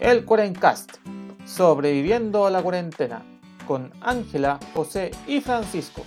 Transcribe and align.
el 0.00 0.24
Cuarencast, 0.24 0.96
sobreviviendo 1.46 2.46
a 2.46 2.50
la 2.50 2.62
cuarentena, 2.62 3.22
con 3.66 3.90
Ángela, 4.00 4.58
José 4.74 5.10
y 5.26 5.40
Francisco. 5.40 6.04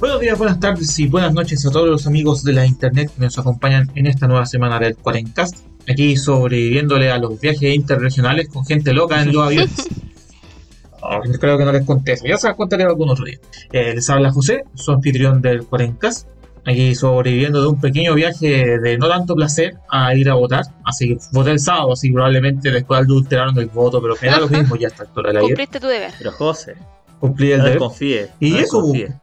Buenos 0.00 0.20
días, 0.20 0.36
buenas 0.36 0.60
tardes 0.60 0.98
y 0.98 1.06
buenas 1.06 1.32
noches 1.32 1.64
a 1.64 1.70
todos 1.70 1.88
los 1.88 2.06
amigos 2.06 2.44
de 2.44 2.52
la 2.52 2.66
internet 2.66 3.10
que 3.14 3.22
nos 3.22 3.38
acompañan 3.38 3.90
en 3.94 4.06
esta 4.06 4.26
nueva 4.26 4.44
semana 4.44 4.78
del 4.78 4.96
Cuarencast. 4.96 5.64
Aquí 5.88 6.16
sobreviviéndole 6.16 7.10
a 7.10 7.18
los 7.18 7.40
viajes 7.40 7.74
interregionales 7.74 8.48
con 8.48 8.66
gente 8.66 8.92
loca 8.92 9.22
en 9.22 9.32
los 9.32 9.46
aviones. 9.46 9.88
Creo 11.40 11.58
que 11.58 11.64
no 11.64 11.72
les 11.72 11.84
conté 11.84 12.12
eso, 12.12 12.26
ya 12.26 12.36
se 12.36 12.48
las 12.48 12.56
contaré 12.56 12.84
algún 12.84 13.10
otro 13.10 13.24
día. 13.24 13.38
Eh, 13.72 13.94
les 13.94 14.08
habla 14.10 14.30
José, 14.32 14.64
su 14.74 14.92
anfitrión 14.92 15.42
del 15.42 15.64
Cuarencast. 15.66 16.28
Aquí 16.66 16.94
sobreviviendo 16.94 17.60
de 17.60 17.68
un 17.68 17.78
pequeño 17.78 18.14
viaje 18.14 18.78
de 18.78 18.96
no 18.96 19.06
tanto 19.06 19.34
placer 19.34 19.76
a 19.90 20.14
ir 20.14 20.30
a 20.30 20.34
votar. 20.34 20.64
Así 20.84 21.08
que 21.08 21.18
voté 21.32 21.50
el 21.50 21.60
sábado, 21.60 21.92
así 21.92 22.10
probablemente 22.10 22.70
después 22.70 23.00
adulteraron 23.00 23.58
el 23.58 23.66
voto, 23.66 24.00
pero 24.00 24.14
me 24.22 24.28
da 24.28 24.40
lo 24.40 24.48
mismo 24.48 24.74
ya 24.76 24.88
está 24.88 25.02
altura 25.02 25.38
Cumpliste 25.40 25.78
tu 25.78 25.88
deber. 25.88 26.12
Pero 26.16 26.32
José, 26.32 26.74
Cumplí 27.20 27.52
el 27.52 27.58
no 27.58 27.64
deber. 27.64 27.78
desconfíe. 27.80 28.30
Y 28.40 28.50
no 28.52 28.56
eso, 28.60 28.76
desconfíe. 28.78 29.14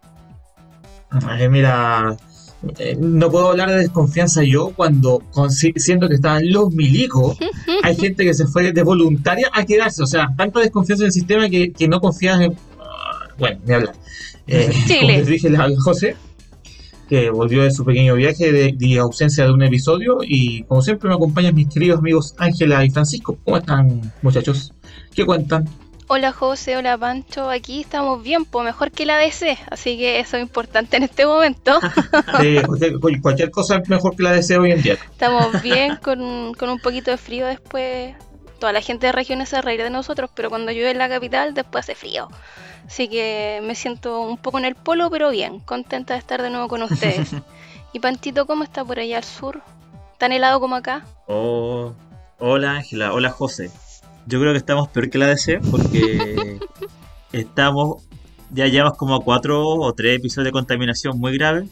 Ay, 1.09 1.49
mira, 1.49 2.15
eh, 2.77 2.95
no 2.99 3.29
puedo 3.31 3.49
hablar 3.49 3.69
de 3.69 3.77
desconfianza 3.77 4.43
yo 4.43 4.71
cuando 4.75 5.19
con- 5.31 5.51
si- 5.51 5.73
siendo 5.77 6.07
que 6.07 6.15
estaban 6.15 6.51
los 6.51 6.71
milicos, 6.73 7.37
hay 7.83 7.95
gente 7.95 8.23
que 8.23 8.33
se 8.33 8.45
fue 8.47 8.71
de 8.71 8.83
voluntaria 8.83 9.49
a 9.53 9.65
quedarse. 9.65 10.03
O 10.03 10.07
sea, 10.07 10.29
tanta 10.37 10.59
desconfianza 10.59 11.03
en 11.03 11.07
el 11.07 11.13
sistema 11.13 11.49
que, 11.49 11.71
que 11.71 11.87
no 11.87 11.99
confías 11.99 12.39
en. 12.41 12.53
ah, 12.79 13.27
Bueno, 13.39 13.59
ni 13.65 13.73
hablar. 13.73 13.95
Eh, 14.47 14.69
Chile. 14.87 14.99
Como 14.99 15.11
les 15.13 15.27
dije 15.27 15.55
a 15.57 15.67
José, 15.79 16.15
que 17.09 17.29
volvió 17.29 17.63
de 17.63 17.71
su 17.71 17.83
pequeño 17.83 18.15
viaje 18.15 18.51
de, 18.51 18.73
de 18.77 18.97
ausencia 18.99 19.43
de 19.45 19.51
un 19.51 19.63
episodio. 19.63 20.19
Y 20.21 20.63
como 20.63 20.81
siempre, 20.81 21.09
me 21.09 21.15
acompañan 21.15 21.53
mis 21.55 21.67
queridos 21.67 21.99
amigos 21.99 22.35
Ángela 22.37 22.85
y 22.85 22.89
Francisco. 22.89 23.37
¿Cómo 23.43 23.57
están, 23.57 24.13
muchachos? 24.21 24.73
¿Qué 25.13 25.25
cuentan? 25.25 25.67
Hola 26.13 26.33
José, 26.33 26.75
hola 26.75 26.97
Pancho, 26.97 27.49
aquí 27.49 27.79
estamos 27.79 28.21
bien, 28.21 28.43
pues 28.43 28.65
mejor 28.65 28.91
que 28.91 29.05
la 29.05 29.15
DC, 29.15 29.57
así 29.69 29.97
que 29.97 30.19
eso 30.19 30.35
es 30.35 30.43
importante 30.43 30.97
en 30.97 31.03
este 31.03 31.25
momento. 31.25 31.79
Sí, 32.41 32.57
cualquier, 32.67 33.21
cualquier 33.21 33.49
cosa 33.49 33.77
es 33.77 33.87
mejor 33.87 34.17
que 34.17 34.23
la 34.23 34.33
de 34.33 34.57
hoy 34.57 34.73
en 34.73 34.81
día. 34.81 34.95
Estamos 34.95 35.61
bien 35.63 35.95
con, 35.95 36.53
con 36.55 36.67
un 36.67 36.79
poquito 36.79 37.11
de 37.11 37.17
frío 37.17 37.47
después. 37.47 38.13
Toda 38.59 38.73
la 38.73 38.81
gente 38.81 39.05
de 39.05 39.13
regiones 39.13 39.47
se 39.47 39.61
reír 39.61 39.83
de 39.83 39.89
nosotros, 39.89 40.29
pero 40.35 40.49
cuando 40.49 40.73
llueve 40.73 40.91
en 40.91 40.97
la 40.97 41.07
capital 41.07 41.53
después 41.53 41.85
hace 41.85 41.95
frío. 41.95 42.27
Así 42.85 43.07
que 43.07 43.61
me 43.63 43.73
siento 43.75 44.19
un 44.19 44.37
poco 44.37 44.59
en 44.59 44.65
el 44.65 44.75
polo, 44.75 45.09
pero 45.09 45.29
bien, 45.29 45.61
contenta 45.61 46.15
de 46.15 46.19
estar 46.19 46.41
de 46.41 46.49
nuevo 46.49 46.67
con 46.67 46.83
ustedes. 46.83 47.29
y 47.93 48.01
Pantito, 48.01 48.45
¿cómo 48.45 48.65
está 48.65 48.83
por 48.83 48.99
allá 48.99 49.15
al 49.15 49.23
sur? 49.23 49.61
¿Tan 50.17 50.33
helado 50.33 50.59
como 50.59 50.75
acá? 50.75 51.05
Oh, 51.27 51.93
hola 52.37 52.71
Ángela, 52.71 53.13
hola 53.13 53.29
José. 53.29 53.71
Yo 54.27 54.39
creo 54.39 54.51
que 54.53 54.57
estamos 54.57 54.87
peor 54.89 55.09
que 55.09 55.17
la 55.17 55.27
DC 55.27 55.59
porque 55.71 56.59
estamos, 57.31 58.03
ya 58.51 58.67
llevamos 58.67 58.97
como 58.97 59.21
cuatro 59.21 59.65
o 59.67 59.93
tres 59.93 60.17
episodios 60.19 60.45
de 60.45 60.51
contaminación 60.51 61.19
muy 61.19 61.37
grave 61.37 61.67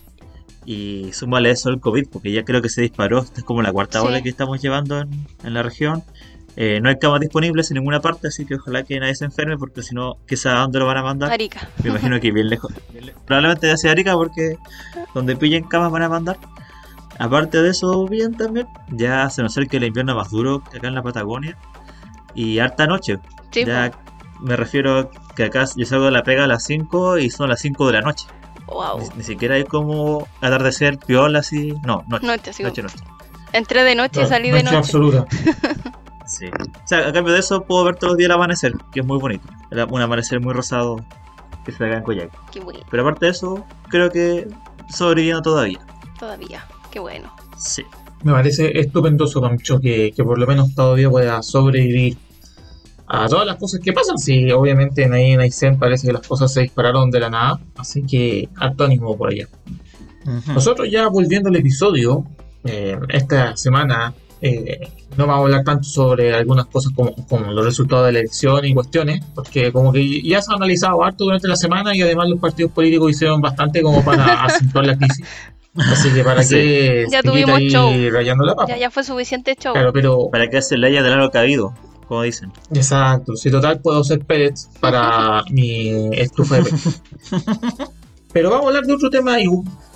y 0.65 1.11
súmale 1.13 1.51
eso 1.51 1.69
el 1.69 1.79
COVID 1.79 2.07
porque 2.11 2.31
ya 2.31 2.43
creo 2.43 2.61
que 2.61 2.69
se 2.69 2.81
disparó, 2.81 3.19
esta 3.19 3.39
es 3.41 3.45
como 3.45 3.61
la 3.61 3.71
cuarta 3.71 4.01
Sí. 4.01 4.07
ola 4.07 4.21
que 4.21 4.29
estamos 4.29 4.61
llevando 4.61 4.99
en, 4.99 5.09
en 5.43 5.53
la 5.53 5.63
región. 5.63 6.03
Eh, 6.55 6.79
no 6.81 6.89
hay 6.89 6.97
camas 6.99 7.21
disponibles 7.21 7.71
en 7.71 7.75
ninguna 7.75 8.01
parte, 8.01 8.27
así 8.27 8.45
que 8.45 8.55
ojalá 8.55 8.83
que 8.83 8.99
nadie 8.99 9.15
se 9.15 9.23
enferme 9.23 9.57
porque 9.57 9.81
si 9.81 9.95
no, 9.95 10.17
quizá 10.27 10.57
a 10.57 10.61
dónde 10.61 10.79
lo 10.79 10.85
van 10.87 10.97
a 10.97 11.03
mandar. 11.03 11.31
Arica. 11.31 11.69
Me 11.83 11.91
imagino 11.91 12.19
que 12.19 12.31
bien 12.31 12.49
lejos. 12.49 12.73
bien 12.91 13.05
lejos. 13.05 13.21
Probablemente 13.25 13.77
sea 13.77 13.91
Arica 13.91 14.13
porque 14.15 14.57
donde 15.13 15.37
pillen 15.37 15.63
camas 15.63 15.91
van 15.91 16.01
a 16.03 16.09
mandar. 16.09 16.37
Aparte 17.17 17.61
de 17.61 17.69
eso, 17.69 18.05
bien 18.07 18.35
también. 18.35 18.67
Ya 18.91 19.29
se 19.29 19.41
nos 19.41 19.53
acerca 19.53 19.77
el 19.77 19.85
invierno 19.85 20.15
más 20.15 20.31
duro 20.31 20.61
que 20.69 20.77
acá 20.79 20.87
en 20.87 20.95
la 20.95 21.03
Patagonia. 21.03 21.57
Y 22.39 22.59
harta 22.59 22.85
noche. 22.87 23.17
Sí, 23.51 23.65
ya 23.65 23.91
me 24.39 24.55
refiero 24.55 25.09
que 25.35 25.43
acá 25.45 25.65
yo 25.75 25.85
salgo 25.85 26.05
de 26.05 26.11
la 26.11 26.23
pega 26.23 26.45
a 26.45 26.47
las 26.47 26.63
5 26.63 27.17
y 27.17 27.29
son 27.29 27.49
las 27.49 27.59
5 27.59 27.87
de 27.87 27.93
la 27.93 28.01
noche. 28.01 28.27
wow. 28.67 28.99
Ni, 28.99 29.17
ni 29.17 29.23
siquiera 29.23 29.55
hay 29.55 29.63
como 29.65 30.27
atardecer, 30.41 30.97
piola 30.99 31.39
así. 31.39 31.73
No, 31.85 32.03
noche. 32.07 32.25
Noche, 32.27 32.53
sí. 32.53 32.63
Noche, 32.63 32.81
noche. 32.83 32.95
Entré 33.51 33.83
de 33.83 33.95
noche 33.95 34.21
y 34.21 34.25
salí 34.27 34.49
de 34.51 34.63
Noche 34.63 34.75
noche. 34.75 34.77
absoluta. 34.77 35.25
Sí. 36.25 36.45
O 36.45 36.87
sea, 36.87 37.07
a 37.07 37.11
cambio 37.11 37.33
de 37.33 37.39
eso 37.39 37.63
puedo 37.63 37.83
ver 37.85 37.95
todos 37.95 38.11
los 38.11 38.17
días 38.19 38.27
el 38.27 38.33
amanecer, 38.35 38.73
que 38.93 38.99
es 38.99 39.05
muy 39.05 39.17
bonito. 39.17 39.47
El- 39.71 39.83
Un 39.89 39.99
amanecer 39.99 40.39
muy 40.39 40.53
rosado 40.53 40.97
que 41.65 41.71
se 41.71 41.79
da 41.83 41.87
acá 41.89 41.97
en 41.97 42.03
Coyhaique. 42.03 42.37
Qué 42.51 42.59
bueno, 42.59 42.81
Pero 42.91 43.01
aparte 43.01 43.25
de 43.25 43.31
eso, 43.31 43.65
creo 43.89 44.11
que 44.11 44.47
sobreviviendo 44.89 45.41
todavía. 45.41 45.79
todavía. 46.19 46.63
Qué 46.91 46.99
bueno. 46.99 47.33
Sí. 47.57 47.83
Me 48.23 48.31
parece 48.31 48.79
estupendoso, 48.79 49.41
Pancho, 49.41 49.79
que, 49.79 50.11
que 50.15 50.23
por 50.23 50.37
lo 50.37 50.45
menos 50.45 50.75
todavía 50.75 51.09
pueda 51.09 51.41
sobrevivir 51.41 52.15
a 53.11 53.27
todas 53.27 53.45
las 53.45 53.55
cosas 53.57 53.79
que 53.83 53.91
pasan. 53.91 54.17
Sí, 54.17 54.51
obviamente 54.51 55.03
en 55.03 55.13
ahí 55.13 55.31
en 55.31 55.39
Aysén 55.41 55.77
parece 55.79 56.07
que 56.07 56.13
las 56.13 56.25
cosas 56.27 56.53
se 56.53 56.61
dispararon 56.61 57.09
de 57.11 57.19
la 57.19 57.29
nada, 57.29 57.59
así 57.77 58.03
que 58.03 58.47
harto 58.55 58.85
ánimo 58.85 59.17
por 59.17 59.31
allá. 59.31 59.47
Nosotros 60.53 60.87
ya 60.91 61.07
volviendo 61.07 61.49
al 61.49 61.55
episodio, 61.55 62.23
eh, 62.63 62.97
esta 63.09 63.57
semana 63.57 64.13
eh, 64.41 64.87
no 65.17 65.25
vamos 65.25 65.41
a 65.41 65.45
hablar 65.45 65.63
tanto 65.63 65.83
sobre 65.87 66.33
algunas 66.35 66.67
cosas 66.67 66.91
como, 66.95 67.15
como 67.27 67.51
los 67.51 67.65
resultados 67.65 68.05
de 68.05 68.11
la 68.13 68.19
elección 68.19 68.63
y 68.65 68.73
cuestiones, 68.73 69.21
porque 69.33 69.71
como 69.71 69.91
que 69.91 70.21
ya 70.21 70.41
se 70.41 70.51
ha 70.51 70.55
analizado 70.55 71.03
harto 71.03 71.23
durante 71.23 71.47
la 71.47 71.55
semana 71.55 71.95
y 71.95 72.01
además 72.01 72.29
los 72.29 72.39
partidos 72.39 72.71
políticos 72.73 73.11
hicieron 73.11 73.41
bastante 73.41 73.81
como 73.81 74.03
para 74.05 74.43
acentuar 74.45 74.85
la 74.85 74.97
crisis. 74.97 75.25
Así 75.75 76.09
que 76.11 76.23
para 76.23 76.43
Sí. 76.43 76.55
que 76.55 77.05
Ya 77.09 77.21
se 77.21 77.27
tuvimos 77.27 77.59
show. 77.61 77.91
rayando 78.11 78.43
la 78.45 78.55
papa. 78.55 78.67
Ya, 78.69 78.77
ya 78.77 78.91
fue 78.91 79.03
suficiente 79.03 79.55
show. 79.59 79.73
Claro, 79.73 79.91
pero 79.93 80.29
¿Para 80.31 80.47
qué 80.49 80.57
hacer 80.57 80.79
leyes 80.79 81.01
de 81.03 81.09
largo 81.09 81.29
cabido? 81.31 81.73
Como 82.09 82.23
dicen. 82.23 82.51
exacto, 82.73 83.35
si 83.35 83.51
total 83.51 83.81
puedo 83.81 84.01
hacer 84.01 84.25
pellets 84.25 84.67
para 84.79 85.43
mi 85.51 86.09
estufa 86.17 86.55
de 86.55 86.63
pellets. 86.63 87.03
Pero 88.33 88.49
vamos 88.49 88.65
a 88.65 88.67
hablar 88.69 88.85
de 88.85 88.93
otro 88.93 89.11
tema 89.11 89.39
y 89.39 89.45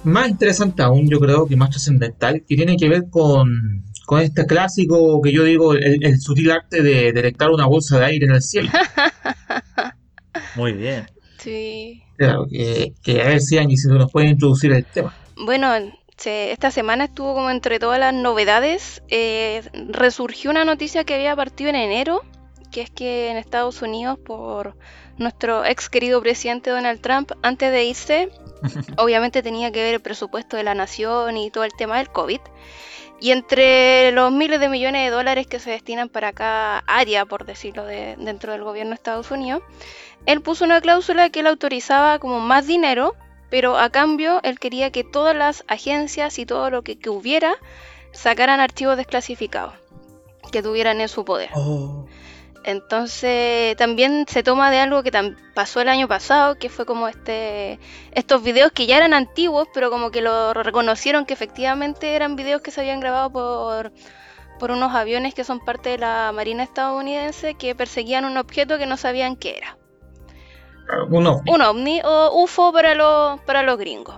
más 0.03 0.29
interesante 0.29 0.83
aún, 0.83 1.09
yo 1.09 1.19
creo 1.19 1.47
que 1.47 1.55
más 1.55 1.71
trascendental, 1.71 2.43
que 2.47 2.55
tiene 2.55 2.77
que 2.77 2.87
ver 2.87 3.09
con, 3.09 3.83
con 4.05 4.21
este 4.21 4.45
clásico 4.45 5.19
que 5.23 5.31
yo 5.31 5.43
digo, 5.43 5.73
el, 5.73 6.05
el 6.05 6.19
sutil 6.19 6.51
arte 6.51 6.83
de 6.83 7.11
detectar 7.13 7.49
una 7.49 7.65
bolsa 7.65 7.97
de 7.97 8.05
aire 8.05 8.27
en 8.27 8.33
el 8.33 8.43
cielo. 8.43 8.69
Muy 10.55 10.73
bien. 10.73 11.07
Sí. 11.39 12.03
Claro, 12.17 12.45
que, 12.47 12.93
que 13.01 13.23
a 13.23 13.27
ver 13.27 13.41
si 13.41 13.57
Angie 13.57 13.75
si 13.75 13.87
nos 13.87 14.11
puede 14.11 14.27
introducir 14.27 14.71
el 14.71 14.85
tema. 14.85 15.15
Bueno, 15.35 15.67
se- 16.17 16.51
esta 16.51 16.71
semana 16.71 17.05
estuvo 17.05 17.33
como 17.33 17.49
entre 17.49 17.79
todas 17.79 17.99
las 17.99 18.13
novedades. 18.13 19.01
eh, 19.09 19.61
resurgió 19.89 20.51
una 20.51 20.65
noticia 20.65 21.03
que 21.03 21.15
había 21.15 21.35
partido 21.35 21.69
en 21.69 21.75
enero, 21.75 22.21
que 22.71 22.81
es 22.81 22.89
que 22.89 23.29
en 23.29 23.37
Estados 23.37 23.81
Unidos, 23.81 24.17
por 24.17 24.75
nuestro 25.17 25.63
ex 25.65 25.89
querido 25.89 26.21
presidente 26.21 26.71
Donald 26.71 26.99
Trump, 27.01 27.31
antes 27.43 27.71
de 27.71 27.83
irse, 27.85 28.29
obviamente 28.97 29.43
tenía 29.43 29.71
que 29.71 29.83
ver 29.83 29.93
el 29.95 30.01
presupuesto 30.01 30.57
de 30.57 30.63
la 30.63 30.73
nación 30.73 31.37
y 31.37 31.51
todo 31.51 31.63
el 31.65 31.73
tema 31.73 31.97
del 31.97 32.09
COVID. 32.09 32.39
Y 33.19 33.31
entre 33.31 34.11
los 34.11 34.31
miles 34.33 34.59
de 34.59 34.67
millones 34.69 35.05
de 35.05 35.15
dólares 35.15 35.47
que 35.47 35.59
se 35.59 35.69
destinan 35.69 36.09
para 36.09 36.33
cada 36.33 36.79
área, 36.87 37.25
por 37.25 37.45
decirlo, 37.45 37.85
de- 37.85 38.15
dentro 38.17 38.51
del 38.51 38.63
gobierno 38.63 38.89
de 38.89 38.95
Estados 38.95 39.31
Unidos, 39.31 39.61
él 40.25 40.41
puso 40.41 40.65
una 40.65 40.81
cláusula 40.81 41.29
que 41.29 41.43
le 41.43 41.49
autorizaba 41.49 42.17
como 42.19 42.39
más 42.39 42.65
dinero, 42.67 43.15
pero 43.53 43.77
a 43.77 43.91
cambio 43.91 44.39
él 44.41 44.57
quería 44.57 44.89
que 44.89 45.03
todas 45.03 45.35
las 45.35 45.63
agencias 45.67 46.39
y 46.39 46.45
todo 46.47 46.71
lo 46.71 46.81
que, 46.81 46.97
que 46.97 47.11
hubiera 47.11 47.53
sacaran 48.11 48.59
archivos 48.59 48.97
desclasificados 48.97 49.75
que 50.51 50.63
tuvieran 50.63 50.99
en 51.01 51.07
su 51.07 51.23
poder. 51.23 51.51
Oh. 51.53 52.07
Entonces 52.63 53.77
también 53.77 54.25
se 54.27 54.41
toma 54.41 54.71
de 54.71 54.79
algo 54.79 55.03
que 55.03 55.11
pasó 55.53 55.81
el 55.81 55.89
año 55.89 56.07
pasado, 56.07 56.55
que 56.55 56.69
fue 56.69 56.87
como 56.87 57.07
este 57.07 57.77
estos 58.13 58.41
videos 58.41 58.71
que 58.71 58.87
ya 58.87 58.97
eran 58.97 59.13
antiguos, 59.13 59.67
pero 59.71 59.91
como 59.91 60.09
que 60.09 60.21
lo 60.21 60.55
reconocieron 60.55 61.27
que 61.27 61.35
efectivamente 61.35 62.15
eran 62.15 62.35
videos 62.35 62.63
que 62.63 62.71
se 62.71 62.81
habían 62.81 63.01
grabado 63.01 63.29
por 63.29 63.93
por 64.57 64.71
unos 64.71 64.95
aviones 64.95 65.35
que 65.35 65.43
son 65.43 65.59
parte 65.59 65.89
de 65.89 65.99
la 65.99 66.31
Marina 66.33 66.63
estadounidense 66.63 67.53
que 67.53 67.75
perseguían 67.75 68.25
un 68.25 68.37
objeto 68.37 68.79
que 68.79 68.87
no 68.87 68.97
sabían 68.97 69.35
qué 69.35 69.57
era. 69.57 69.77
Uno, 71.09 71.41
Un 71.47 71.61
ovni 71.61 72.01
o 72.03 72.43
UFO 72.43 72.71
para 72.71 72.93
los, 72.95 73.39
para 73.41 73.63
los 73.63 73.77
gringos. 73.77 74.15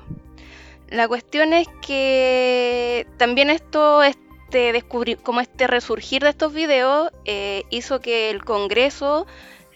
La 0.90 1.08
cuestión 1.08 1.54
es 1.54 1.68
que 1.86 3.08
también 3.18 3.50
esto, 3.50 4.04
este 4.04 4.74
descubri- 4.74 5.18
como 5.22 5.42
este 5.42 5.68
resurgir 5.68 6.24
de 6.24 6.30
estos 6.30 6.54
videos, 6.54 7.12
eh, 7.26 7.64
hizo 7.70 8.00
que 8.02 8.30
el 8.30 8.44
Congreso 8.44 9.26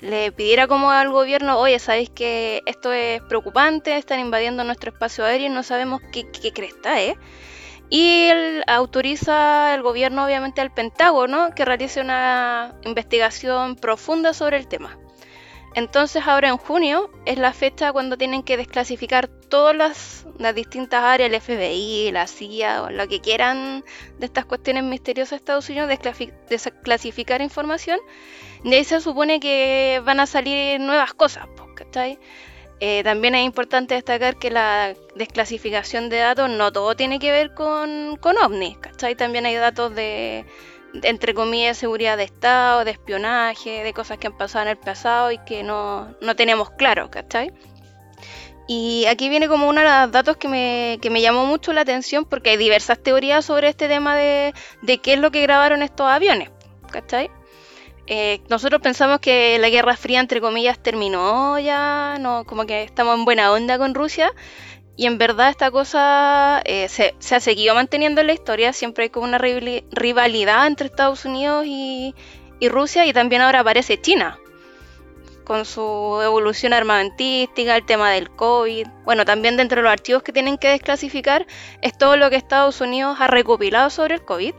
le 0.01 0.31
pidiera 0.31 0.67
como 0.67 0.91
al 0.91 1.09
gobierno, 1.09 1.59
oye, 1.59 1.77
sabéis 1.79 2.09
que 2.09 2.61
esto 2.65 2.93
es 2.93 3.21
preocupante, 3.23 3.97
están 3.97 4.19
invadiendo 4.19 4.63
nuestro 4.63 4.91
espacio 4.91 5.25
aéreo 5.25 5.47
y 5.47 5.49
no 5.49 5.63
sabemos 5.63 6.01
qué, 6.11 6.29
qué 6.31 6.53
cresta 6.53 7.01
es. 7.01 7.15
Y 7.89 8.29
autoriza 8.67 9.73
el 9.73 9.81
gobierno, 9.81 10.23
obviamente, 10.23 10.61
al 10.61 10.71
Pentágono 10.71 11.49
que 11.55 11.65
realice 11.65 12.01
una 12.01 12.75
investigación 12.83 13.75
profunda 13.75 14.33
sobre 14.33 14.57
el 14.57 14.67
tema. 14.67 14.97
Entonces 15.79 16.27
ahora 16.27 16.49
en 16.49 16.57
junio 16.57 17.09
es 17.25 17.37
la 17.37 17.53
fecha 17.53 17.93
cuando 17.93 18.17
tienen 18.17 18.43
que 18.43 18.57
desclasificar 18.57 19.29
todas 19.29 19.73
las, 19.73 20.25
distintas 20.53 21.01
áreas, 21.01 21.31
el 21.31 21.39
FBI, 21.39 22.11
la 22.11 22.27
CIA 22.27 22.83
o 22.83 22.89
lo 22.89 23.07
que 23.07 23.21
quieran 23.21 23.85
de 24.17 24.25
estas 24.25 24.43
cuestiones 24.43 24.83
misteriosas 24.83 25.31
de 25.31 25.35
Estados 25.37 25.69
Unidos, 25.69 25.89
desclasificar 26.49 27.41
información. 27.41 27.97
De 28.65 28.75
ahí 28.75 28.83
se 28.83 28.99
supone 28.99 29.39
que 29.39 30.01
van 30.03 30.19
a 30.19 30.25
salir 30.25 30.81
nuevas 30.81 31.13
cosas, 31.13 31.47
¿cachai? 31.75 32.19
Eh, 32.81 33.01
también 33.05 33.35
es 33.35 33.45
importante 33.45 33.95
destacar 33.95 34.37
que 34.37 34.51
la 34.51 34.93
desclasificación 35.15 36.09
de 36.09 36.17
datos 36.17 36.49
no 36.49 36.73
todo 36.73 36.93
tiene 36.97 37.19
que 37.19 37.31
ver 37.31 37.53
con, 37.53 38.17
con 38.17 38.37
ovnis, 38.37 38.77
¿cachai? 38.79 39.15
También 39.15 39.45
hay 39.45 39.55
datos 39.55 39.95
de, 39.95 40.45
entre 41.03 41.33
comillas, 41.33 41.77
seguridad 41.77 42.17
de 42.17 42.23
Estado, 42.23 42.85
de 42.85 42.91
espionaje, 42.91 43.83
de 43.83 43.93
cosas 43.93 44.17
que 44.17 44.27
han 44.27 44.37
pasado 44.37 44.63
en 44.63 44.69
el 44.69 44.77
pasado 44.77 45.31
y 45.31 45.37
que 45.39 45.63
no, 45.63 46.15
no 46.21 46.35
tenemos 46.35 46.71
claro, 46.71 47.09
¿cachai? 47.09 47.51
Y 48.67 49.05
aquí 49.05 49.29
viene 49.29 49.47
como 49.47 49.67
uno 49.67 49.81
de 49.81 49.87
los 49.87 50.11
datos 50.11 50.37
que 50.37 50.47
me, 50.47 50.99
que 51.01 51.09
me 51.09 51.21
llamó 51.21 51.45
mucho 51.45 51.73
la 51.73 51.81
atención 51.81 52.25
porque 52.25 52.51
hay 52.51 52.57
diversas 52.57 53.01
teorías 53.01 53.43
sobre 53.43 53.67
este 53.67 53.87
tema 53.87 54.15
de, 54.15 54.53
de 54.83 54.99
qué 54.99 55.13
es 55.13 55.19
lo 55.19 55.31
que 55.31 55.41
grabaron 55.41 55.81
estos 55.81 56.07
aviones, 56.07 56.51
¿cachai? 56.91 57.31
Eh, 58.05 58.41
nosotros 58.49 58.81
pensamos 58.81 59.19
que 59.19 59.59
la 59.59 59.69
Guerra 59.69 59.95
Fría, 59.95 60.19
entre 60.19 60.41
comillas, 60.41 60.79
terminó 60.79 61.59
ya, 61.59 62.17
no, 62.19 62.43
como 62.45 62.65
que 62.65 62.83
estamos 62.83 63.17
en 63.17 63.25
buena 63.25 63.51
onda 63.51 63.77
con 63.77 63.93
Rusia, 63.93 64.31
y 64.99 65.05
en 65.05 65.17
verdad 65.17 65.49
esta 65.49 65.71
cosa 65.71 66.61
eh, 66.65 66.89
se, 66.89 67.15
ha 67.33 67.39
seguido 67.39 67.73
manteniendo 67.73 68.19
en 68.19 68.27
la 68.27 68.33
historia, 68.33 68.73
siempre 68.73 69.05
hay 69.05 69.09
como 69.09 69.27
una 69.27 69.37
rivalidad 69.37 70.67
entre 70.67 70.87
Estados 70.87 71.23
Unidos 71.23 71.63
y, 71.65 72.13
Rusia 72.67 73.05
y 73.05 73.13
también 73.13 73.41
ahora 73.41 73.61
aparece 73.61 74.01
China 74.01 74.37
con 75.45 75.63
su 75.63 76.19
evolución 76.21 76.73
armamentística, 76.73 77.77
el 77.77 77.85
tema 77.85 78.11
del 78.11 78.29
COVID. 78.29 78.87
Bueno, 79.05 79.23
también 79.23 79.55
dentro 79.55 79.77
de 79.77 79.83
los 79.83 79.91
archivos 79.93 80.21
que 80.21 80.33
tienen 80.33 80.57
que 80.57 80.67
desclasificar 80.67 81.47
es 81.81 81.97
todo 81.97 82.17
lo 82.17 82.29
que 82.29 82.35
Estados 82.35 82.81
Unidos 82.81 83.19
ha 83.21 83.27
recopilado 83.27 83.89
sobre 83.89 84.15
el 84.15 84.25
COVID. 84.25 84.53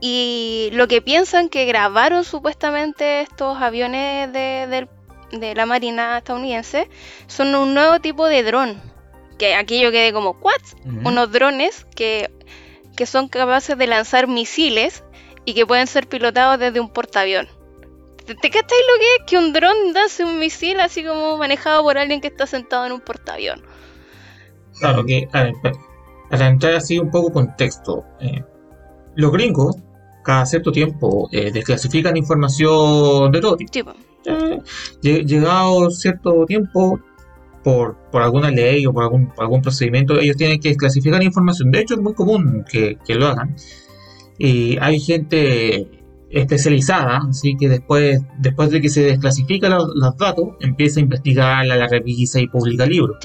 Y 0.00 0.70
lo 0.72 0.88
que 0.88 1.00
piensan 1.00 1.48
que 1.48 1.64
grabaron 1.64 2.24
supuestamente 2.24 3.20
estos 3.20 3.56
aviones 3.62 4.32
de, 4.32 4.88
de 5.30 5.54
la 5.54 5.64
Marina 5.64 6.18
estadounidense 6.18 6.90
son 7.28 7.54
un 7.54 7.72
nuevo 7.72 8.00
tipo 8.00 8.26
de 8.26 8.42
dron 8.42 8.97
que 9.38 9.54
aquí 9.54 9.80
yo 9.80 9.90
quedé 9.90 10.12
como, 10.12 10.32
¿what? 10.40 11.04
Unos 11.04 11.30
drones 11.32 11.86
que, 11.94 12.30
son 13.06 13.28
capaces 13.28 13.78
de 13.78 13.86
lanzar 13.86 14.26
misiles 14.26 15.04
y 15.44 15.54
que 15.54 15.64
pueden 15.64 15.86
ser 15.86 16.08
pilotados 16.08 16.58
desde 16.58 16.80
un 16.80 16.90
portaavión. 16.90 17.48
¿Te, 18.26 18.34
te 18.34 18.48
lo 18.48 18.52
que 18.52 19.14
es 19.18 19.22
que 19.26 19.38
un 19.38 19.52
dron 19.52 19.94
lance 19.94 20.22
un 20.24 20.38
misil 20.38 20.80
así 20.80 21.02
como 21.02 21.38
manejado 21.38 21.82
por 21.82 21.96
alguien 21.96 22.20
que 22.20 22.28
está 22.28 22.46
sentado 22.46 22.84
en 22.84 22.92
un 22.92 23.00
portaavión? 23.00 23.62
Claro, 24.78 25.04
que, 25.06 25.28
a 25.32 25.44
ver, 25.44 25.54
para 26.28 26.48
entrar 26.48 26.74
así 26.74 26.98
un 26.98 27.10
poco 27.10 27.32
contexto, 27.32 28.04
eh, 28.20 28.44
los 29.14 29.32
gringos 29.32 29.76
cada 30.24 30.44
cierto 30.44 30.70
tiempo 30.70 31.28
eh, 31.32 31.50
desclasifican 31.50 32.16
información 32.16 33.32
de 33.32 33.40
todo 33.40 33.56
tipo. 33.56 33.92
Eh, 34.26 34.60
llegado 35.00 35.90
cierto 35.90 36.44
tiempo, 36.44 37.00
por, 37.62 37.96
por 38.10 38.22
alguna 38.22 38.50
ley 38.50 38.86
o 38.86 38.92
por 38.92 39.04
algún, 39.04 39.32
algún 39.38 39.62
procedimiento, 39.62 40.18
ellos 40.18 40.36
tienen 40.36 40.60
que 40.60 40.74
clasificar 40.76 41.22
información. 41.22 41.70
De 41.70 41.80
hecho, 41.80 41.94
es 41.94 42.00
muy 42.00 42.14
común 42.14 42.64
que, 42.70 42.98
que 43.06 43.14
lo 43.14 43.26
hagan. 43.26 43.54
Y 44.38 44.78
hay 44.80 45.00
gente 45.00 45.88
especializada, 46.30 47.20
así 47.28 47.56
que 47.56 47.68
después, 47.68 48.20
después 48.38 48.70
de 48.70 48.80
que 48.80 48.88
se 48.88 49.02
desclasifican 49.02 49.72
los, 49.72 50.16
datos, 50.16 50.48
empieza 50.60 51.00
a 51.00 51.02
investigar, 51.02 51.66
la 51.66 51.86
revisa 51.88 52.40
y 52.40 52.48
publica 52.48 52.86
libros. 52.86 53.18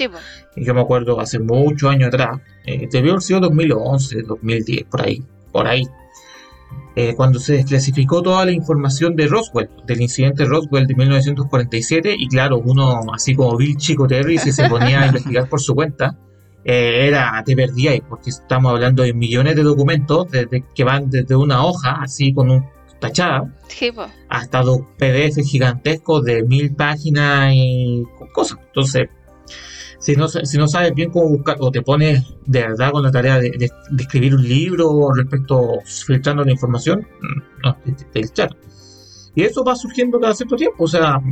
Y 0.56 0.64
yo 0.64 0.74
me 0.74 0.80
acuerdo 0.80 1.20
hace 1.20 1.38
muchos 1.38 1.90
años 1.90 2.08
atrás, 2.08 2.40
eh, 2.66 2.88
debió 2.90 3.12
haber 3.12 3.22
sido 3.22 3.40
2011, 3.40 4.22
2010, 4.22 4.84
por 4.84 5.02
ahí, 5.02 5.22
por 5.52 5.66
ahí. 5.66 5.84
Eh, 6.96 7.14
cuando 7.16 7.40
se 7.40 7.54
desclasificó 7.54 8.22
toda 8.22 8.44
la 8.44 8.52
información 8.52 9.16
de 9.16 9.26
Roswell, 9.26 9.68
del 9.84 10.00
incidente 10.00 10.44
Roswell 10.44 10.86
de 10.86 10.94
1947, 10.94 12.14
y 12.16 12.28
claro, 12.28 12.62
uno 12.64 13.00
así 13.12 13.34
como 13.34 13.56
Bill 13.56 13.76
Chico 13.76 14.06
Terry, 14.06 14.38
si 14.38 14.52
se 14.52 14.68
ponía 14.70 15.02
a 15.02 15.06
investigar 15.06 15.48
por 15.48 15.60
su 15.60 15.74
cuenta, 15.74 16.16
eh, 16.64 17.08
era, 17.08 17.42
te 17.44 17.56
perdías, 17.56 17.98
porque 18.08 18.30
estamos 18.30 18.72
hablando 18.72 19.02
de 19.02 19.12
millones 19.12 19.56
de 19.56 19.62
documentos 19.62 20.30
desde, 20.30 20.64
que 20.74 20.84
van 20.84 21.10
desde 21.10 21.34
una 21.34 21.64
hoja, 21.66 21.98
así 22.00 22.32
con 22.32 22.50
un 22.50 22.64
tachada, 23.00 23.52
hasta 24.28 24.62
dos 24.62 24.80
PDF 24.96 25.36
gigantescos 25.44 26.24
de 26.24 26.44
mil 26.44 26.74
páginas 26.74 27.52
y 27.54 28.04
cosas. 28.32 28.58
Entonces, 28.66 29.08
si 30.04 30.16
no, 30.16 30.28
si 30.28 30.58
no 30.58 30.68
sabes 30.68 30.94
bien 30.94 31.10
cómo 31.10 31.30
buscar 31.30 31.56
o 31.60 31.70
te 31.70 31.80
pones 31.80 32.22
de 32.44 32.60
verdad 32.60 32.92
con 32.92 33.02
la 33.02 33.10
tarea 33.10 33.38
de, 33.40 33.70
escribir 33.98 34.34
un 34.34 34.46
libro 34.46 35.10
respecto 35.14 35.78
filtrando 35.86 36.44
la 36.44 36.52
información, 36.52 37.06
mm, 37.22 37.62
no, 37.64 37.76
te, 38.12 38.20
te, 38.20 38.48
Y 39.34 39.44
eso 39.44 39.64
va 39.64 39.74
surgiendo 39.74 40.20
cada 40.20 40.34
cierto 40.34 40.56
tiempo. 40.56 40.84
O 40.84 40.88
sea, 40.88 41.22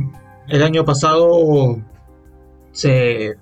el 0.47 0.63
año 0.63 0.83
pasado, 0.83 1.83
se, 2.71 3.35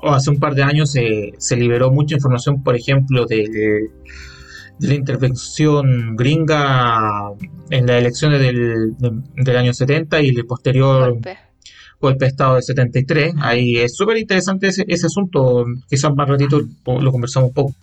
o 0.00 0.10
hace 0.10 0.30
un 0.30 0.38
par 0.38 0.54
de 0.54 0.62
años, 0.62 0.92
se, 0.92 1.32
se 1.36 1.56
liberó 1.56 1.90
mucha 1.90 2.14
información, 2.14 2.62
por 2.62 2.76
ejemplo, 2.76 3.26
de, 3.26 3.90
la 4.78 4.94
intervención 4.94 6.14
gringa 6.14 7.32
en 7.70 7.86
las 7.86 7.96
elecciones 7.96 8.40
del, 8.40 8.94
del 9.34 9.56
año 9.56 9.74
70 9.74 10.22
y 10.22 10.28
el 10.28 10.46
posterior 10.46 11.18
de 12.00 12.26
Estado 12.26 12.54
del 12.54 12.62
73. 12.62 13.34
Ahí 13.40 13.76
es 13.76 13.94
súper 13.94 14.16
interesante 14.16 14.68
ese, 14.68 15.06
asunto. 15.06 15.66
Quizás 15.88 16.14
más 16.14 16.28
ratito 16.28 16.60
lo 16.86 17.12
conversamos 17.12 17.48
un 17.48 17.54
poco. 17.54 17.74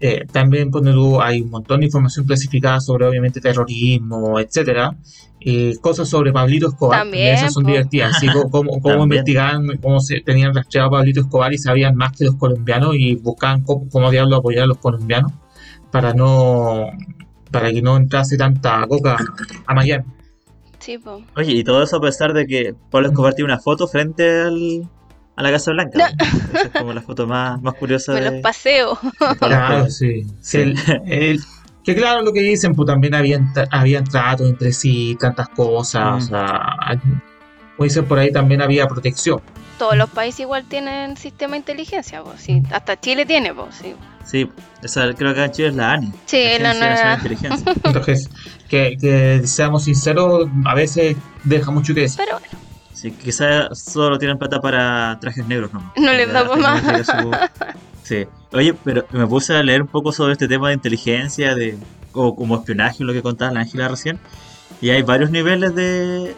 Eh, 0.00 0.24
también 0.32 0.70
pues, 0.70 0.84
hay 1.20 1.42
un 1.42 1.50
montón 1.50 1.80
de 1.80 1.86
información 1.86 2.26
clasificada 2.26 2.80
sobre 2.80 3.06
obviamente 3.06 3.40
terrorismo, 3.40 4.40
etcétera. 4.40 4.96
y 5.38 5.76
cosas 5.76 6.08
sobre 6.08 6.32
Pablito 6.32 6.68
Escobar. 6.68 7.00
También, 7.00 7.34
esas 7.34 7.52
son 7.52 7.64
divertidas. 7.64 8.16
Así 8.16 8.26
como, 8.50 8.80
cómo 8.80 9.02
investigaban, 9.04 9.76
cómo 9.80 10.00
se 10.00 10.20
tenían 10.20 10.54
rastreado 10.54 10.88
a 10.88 10.92
Pablito 10.92 11.20
Escobar 11.20 11.52
y 11.52 11.58
sabían 11.58 11.94
más 11.94 12.16
que 12.16 12.24
los 12.24 12.36
colombianos 12.36 12.94
y 12.96 13.14
buscaban 13.16 13.62
cómo, 13.62 13.88
cómo 13.90 14.10
diablo 14.10 14.36
apoyar 14.36 14.64
a 14.64 14.66
los 14.66 14.78
colombianos 14.78 15.32
para 15.92 16.14
no 16.14 16.86
para 17.52 17.70
que 17.70 17.82
no 17.82 17.96
entrase 17.96 18.36
tanta 18.36 18.84
coca 18.88 19.18
a 19.66 19.74
Miami. 19.74 20.04
Oye, 21.36 21.52
y 21.52 21.64
todo 21.64 21.82
eso 21.82 21.96
a 21.96 22.00
pesar 22.00 22.32
de 22.32 22.46
que 22.46 22.74
Pablo 22.90 23.08
Escobar 23.08 23.34
tiene 23.34 23.52
una 23.52 23.60
foto 23.60 23.86
frente 23.86 24.42
al, 24.42 24.88
a 25.36 25.42
la 25.42 25.50
Casa 25.50 25.72
Blanca. 25.72 26.12
es 26.54 26.68
como 26.78 26.92
la 26.92 27.02
foto 27.02 27.26
más, 27.26 27.60
más 27.62 27.74
curiosa. 27.74 28.12
Me 28.12 28.20
los 28.20 28.34
paseo. 28.42 28.98
Claro, 29.38 29.88
sí. 29.90 30.26
que 31.84 31.94
claro 31.94 32.22
lo 32.22 32.32
que 32.32 32.40
dicen, 32.42 32.74
pues 32.74 32.86
también 32.86 33.14
habían, 33.14 33.52
habían 33.70 34.04
trato 34.04 34.46
entre 34.46 34.72
sí, 34.72 35.16
tantas 35.18 35.48
cosas. 35.48 36.14
O 36.14 36.16
mm. 36.16 36.28
sea, 36.28 36.76
como 37.76 37.84
dicen 37.84 38.04
por 38.04 38.18
ahí, 38.18 38.30
también 38.30 38.62
había 38.62 38.86
protección. 38.86 39.40
Todos 39.78 39.96
los 39.96 40.10
países 40.10 40.40
igual 40.40 40.64
tienen 40.64 41.16
sistema 41.16 41.52
de 41.52 41.58
inteligencia, 41.58 42.22
pues, 42.22 42.40
sí. 42.40 42.62
Hasta 42.70 42.98
Chile 42.98 43.26
tiene, 43.26 43.52
pues, 43.52 43.74
sí. 43.76 43.94
Sí, 44.24 44.48
esa 44.82 45.12
creo 45.14 45.34
que 45.34 45.44
en 45.44 45.50
Chile 45.50 45.68
es 45.68 45.74
la 45.74 45.92
ANI. 45.92 46.12
Sí, 46.26 46.44
la, 46.60 46.74
nueva. 46.74 47.18
Entonces, 47.84 48.30
que, 48.68 49.42
seamos 49.44 49.84
sinceros, 49.84 50.48
a 50.64 50.74
veces 50.74 51.16
deja 51.44 51.70
mucho 51.70 51.94
que 51.94 52.02
decir. 52.02 52.22
Pero 52.24 52.38
bueno. 52.38 52.58
Sí, 52.92 53.10
quizás 53.10 53.78
solo 53.78 54.18
tienen 54.18 54.38
plata 54.38 54.60
para 54.60 55.18
trajes 55.20 55.44
negros, 55.46 55.72
¿no? 55.72 55.92
No 55.96 56.12
les 56.12 56.32
damos 56.32 56.58
más. 56.58 56.82
Sí. 58.04 58.26
Oye, 58.52 58.74
pero 58.74 59.06
me 59.12 59.26
puse 59.28 59.54
a 59.54 59.62
leer 59.62 59.80
un 59.80 59.88
poco 59.88 60.10
sobre 60.12 60.32
este 60.32 60.48
tema 60.48 60.68
de 60.68 60.74
inteligencia, 60.74 61.54
de 61.54 61.78
o 62.12 62.34
como 62.34 62.56
espionaje, 62.56 63.04
lo 63.04 63.12
que 63.12 63.22
contaba 63.22 63.52
la 63.52 63.60
Ángela 63.60 63.88
recién. 63.88 64.18
Y 64.80 64.90
hay 64.90 65.02
varios 65.02 65.30
niveles 65.30 65.74
de 65.74 66.34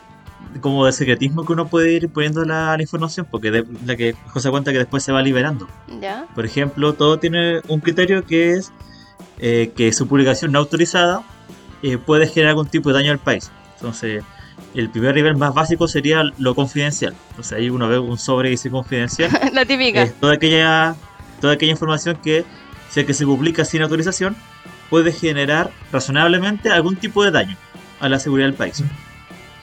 como 0.60 0.86
de 0.86 0.92
secretismo 0.92 1.44
que 1.44 1.52
uno 1.52 1.66
puede 1.66 1.92
ir 1.92 2.08
poniendo 2.08 2.44
la, 2.44 2.76
información, 2.80 3.26
porque 3.30 3.50
de, 3.50 3.64
la 3.84 3.96
que 3.96 4.14
José 4.28 4.50
cuenta 4.50 4.72
que 4.72 4.78
después 4.78 5.02
se 5.02 5.12
va 5.12 5.22
liberando. 5.22 5.68
¿Ya? 6.00 6.26
Por 6.34 6.44
ejemplo, 6.44 6.94
todo 6.94 7.18
tiene 7.18 7.60
un 7.68 7.80
criterio 7.80 8.24
que 8.24 8.52
es 8.52 8.72
eh, 9.38 9.72
que 9.76 9.92
su 9.92 10.06
publicación 10.06 10.52
no 10.52 10.60
autorizada 10.60 11.22
eh, 11.82 11.98
puede 11.98 12.26
generar 12.26 12.50
algún 12.50 12.68
tipo 12.68 12.90
de 12.90 12.94
daño 12.94 13.12
al 13.12 13.18
país. 13.18 13.50
Entonces, 13.76 14.22
el 14.74 14.90
primer 14.90 15.14
nivel 15.14 15.36
más 15.36 15.54
básico 15.54 15.88
sería 15.88 16.22
lo 16.38 16.54
confidencial. 16.54 17.14
Entonces 17.30 17.58
ahí 17.58 17.70
uno 17.70 17.88
ve 17.88 17.98
un 17.98 18.18
sobre 18.18 18.48
y 18.48 18.52
dice 18.52 18.70
confidencial. 18.70 19.30
La 19.52 19.64
típica. 19.64 20.02
Es 20.02 20.14
toda 20.14 20.34
aquella, 20.34 20.96
toda 21.40 21.54
aquella 21.54 21.72
información 21.72 22.16
que, 22.22 22.44
si 22.90 23.00
es 23.00 23.06
que 23.06 23.14
se 23.14 23.24
publica 23.24 23.64
sin 23.64 23.82
autorización, 23.82 24.36
puede 24.90 25.12
generar 25.12 25.70
razonablemente 25.92 26.70
algún 26.70 26.96
tipo 26.96 27.24
de 27.24 27.30
daño 27.30 27.56
a 28.00 28.08
la 28.08 28.18
seguridad 28.18 28.48
del 28.48 28.56
país. 28.56 28.82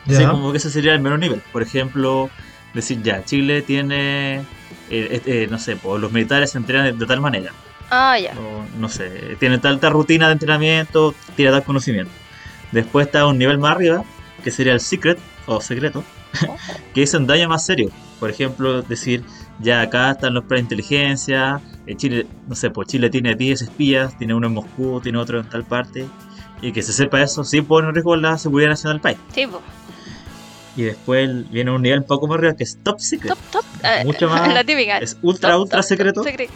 Así 0.07 0.25
como 0.25 0.51
que 0.51 0.57
ese 0.57 0.69
sería 0.69 0.93
el 0.93 1.01
menor 1.01 1.19
nivel. 1.19 1.41
Por 1.51 1.61
ejemplo, 1.61 2.29
decir 2.73 3.01
ya, 3.03 3.23
Chile 3.23 3.61
tiene, 3.61 4.37
eh, 4.89 5.21
eh, 5.25 5.47
no 5.49 5.59
sé, 5.59 5.75
pues, 5.75 6.01
los 6.01 6.11
militares 6.11 6.51
se 6.51 6.57
entrenan 6.57 6.97
de 6.97 7.05
tal 7.05 7.21
manera 7.21 7.51
Ah, 7.89 8.17
ya. 8.17 8.33
no 8.79 8.87
sé, 8.89 9.35
tiene 9.39 9.57
tanta 9.57 9.89
rutina 9.89 10.27
de 10.27 10.33
entrenamiento, 10.33 11.13
tiene 11.35 11.51
tal 11.51 11.63
conocimiento. 11.63 12.11
Después 12.71 13.07
está 13.07 13.27
un 13.27 13.37
nivel 13.37 13.57
más 13.57 13.75
arriba, 13.75 14.03
que 14.43 14.51
sería 14.51 14.73
el 14.73 14.79
secret 14.79 15.19
o 15.45 15.59
secreto, 15.59 16.03
que 16.93 17.03
es 17.03 17.13
un 17.13 17.27
daño 17.27 17.49
más 17.49 17.65
serio. 17.65 17.89
Por 18.19 18.29
ejemplo, 18.29 18.81
decir, 18.81 19.23
ya 19.59 19.81
acá 19.81 20.11
están 20.11 20.33
los 20.33 20.47
de 20.47 20.59
inteligencia, 20.59 21.59
en 21.85 21.97
Chile, 21.97 22.27
no 22.47 22.55
sé, 22.55 22.69
pues 22.69 22.87
Chile 22.87 23.09
tiene 23.09 23.35
10 23.35 23.61
espías, 23.63 24.17
tiene 24.17 24.33
uno 24.33 24.47
en 24.47 24.53
Moscú, 24.53 25.01
tiene 25.01 25.17
otro 25.17 25.39
en 25.39 25.49
tal 25.49 25.65
parte, 25.65 26.07
y 26.61 26.71
que 26.71 26.81
se 26.81 26.93
sepa 26.93 27.21
eso 27.21 27.43
sí 27.43 27.61
pone 27.61 27.89
en 27.89 27.95
riesgo 27.95 28.15
la 28.15 28.37
seguridad 28.37 28.69
nacional 28.69 28.97
del 28.97 29.01
país. 29.01 29.17
Sí, 29.33 29.47
po. 29.47 29.61
Y 30.75 30.83
después 30.83 31.49
viene 31.51 31.71
un 31.71 31.81
nivel 31.81 31.99
un 31.99 32.05
poco 32.05 32.27
más 32.27 32.37
arriba 32.37 32.55
que 32.55 32.63
es 32.63 32.77
top 32.81 32.99
secret. 32.99 33.33
Top, 33.33 33.39
top. 33.51 33.65
eh, 33.83 34.03
Mucho 34.05 34.29
más- 34.29 34.53
La 34.53 34.63
típica. 34.63 34.99
Es 34.99 35.17
ultra, 35.21 35.51
Top, 35.51 35.61
ultra 35.63 35.79
top, 35.79 35.87
secreto. 35.87 36.23
secre- 36.23 36.49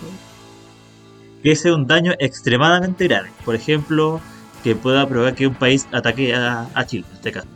que 1.43 1.51
es 1.51 1.65
un 1.65 1.85
daño 1.85 2.13
extremadamente 2.19 3.07
grave. 3.07 3.29
Por 3.43 3.55
ejemplo, 3.55 4.19
que 4.63 4.75
pueda 4.75 5.07
provocar 5.07 5.35
que 5.35 5.45
un 5.47 5.53
país 5.55 5.87
ataque 5.91 6.33
a, 6.33 6.67
a 6.73 6.85
Chile, 6.85 7.05
en 7.09 7.15
este 7.15 7.31
caso. 7.31 7.47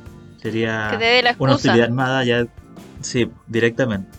Sería 0.41 0.89
Que 0.91 0.97
te 0.97 1.03
dé 1.05 1.21
la 1.23 1.29
una 1.39 1.53
excusa. 1.53 1.55
hostilidad 1.55 1.85
armada 1.87 2.23
ya, 2.23 2.45
sí, 3.01 3.29
directamente. 3.47 4.09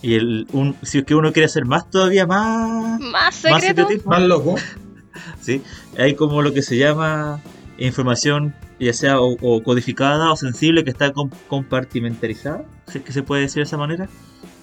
Y 0.00 0.14
el, 0.14 0.46
un, 0.52 0.76
si 0.82 0.98
es 0.98 1.04
que 1.04 1.14
uno 1.14 1.32
quiere 1.32 1.46
hacer 1.46 1.64
más 1.66 1.90
todavía 1.90 2.26
más, 2.26 3.00
Más 3.00 3.10
más 3.12 3.34
secreto. 3.34 3.82
secretismo, 3.82 4.10
Más 4.12 4.22
loco. 4.22 4.54
¿sí? 5.42 5.62
hay 5.98 6.14
como 6.14 6.40
lo 6.42 6.52
que 6.52 6.62
se 6.62 6.76
llama 6.78 7.40
información 7.78 8.54
ya 8.80 8.92
sea 8.92 9.20
o, 9.20 9.36
o 9.40 9.62
codificada 9.62 10.30
o 10.32 10.36
sensible 10.36 10.84
que 10.84 10.90
está 10.90 11.12
com- 11.12 11.30
compartimentalizada, 11.48 12.64
si 12.86 12.98
es 12.98 13.04
que 13.04 13.12
se 13.12 13.22
puede 13.22 13.42
decir 13.42 13.56
de 13.62 13.66
esa 13.66 13.76
manera, 13.76 14.08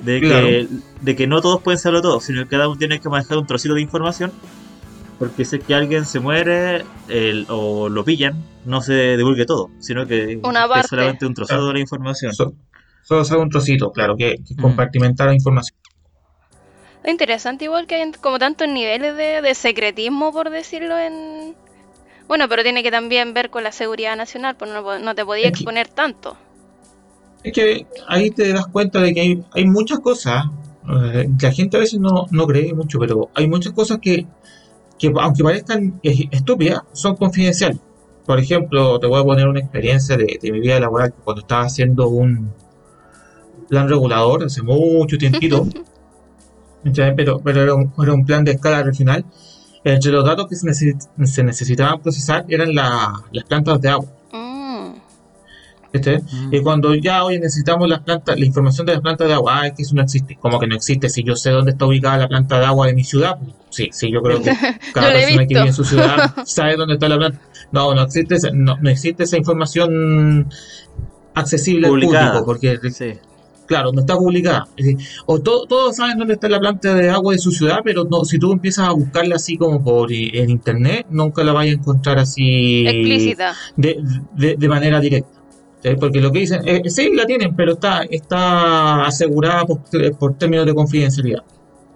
de, 0.01 0.19
Claro. 0.21 0.47
que, 0.47 0.67
de 1.01 1.15
que 1.15 1.27
no 1.27 1.41
todos 1.41 1.61
pueden 1.61 1.79
saberlo 1.79 2.01
todo, 2.01 2.19
sino 2.19 2.43
que 2.43 2.49
cada 2.49 2.67
uno 2.67 2.77
tiene 2.77 2.99
que 2.99 3.09
manejar 3.09 3.37
un 3.37 3.45
trocito 3.47 3.73
de 3.73 3.81
información, 3.81 4.31
porque 5.19 5.45
si 5.45 5.55
es 5.57 5.63
que 5.63 5.73
alguien 5.75 6.05
se 6.05 6.19
muere 6.19 6.83
el- 7.07 7.45
o 7.49 7.87
lo 7.89 8.03
pillan, 8.03 8.41
no 8.65 8.81
se 8.81 9.15
divulgue 9.17 9.45
todo, 9.45 9.69
sino 9.79 10.05
que 10.05 10.39
Una 10.43 10.65
es 10.79 10.87
solamente 10.87 11.25
un 11.25 11.33
trocito 11.33 11.55
Claro. 11.55 11.67
de 11.67 11.73
la 11.73 11.79
información. 11.79 12.33
So- 12.33 12.53
Solo 13.03 13.23
sabe 13.23 13.43
un 13.43 13.49
trocito, 13.51 13.91
claro, 13.91 14.15
que, 14.17 14.37
que 14.37 14.55
Mm. 14.55 14.61
compartimentar 14.61 15.27
la 15.27 15.35
información. 15.35 15.77
Es 17.03 17.11
interesante 17.11 17.65
igual 17.65 17.85
que 17.85 17.93
hay 17.95 18.11
como 18.13 18.39
tantos 18.39 18.67
niveles 18.67 19.15
de, 19.15 19.43
de 19.43 19.53
secretismo, 19.53 20.31
por 20.33 20.49
decirlo 20.49 20.97
en... 20.97 21.53
Bueno, 22.27 22.49
pero 22.49 22.63
tiene 22.63 22.83
que 22.83 22.91
también 22.91 23.33
ver 23.33 23.49
con 23.49 23.63
la 23.63 23.71
seguridad 23.71 24.15
nacional, 24.15 24.55
pues 24.55 24.71
no, 24.71 25.15
te 25.15 25.23
que- 25.25 25.47
exponer 25.47 25.87
tanto. 25.87 26.37
Es 27.43 27.53
que 27.53 27.85
ahí 28.07 28.31
te 28.31 28.51
das 28.53 28.67
cuenta 28.67 28.99
de 28.99 29.13
que 29.13 29.21
hay, 29.21 29.43
hay 29.51 29.65
muchas 29.65 29.99
cosas, 29.99 30.45
eh, 30.89 31.29
que 31.39 31.45
la 31.45 31.51
gente 31.53 31.77
a 31.77 31.79
veces 31.81 31.99
no, 31.99 32.25
no 32.31 32.47
cree 32.47 32.73
mucho, 32.73 32.97
pero 32.99 33.29
hay 33.35 33.47
muchas 33.47 33.73
cosas 33.73 33.99
que, 34.01 34.25
que 34.99 35.13
aunque 35.19 35.43
parezcan 35.43 35.99
es- 36.03 36.27
estúpidas, 36.31 36.81
son 36.93 37.15
confidenciales. 37.15 37.79
Por 38.25 38.39
ejemplo, 38.39 38.99
te 38.99 39.07
voy 39.07 39.21
a 39.21 39.23
poner 39.23 39.47
una 39.47 39.59
experiencia 39.61 40.17
de, 40.17 40.39
de 40.41 40.51
mi 40.51 40.59
vida 40.61 40.79
laboral, 40.79 41.13
cuando 41.23 41.41
estaba 41.41 41.63
haciendo 41.65 42.09
un 42.09 42.51
plan 43.67 43.87
regulador 43.89 44.43
hace 44.45 44.61
mucho 44.61 45.17
tiempito, 45.17 45.67
pero, 47.15 47.39
pero 47.39 47.61
era, 47.61 47.73
un, 47.75 47.91
era 48.01 48.13
un 48.13 48.25
plan 48.25 48.43
de 48.43 48.51
escala 48.51 48.83
regional. 48.83 49.25
Entre 49.85 50.11
los 50.11 50.25
datos 50.25 50.47
que 50.49 50.55
se, 50.55 50.67
necesi- 50.67 51.25
se 51.25 51.43
necesitaban 51.43 52.01
procesar 52.01 52.43
eran 52.49 52.75
la- 52.75 53.23
las 53.31 53.43
plantas 53.45 53.79
de 53.79 53.89
agua. 53.89 54.07
Mm. 54.33 54.95
Mm. 55.93 56.53
Y 56.53 56.61
cuando 56.61 56.93
ya 56.95 57.23
hoy 57.23 57.39
necesitamos 57.39 57.87
las 57.87 58.01
plantas, 58.01 58.37
la 58.37 58.45
información 58.45 58.85
de 58.85 58.93
las 58.93 59.01
plantas 59.01 59.29
de 59.29 59.33
agua, 59.33 59.61
ah, 59.61 59.67
es 59.67 59.73
que 59.73 59.83
eso 59.83 59.95
no 59.95 60.01
existe. 60.01 60.35
como 60.41 60.59
que 60.59 60.67
no 60.67 60.75
existe? 60.75 61.07
Si 61.07 61.23
yo 61.23 61.37
sé 61.37 61.51
dónde 61.51 61.71
está 61.71 61.85
ubicada 61.85 62.17
la 62.17 62.27
planta 62.27 62.59
de 62.59 62.65
agua 62.65 62.87
de 62.87 62.93
mi 62.93 63.05
ciudad, 63.05 63.37
pues, 63.39 63.53
sí, 63.69 63.89
sí, 63.93 64.11
yo 64.11 64.21
creo 64.21 64.41
que 64.41 64.51
cada 64.93 65.13
persona 65.13 65.45
que 65.47 65.53
vive 65.53 65.67
en 65.67 65.73
su 65.73 65.85
ciudad 65.85 66.33
sabe 66.45 66.75
dónde 66.75 66.95
está 66.95 67.07
la 67.07 67.17
planta. 67.17 67.39
No, 67.71 67.93
no 67.95 68.01
existe, 68.01 68.35
esa- 68.35 68.51
no, 68.51 68.75
no 68.81 68.89
existe 68.89 69.23
esa 69.23 69.37
información 69.37 70.49
accesible 71.33 71.87
Publicada. 71.87 72.25
al 72.39 72.43
público, 72.43 72.45
porque 72.45 72.91
Sí. 72.91 73.13
Claro, 73.65 73.91
no 73.91 74.01
está 74.01 74.15
publicada. 74.15 74.67
O 75.25 75.39
to- 75.39 75.65
todos 75.67 75.95
saben 75.95 76.17
dónde 76.17 76.35
está 76.35 76.47
la 76.49 76.59
planta 76.59 76.93
de 76.93 77.09
agua 77.09 77.33
de 77.33 77.39
su 77.39 77.51
ciudad, 77.51 77.79
pero 77.83 78.03
no, 78.05 78.23
si 78.25 78.37
tú 78.39 78.51
empiezas 78.51 78.87
a 78.87 78.91
buscarla 78.91 79.35
así 79.35 79.57
como 79.57 79.83
por 79.83 80.11
en 80.11 80.49
internet, 80.49 81.07
nunca 81.09 81.43
la 81.43 81.53
vas 81.53 81.65
a 81.65 81.69
encontrar 81.69 82.19
así 82.19 82.85
explícita. 82.87 83.53
de, 83.75 83.97
de, 84.35 84.55
de 84.57 84.67
manera 84.69 84.99
directa. 84.99 85.39
¿sí? 85.83 85.89
Porque 85.99 86.19
lo 86.21 86.31
que 86.31 86.39
dicen, 86.39 86.61
eh, 86.67 86.81
sí, 86.89 87.11
la 87.13 87.25
tienen, 87.25 87.55
pero 87.55 87.73
está, 87.73 88.03
está 88.09 89.05
asegurada 89.05 89.65
por, 89.65 89.79
por 90.17 90.37
términos 90.37 90.65
de 90.65 90.73
confidencialidad. 90.73 91.43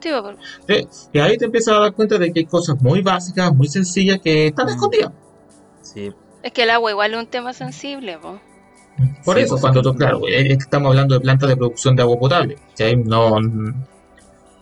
Sí. 0.02 0.88
Y 1.14 1.20
ahí 1.20 1.38
te 1.38 1.46
empiezas 1.46 1.76
a 1.76 1.80
dar 1.80 1.94
cuenta 1.94 2.18
de 2.18 2.32
que 2.32 2.40
hay 2.40 2.46
cosas 2.46 2.82
muy 2.82 3.02
básicas, 3.02 3.54
muy 3.54 3.68
sencillas 3.68 4.20
que 4.22 4.48
están 4.48 4.68
Mm. 4.68 4.70
escondidas. 4.70 5.12
Sí. 5.82 6.12
es 6.42 6.52
que 6.54 6.64
el 6.64 6.70
agua 6.70 6.92
igual 6.92 7.14
es 7.14 7.20
un 7.20 7.28
tema 7.28 7.52
sensible, 7.52 8.18
po. 8.18 8.40
Por 9.24 9.38
Sí, 9.38 9.42
eso, 9.44 9.52
pues, 9.52 9.62
cuando 9.62 9.82
tú, 9.82 9.94
claro, 9.96 10.22
es 10.28 10.46
estamos 10.58 10.90
hablando 10.90 11.16
de 11.16 11.22
plantas 11.22 11.50
de 11.50 11.58
producción 11.58 11.96
de 11.96 12.02
agua 12.04 12.18
potable. 12.20 12.58
¿sí? 12.76 12.96
No, 12.96 13.38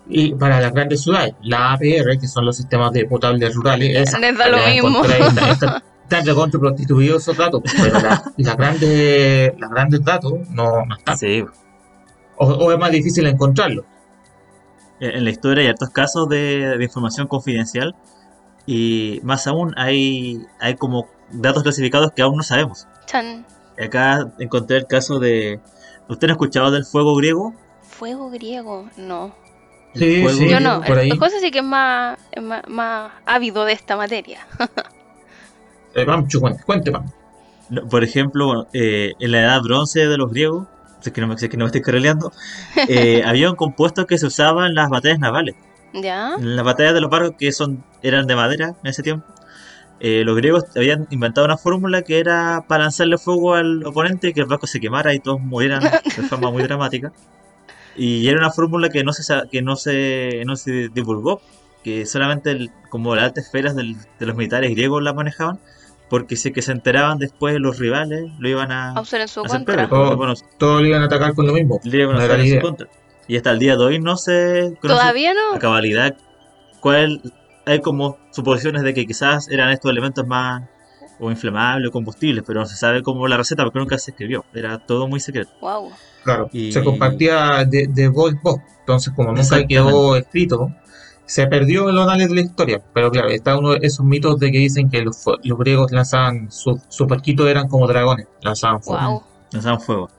y 0.10 0.34
para 0.36 0.62
las 0.62 0.72
grandes 0.74 1.02
ciudades, 1.04 1.34
la 1.42 1.74
APR, 1.74 2.18
que 2.20 2.28
son 2.28 2.46
los 2.46 2.56
sistemas 2.56 2.92
de 2.94 3.06
potable 3.06 3.50
rurales, 3.50 4.08
esas 4.08 4.20
Les 4.22 4.38
da 4.38 4.48
lo 4.50 4.58
mismo. 4.66 5.04
están- 5.04 6.26
recontra 6.26 6.60
prostituidos 6.60 7.22
esos 7.24 7.36
datos, 7.36 7.62
pero 7.76 8.00
la- 8.00 8.24
las 8.38 8.56
grandes, 8.58 9.52
las 9.60 9.70
grandes 9.70 10.04
datos 10.06 10.34
no, 10.52 10.86
no 10.86 10.96
están. 10.96 11.18
Sí. 11.18 11.44
O, 12.38 12.46
o 12.48 12.72
es 12.72 12.80
más 12.80 12.92
difícil 12.92 13.28
encontrarlo. 13.28 13.84
En 15.02 15.12
en 15.18 15.24
la 15.26 15.30
historia 15.32 15.64
hay 15.64 15.70
hartos 15.70 15.90
casos 15.90 16.30
de, 16.30 16.78
de 16.78 16.84
información 16.84 17.28
confidencial 17.28 17.94
y 18.66 19.20
más 19.24 19.46
aún 19.48 19.74
hay, 19.78 20.40
hay 20.62 20.76
como 20.76 21.08
datos 21.32 21.64
clasificados 21.64 22.12
que 22.14 22.22
aún 22.22 22.38
no 22.38 22.44
sabemos. 22.44 22.88
Chan. 23.06 23.46
Acá 23.84 24.32
encontré 24.40 24.78
el 24.78 24.88
caso 24.88 25.20
de... 25.20 25.60
¿Usted 26.08 26.28
no 26.28 26.34
ha 26.34 26.36
escuchado 26.36 26.72
del 26.72 26.86
fuego 26.86 27.16
griego? 27.16 27.54
Fuego 27.84 28.30
griego, 28.30 28.90
no. 28.98 29.36
Sí, 29.94 30.22
fuego 30.22 30.38
sí. 30.38 30.50
Yo 30.50 30.60
no. 30.60 30.82
por 30.82 31.00
ahí. 31.00 31.12
José 31.12 31.40
sí 31.40 31.52
que 31.52 31.60
es 31.60 31.64
más, 31.64 32.18
es 32.32 32.42
más, 32.42 32.62
más 32.68 33.12
ávido 33.26 33.66
de 33.66 33.74
esta 33.74 33.96
materia. 33.96 34.48
Eh, 35.96 36.06
cuente. 36.64 36.92
No, 36.92 37.88
Por 37.90 38.04
ejemplo, 38.04 38.68
eh, 38.72 39.14
en 39.20 39.32
la 39.32 39.42
edad 39.42 39.62
bronce 39.64 40.06
de 40.06 40.18
los 40.18 40.30
griegos, 40.30 40.68
si 41.02 41.10
es 41.10 41.14
que 41.14 41.22
no 41.22 41.28
me, 41.28 41.38
si 41.40 41.46
es 41.46 41.52
que 41.52 41.58
no 41.58 41.66
me 41.66 41.68
estoy 41.68 41.82
carreleando, 41.82 42.32
eh, 42.88 43.24
había 43.26 43.50
un 43.50 43.56
compuesto 43.56 44.06
que 44.06 44.20
se 44.20 44.28
usaba 44.28 44.68
en 44.68 44.76
las 44.76 44.90
batallas 44.90 45.18
navales. 45.18 45.56
¿Ya? 45.94 46.36
En 46.38 46.56
las 46.56 46.64
batallas 46.64 46.94
de 46.94 47.02
los 47.02 47.10
barcos 47.10 47.34
que 47.40 47.52
son 47.52 47.84
eran 48.04 48.28
de 48.28 48.36
madera 48.36 48.76
en 48.84 48.88
ese 48.88 49.02
tiempo, 49.02 49.26
eh, 50.00 50.24
los 50.26 50.36
griegos 50.36 50.66
habían 50.76 51.08
inventado 51.10 51.46
una 51.46 51.58
fórmula 51.58 52.02
que 52.04 52.20
era 52.20 52.66
para 52.68 52.84
lanzarle 52.84 53.18
fuego 53.18 53.56
al 53.56 53.84
oponente 53.86 54.30
y 54.30 54.34
que 54.34 54.42
el 54.42 54.46
barco 54.48 54.68
se 54.68 54.80
quemara 54.80 55.14
y 55.14 55.20
todos 55.20 55.40
murieran 55.40 55.82
de 55.84 55.90
forma 56.30 56.52
muy 56.52 56.64
dramática. 56.64 57.12
Y 57.96 58.28
era 58.28 58.38
una 58.38 58.52
fórmula 58.52 58.90
que 58.90 59.04
no 59.04 59.12
se 59.14 59.24
que 59.52 59.62
no 59.62 59.76
se 59.76 60.44
no 60.46 60.56
se 60.56 60.90
divulgó, 60.90 61.42
que 61.84 62.06
solamente 62.06 62.52
el- 62.52 62.72
como 62.90 63.16
las 63.16 63.26
altas 63.26 63.46
esferas 63.46 63.76
del- 63.76 63.96
de 64.20 64.26
los 64.26 64.36
militares 64.36 64.70
griegos 64.72 65.02
la 65.02 65.14
manejaban, 65.14 65.60
porque 66.10 66.36
si 66.36 66.54
que 66.54 66.62
se 66.62 66.72
enteraban 66.74 67.18
después 67.18 67.60
los 67.60 67.80
rivales 67.80 68.26
lo 68.38 68.48
iban 68.48 68.72
a, 68.72 68.92
A 68.92 69.02
usar 69.02 69.22
en 69.22 69.28
su 69.28 69.40
a 69.42 69.46
hacer 69.46 69.58
contra. 69.66 69.90
porque, 69.90 70.14
Oh. 70.14 70.16
bueno, 70.16 70.34
Todos 70.60 70.82
le 70.84 70.90
iban 70.90 71.02
a 71.02 71.06
atacar 71.06 71.34
con 71.34 71.48
lo 71.48 71.54
mismo. 71.54 71.80
le 71.84 71.98
iban 72.04 72.16
a 72.18 72.28
la 72.28 72.36
en 72.36 72.56
su 72.56 72.62
contra. 72.62 72.88
Y 73.28 73.36
hasta 73.36 73.52
el 73.52 73.60
día 73.60 73.76
de 73.76 73.84
hoy 73.84 74.00
no 74.00 74.16
se 74.16 74.74
conoce 74.80 75.00
¿Todavía 75.00 75.32
a 75.32 75.34
no? 75.34 75.60
cabalidad 75.60 76.16
cuál 76.80 77.20
hay 77.68 77.82
como 77.82 78.18
suposiciones 78.32 78.84
de 78.84 78.94
que 78.94 79.06
quizás 79.06 79.48
eran 79.50 79.70
estos 79.72 79.92
elementos 79.92 80.26
más 80.26 80.64
o 81.20 81.32
inflamables 81.32 81.90
o 81.90 81.92
combustibles, 81.92 82.44
pero 82.46 82.60
no 82.62 82.66
se 82.66 82.76
sabe 82.76 83.02
cómo 83.04 83.28
la 83.28 83.38
receta 83.38 83.64
porque 83.64 83.80
nunca 83.80 83.98
se 83.98 84.12
escribió, 84.12 84.46
era 84.54 84.78
todo 84.80 85.08
muy 85.08 85.20
secreto. 85.20 85.52
Wow. 85.62 85.90
Claro, 86.24 86.50
Y- 86.52 86.72
se 86.72 86.84
compartía 86.84 87.66
de, 87.66 87.88
de 87.88 88.08
voz 88.08 88.34
en 88.34 88.42
voz. 88.42 88.60
Entonces, 88.80 89.14
como 89.16 89.34
nunca 89.34 89.66
quedó 89.68 90.16
escrito, 90.16 90.72
se 91.26 91.46
perdió 91.48 91.90
en 91.90 91.96
los 91.96 92.04
anales 92.06 92.30
de 92.30 92.36
la 92.36 92.42
historia. 92.42 92.82
Pero 92.94 93.12
claro, 93.12 93.30
está 93.30 93.58
uno 93.58 93.72
de 93.72 93.80
esos 93.82 94.06
mitos 94.06 94.40
de 94.40 94.52
que 94.52 94.60
dicen 94.60 94.90
que 94.90 95.02
los, 95.02 95.24
los 95.44 95.58
griegos 95.58 95.92
lanzaban 95.92 96.52
sus 96.52 96.80
sus 96.88 97.08
barquitos 97.08 97.48
eran 97.48 97.68
como 97.68 97.88
dragones, 97.88 98.28
lanzaban 98.42 98.82
fuego. 98.82 99.10
Wow. 99.10 99.24
Lanzaban 99.52 99.82
fuego. 99.82 100.10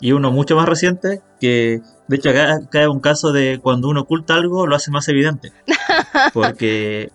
Y 0.00 0.12
uno 0.12 0.30
mucho 0.30 0.56
más 0.56 0.68
reciente, 0.68 1.22
que 1.40 1.80
de 2.08 2.16
hecho 2.16 2.30
acá, 2.30 2.54
acá 2.54 2.82
es 2.82 2.88
un 2.88 3.00
caso 3.00 3.32
de 3.32 3.58
cuando 3.62 3.88
uno 3.88 4.02
oculta 4.02 4.34
algo 4.34 4.66
lo 4.66 4.76
hace 4.76 4.90
más 4.90 5.08
evidente. 5.08 5.52
Porque 6.32 7.10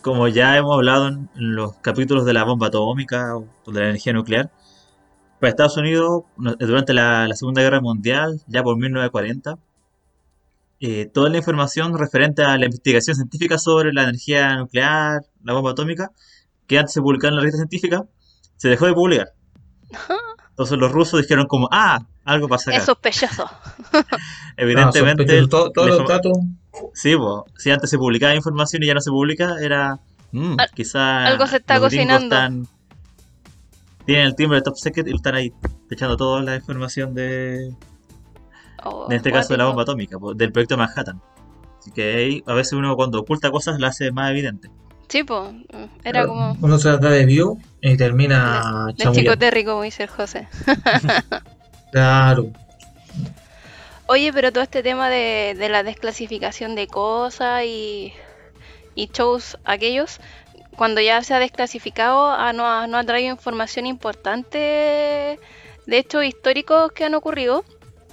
como 0.00 0.28
ya 0.28 0.56
hemos 0.56 0.74
hablado 0.74 1.08
en 1.08 1.28
en 1.36 1.54
los 1.54 1.74
capítulos 1.76 2.24
de 2.24 2.32
la 2.32 2.44
bomba 2.44 2.68
atómica 2.68 3.36
o 3.36 3.46
de 3.70 3.80
la 3.80 3.88
energía 3.90 4.12
nuclear, 4.12 4.50
para 5.40 5.50
Estados 5.50 5.76
Unidos, 5.76 6.22
durante 6.36 6.94
la, 6.94 7.26
la 7.26 7.34
Segunda 7.34 7.62
Guerra 7.62 7.80
Mundial, 7.80 8.40
ya 8.46 8.62
por 8.62 8.76
1940, 8.76 9.58
eh, 10.84 11.06
toda 11.06 11.30
la 11.30 11.38
información 11.38 11.98
referente 11.98 12.42
a 12.42 12.56
la 12.58 12.66
investigación 12.66 13.16
científica 13.16 13.58
sobre 13.58 13.92
la 13.92 14.02
energía 14.02 14.56
nuclear, 14.56 15.22
la 15.42 15.52
bomba 15.52 15.72
atómica, 15.72 16.12
que 16.66 16.78
antes 16.78 16.94
se 16.94 17.00
publicaba 17.00 17.30
en 17.30 17.34
la 17.36 17.40
revista 17.40 17.58
científica, 17.58 18.04
se 18.56 18.68
dejó 18.68 18.86
de 18.86 18.94
publicar. 18.94 19.32
Entonces 20.52 20.78
los 20.78 20.92
rusos 20.92 21.20
dijeron 21.22 21.46
como, 21.46 21.68
ah, 21.72 22.00
algo 22.24 22.46
pasa 22.48 22.70
acá. 22.70 22.78
Es 22.78 22.84
sospechoso. 22.84 23.50
Evidentemente, 24.56 25.22
Ah, 25.24 25.26
sospechoso. 25.26 25.48
Todo- 25.48 25.70
todos 25.72 25.88
la 25.90 25.96
los 25.96 26.08
datos. 26.08 26.38
Sí, 26.94 27.16
po. 27.16 27.46
si 27.56 27.70
antes 27.70 27.90
se 27.90 27.98
publicaba 27.98 28.34
información 28.34 28.82
y 28.82 28.86
ya 28.86 28.94
no 28.94 29.00
se 29.00 29.10
publica, 29.10 29.56
era. 29.60 29.98
Mm, 30.32 30.54
Al- 30.58 30.70
quizá. 30.70 31.26
algo 31.26 31.46
se 31.46 31.56
está 31.56 31.78
cocinando. 31.80 32.34
están- 32.34 32.66
tienen 34.06 34.26
el 34.26 34.34
timbre 34.34 34.58
de 34.58 34.62
Top 34.62 34.76
Secret 34.76 35.06
y 35.06 35.14
están 35.14 35.34
ahí 35.36 35.52
echando 35.90 36.16
toda 36.16 36.42
la 36.42 36.56
información 36.56 37.14
de, 37.14 37.74
o 38.82 39.06
En 39.06 39.16
este 39.16 39.30
caso 39.30 39.50
de 39.54 39.58
la 39.58 39.66
bomba 39.66 39.82
atómica, 39.82 40.16
del 40.34 40.50
proyecto 40.52 40.76
Manhattan. 40.76 41.20
Así 41.78 41.92
que 41.92 42.14
ahí, 42.16 42.42
a 42.46 42.54
veces 42.54 42.72
uno 42.74 42.96
cuando 42.96 43.20
oculta 43.20 43.50
cosas 43.50 43.78
la 43.78 43.88
hace 43.88 44.10
más 44.10 44.30
evidente. 44.30 44.68
Sí, 45.12 45.24
pues, 45.24 45.42
era 46.04 46.26
como 46.26 46.56
Uno 46.62 46.78
se 46.78 46.88
da 46.88 46.96
de 46.96 47.26
view 47.26 47.60
y 47.82 47.98
termina 47.98 48.86
de 48.86 48.94
chamullando. 48.94 49.12
Chico 49.12 49.36
Terry, 49.36 49.62
como 49.62 49.82
dice 49.82 50.04
el 50.04 50.08
José. 50.08 50.48
Claro. 51.92 52.50
Oye, 54.06 54.32
pero 54.32 54.50
todo 54.50 54.64
este 54.64 54.82
tema 54.82 55.10
de, 55.10 55.54
de 55.58 55.68
la 55.68 55.82
desclasificación 55.82 56.74
de 56.74 56.86
cosas 56.86 57.64
y, 57.66 58.14
y 58.94 59.10
shows 59.12 59.58
aquellos, 59.66 60.18
cuando 60.76 61.02
ya 61.02 61.22
se 61.22 61.34
ha 61.34 61.38
desclasificado, 61.38 62.30
ah, 62.30 62.54
no, 62.54 62.66
ha, 62.66 62.86
no 62.86 62.96
ha 62.96 63.04
traído 63.04 63.30
información 63.30 63.84
importante 63.84 65.38
de 65.86 65.98
hechos 65.98 66.24
históricos 66.24 66.90
que 66.92 67.04
han 67.04 67.14
ocurrido. 67.14 67.66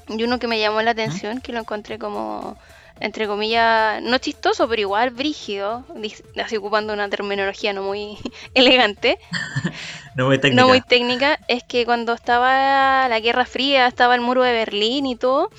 Y 0.10 0.22
uno 0.26 0.38
que 0.38 0.50
me 0.50 0.60
llamó 0.60 0.82
la 0.82 0.92
atención, 0.92 1.40
que 1.40 1.54
lo 1.54 1.60
encontré 1.60 1.98
como, 1.98 2.58
entre 3.02 3.28
comillas, 3.28 4.02
no 4.02 4.18
chistoso, 4.18 4.68
pero 4.68 4.82
igual 4.82 5.10
brígido, 5.12 5.86
así 6.44 6.58
ocupando 6.58 6.94
una 6.94 7.10
terminología 7.10 7.74
no 7.74 7.84
muy 7.84 8.18
elegante, 8.54 9.20
No 10.16 10.26
muy 10.28 10.38
técnica. 10.40 10.62
no 10.64 10.68
muy 10.70 10.82
técnica, 10.82 11.40
es 11.48 11.64
que 11.64 11.86
cuando 11.86 12.14
estaba 12.14 13.08
la 13.08 13.20
Guerra 13.20 13.46
Fría, 13.46 13.88
estaba 13.88 14.16
el 14.16 14.22
muro 14.22 14.44
de 14.44 14.52
Berlín 14.52 15.06
y 15.06 15.16
todo, 15.16 15.50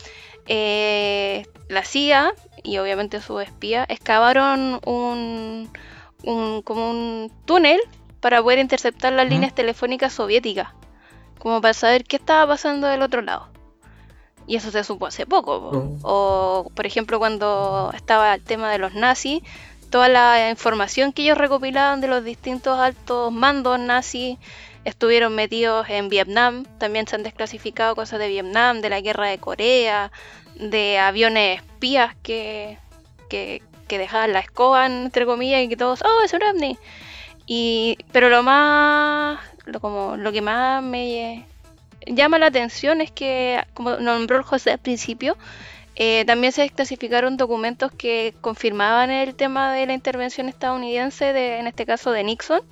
eh, 0.46 1.46
la 1.68 1.84
CIA 1.84 2.32
y 2.62 2.78
obviamente 2.78 3.20
sus 3.20 3.42
espías 3.42 3.86
excavaron 3.88 4.80
un, 4.84 5.70
un- 6.24 6.62
como 6.62 6.90
un 6.90 7.32
túnel 7.46 7.80
para 8.20 8.42
poder 8.42 8.58
interceptar 8.58 9.12
las 9.14 9.26
líneas 9.28 9.54
telefónicas 9.54 10.12
soviéticas, 10.12 10.68
como 11.38 11.60
para 11.62 11.72
saber 11.72 12.04
qué 12.04 12.16
estaba 12.16 12.46
pasando 12.46 12.86
del 12.86 13.00
otro 13.02 13.22
lado. 13.22 13.48
Y 14.46 14.56
eso 14.56 14.70
se 14.70 14.84
supo 14.84 15.06
hace 15.06 15.26
poco. 15.26 15.70
po. 15.70 15.98
O, 16.02 16.70
por 16.74 16.86
ejemplo, 16.86 17.18
cuando 17.18 17.90
estaba 17.94 18.34
el 18.34 18.42
tema 18.42 18.70
de 18.70 18.78
los 18.78 18.94
nazis, 18.94 19.42
toda 19.90 20.08
la 20.08 20.50
información 20.50 21.12
que 21.12 21.22
ellos 21.22 21.38
recopilaban 21.38 22.00
de 22.00 22.08
los 22.08 22.24
distintos 22.24 22.78
altos 22.78 23.32
mandos 23.32 23.78
nazis 23.78 24.38
estuvieron 24.84 25.34
metidos 25.34 25.88
en 25.88 26.08
Vietnam. 26.08 26.64
También 26.78 27.06
se 27.06 27.16
han 27.16 27.22
desclasificado 27.22 27.94
cosas 27.94 28.18
de 28.18 28.28
Vietnam, 28.28 28.80
de 28.80 28.90
la 28.90 29.00
guerra 29.00 29.26
de 29.26 29.38
Corea, 29.38 30.10
de 30.54 30.98
aviones 30.98 31.60
espías 31.60 32.14
que, 32.22 32.78
que, 33.28 33.62
que 33.88 33.98
dejaban 33.98 34.32
la 34.32 34.40
escoba, 34.40 34.86
entre 34.86 35.26
comillas, 35.26 35.62
y 35.62 35.68
que 35.68 35.76
todos, 35.76 36.02
oh, 36.02 36.24
es 36.24 36.32
un 36.32 36.42
ovni. 36.42 36.78
Y, 37.46 37.98
pero 38.12 38.28
lo 38.28 38.42
más, 38.42 39.40
lo, 39.64 39.80
como, 39.80 40.16
lo 40.16 40.30
que 40.32 40.40
más 40.40 40.82
me 40.82 41.46
llama 42.06 42.38
la 42.38 42.46
atención 42.46 43.00
es 43.00 43.10
que, 43.10 43.62
como 43.74 43.96
nombró 43.96 44.36
el 44.36 44.42
José 44.42 44.72
al 44.72 44.78
principio, 44.78 45.36
eh, 45.96 46.24
también 46.24 46.52
se 46.52 46.62
desclasificaron 46.62 47.36
documentos 47.36 47.92
que 47.92 48.34
confirmaban 48.40 49.10
el 49.10 49.34
tema 49.34 49.72
de 49.72 49.86
la 49.86 49.92
intervención 49.92 50.48
estadounidense, 50.48 51.32
de, 51.32 51.58
en 51.58 51.66
este 51.66 51.84
caso 51.84 52.10
de 52.10 52.24
Nixon, 52.24 52.62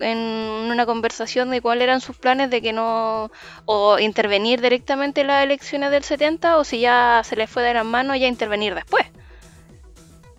en 0.00 0.18
una 0.18 0.86
conversación 0.86 1.50
de 1.50 1.60
cuáles 1.60 1.84
eran 1.84 2.00
sus 2.00 2.16
planes 2.16 2.50
de 2.50 2.62
que 2.62 2.72
no, 2.72 3.30
o 3.66 3.98
intervenir 3.98 4.60
directamente 4.60 5.20
en 5.20 5.28
las 5.28 5.44
elecciones 5.44 5.90
del 5.90 6.02
70, 6.02 6.56
o 6.56 6.64
si 6.64 6.80
ya 6.80 7.22
se 7.24 7.36
les 7.36 7.48
fue 7.48 7.62
de 7.62 7.74
las 7.74 7.84
manos, 7.84 8.18
ya 8.18 8.26
intervenir 8.26 8.74
después. 8.74 9.06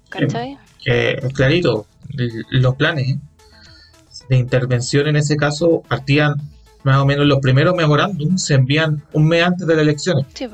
¿Cachai? 0.09 0.57
Que, 0.83 1.17
clarito, 1.33 1.85
los 2.49 2.75
planes 2.75 3.15
de 4.27 4.37
intervención 4.37 5.07
en 5.07 5.15
ese 5.15 5.37
caso 5.37 5.81
partían 5.87 6.35
más 6.83 6.97
o 6.97 7.05
menos 7.05 7.25
los 7.25 7.39
primeros 7.39 7.75
memorándums 7.75 8.43
se 8.45 8.55
envían 8.55 9.03
un 9.13 9.27
mes 9.27 9.43
antes 9.43 9.67
de 9.67 9.75
las 9.75 9.83
elecciones. 9.83 10.25
Sí. 10.33 10.47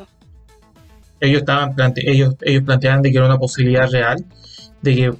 Ellos 1.20 1.40
estaban 1.40 1.76
plante- 1.76 2.10
ellos, 2.10 2.36
ellos 2.42 2.64
planteaban 2.64 3.02
de 3.02 3.12
que 3.12 3.18
era 3.18 3.26
una 3.26 3.40
posibilidad 3.40 3.90
real, 3.90 4.24
de 4.82 4.96
que 4.96 5.14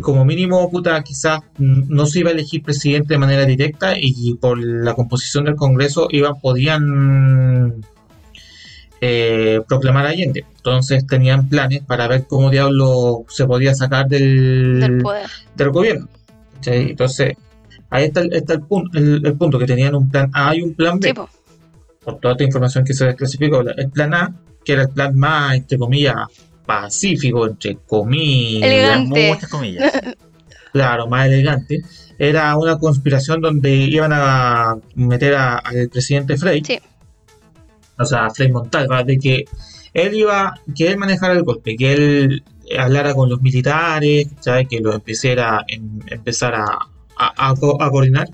como 0.00 0.24
mínimo, 0.24 0.70
puta, 0.70 1.02
quizás 1.02 1.40
no 1.58 2.06
se 2.06 2.20
iba 2.20 2.30
a 2.30 2.32
elegir 2.32 2.62
presidente 2.62 3.14
de 3.14 3.18
manera 3.18 3.44
directa 3.44 3.94
y 3.98 4.34
por 4.34 4.58
la 4.62 4.94
composición 4.94 5.44
del 5.44 5.56
Congreso 5.56 6.06
iban, 6.10 6.40
podían 6.40 7.84
eh, 9.00 9.60
proclamar 9.68 10.06
a 10.06 10.10
Allende. 10.10 10.44
Entonces 10.56 11.06
tenían 11.06 11.48
planes 11.48 11.82
para 11.84 12.06
ver 12.08 12.26
cómo 12.28 12.50
diablo 12.50 13.24
se 13.28 13.44
podía 13.46 13.74
sacar 13.74 14.06
del, 14.08 14.80
del 14.80 14.98
poder. 14.98 15.28
del 15.56 15.70
gobierno. 15.70 16.08
¿cachai? 16.54 16.90
Entonces, 16.90 17.34
ahí 17.92 18.04
está, 18.06 18.20
el, 18.20 18.32
está 18.32 18.54
el, 18.54 18.62
punto, 18.62 18.98
el, 18.98 19.24
el 19.24 19.34
punto, 19.34 19.58
que 19.58 19.66
tenían 19.66 19.94
un 19.94 20.10
plan 20.10 20.30
A 20.32 20.54
y 20.56 20.62
un 20.62 20.74
plan 20.74 20.98
B. 20.98 21.08
Sí, 21.08 21.14
po. 21.14 21.28
Por 22.04 22.18
toda 22.18 22.32
esta 22.34 22.44
información 22.44 22.84
que 22.84 22.94
se 22.94 23.04
desclasificó, 23.06 23.60
el 23.60 23.90
plan 23.90 24.12
A, 24.14 24.34
que 24.64 24.72
era 24.72 24.82
el 24.82 24.88
plan 24.88 25.16
más, 25.16 25.54
entre 25.54 25.78
comillas, 25.78 26.16
pacífico, 26.66 27.46
entre 27.46 27.76
comillas, 27.86 28.62
Elegante. 28.68 29.28
Muchas 29.34 29.50
comillas. 29.50 29.92
claro, 30.72 31.06
más 31.06 31.26
elegante, 31.26 31.80
era 32.18 32.56
una 32.56 32.78
conspiración 32.78 33.40
donde 33.40 33.70
iban 33.72 34.10
a 34.12 34.76
meter 34.94 35.34
al 35.34 35.88
presidente 35.90 36.36
Frey, 36.36 36.62
Sí. 36.64 36.78
o 37.98 38.04
sea, 38.04 38.30
Frei 38.30 38.50
Montalva, 38.50 39.02
de 39.04 39.18
que 39.18 39.44
él 39.92 40.14
iba, 40.14 40.54
que 40.74 40.88
él 40.88 40.96
manejara 40.98 41.34
el 41.34 41.42
golpe, 41.42 41.76
que 41.76 41.92
él 41.92 42.44
hablara 42.78 43.12
con 43.14 43.28
los 43.28 43.42
militares, 43.42 44.28
¿sabes? 44.40 44.66
que 44.68 44.80
lo 44.80 44.94
empezara, 44.94 45.62
em- 45.68 46.00
empezar 46.06 46.54
a, 47.18 47.26
a- 47.48 47.50
a 47.50 47.54
co- 47.54 47.80
a 47.82 47.90
coordinar, 47.90 48.28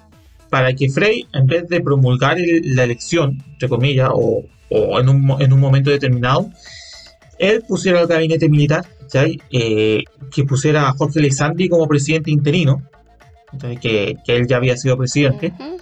para 0.51 0.73
que 0.75 0.89
Frey, 0.91 1.27
en 1.33 1.47
vez 1.47 1.69
de 1.69 1.81
promulgar 1.81 2.39
el- 2.39 2.75
la 2.75 2.85
elección, 2.85 3.43
entre 3.53 3.69
comillas, 3.69 4.11
o, 4.13 4.45
o 4.71 5.01
en, 5.01 5.09
un, 5.09 5.37
en 5.41 5.53
un 5.53 5.61
momento 5.61 5.91
determinado, 5.91 6.51
él 7.39 7.63
pusiera 7.69 8.01
el 8.01 8.07
gabinete 8.07 8.49
militar. 8.49 8.85
Eh, 9.51 10.05
que 10.31 10.45
pusiera 10.45 10.87
a 10.87 10.93
Jorge 10.93 11.21
Alessandri 11.21 11.71
como 11.71 11.89
presidente 11.89 12.31
interino, 12.31 12.83
que, 13.81 14.17
que 14.23 14.37
él 14.37 14.47
ya 14.47 14.59
había 14.59 14.77
sido 14.77 14.99
presidente. 14.99 15.55
Ujú. 15.59 15.79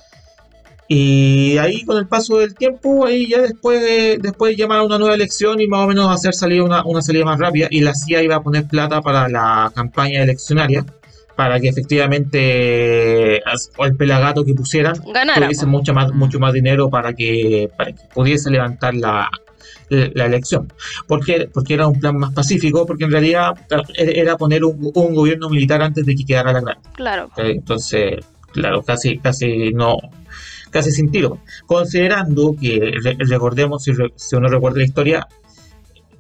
Y 0.87 1.59
ahí 1.59 1.83
con 1.85 1.97
el 1.99 2.07
paso 2.07 2.39
del 2.39 2.55
tiempo, 2.55 3.05
ahí 3.05 3.29
ya 3.29 3.43
después 3.43 3.81
de, 3.83 4.19
después 4.23 4.53
de 4.53 4.63
llamar 4.63 4.79
a 4.79 4.83
una 4.85 4.99
nueva 4.99 5.17
elección 5.17 5.61
y 5.61 5.67
más 5.67 5.81
o 5.85 5.89
menos 5.89 6.15
hacer 6.15 6.33
salir 6.35 6.63
una, 6.63 6.85
una 6.85 7.03
salida 7.03 7.25
más 7.25 7.41
rápida, 7.41 7.67
y 7.69 7.81
la 7.81 7.95
CIA 7.95 8.23
iba 8.23 8.37
a 8.37 8.43
poner 8.45 8.69
plata 8.69 9.01
para 9.03 9.29
la 9.29 9.73
campaña 9.75 10.23
eleccionaria, 10.23 10.87
para 11.37 11.61
que 11.61 11.69
efectivamente 11.69 13.37
el 13.39 13.97
pelagato 13.97 14.45
que 14.45 14.55
pusieran 14.55 14.95
Ganara. 15.13 15.43
tuviese 15.43 15.65
po. 15.67 15.71
mucho 15.71 15.93
más, 15.95 16.13
mucho 16.13 16.39
más 16.41 16.53
dinero 16.53 16.89
para 16.89 17.13
que, 17.13 17.71
para 17.77 17.93
que 17.93 18.03
pudiese 18.15 18.51
levantar 18.51 18.95
la, 18.95 19.29
la 19.91 20.25
elección. 20.27 20.73
¿Por 21.07 21.25
qué? 21.25 21.49
Porque 21.53 21.75
era 21.75 21.87
un 21.87 22.01
plan 22.01 22.17
más 22.17 22.33
pacífico, 22.33 22.87
porque 22.87 23.05
en 23.05 23.11
realidad 23.13 23.55
era 23.97 24.37
poner 24.37 24.65
un, 24.65 24.91
un 24.95 25.15
gobierno 25.15 25.49
militar 25.51 25.83
antes 25.83 26.05
de 26.07 26.15
que 26.15 26.25
quedara 26.25 26.53
la 26.53 26.61
gran. 26.61 26.79
Claro. 26.95 27.31
Entonces, 27.37 28.15
claro, 28.53 28.83
casi, 28.83 29.19
casi 29.19 29.73
no, 29.73 29.97
casi 30.71 30.91
sin 30.91 31.11
tiro. 31.11 31.39
Considerando 31.67 32.55
que, 32.61 32.93
re- 33.03 33.17
recordemos, 33.19 33.85
si, 33.85 33.93
re- 33.93 34.13
si 34.17 34.37
uno 34.37 34.49
recuerda 34.49 34.79
la 34.79 34.85
historia, 34.85 35.27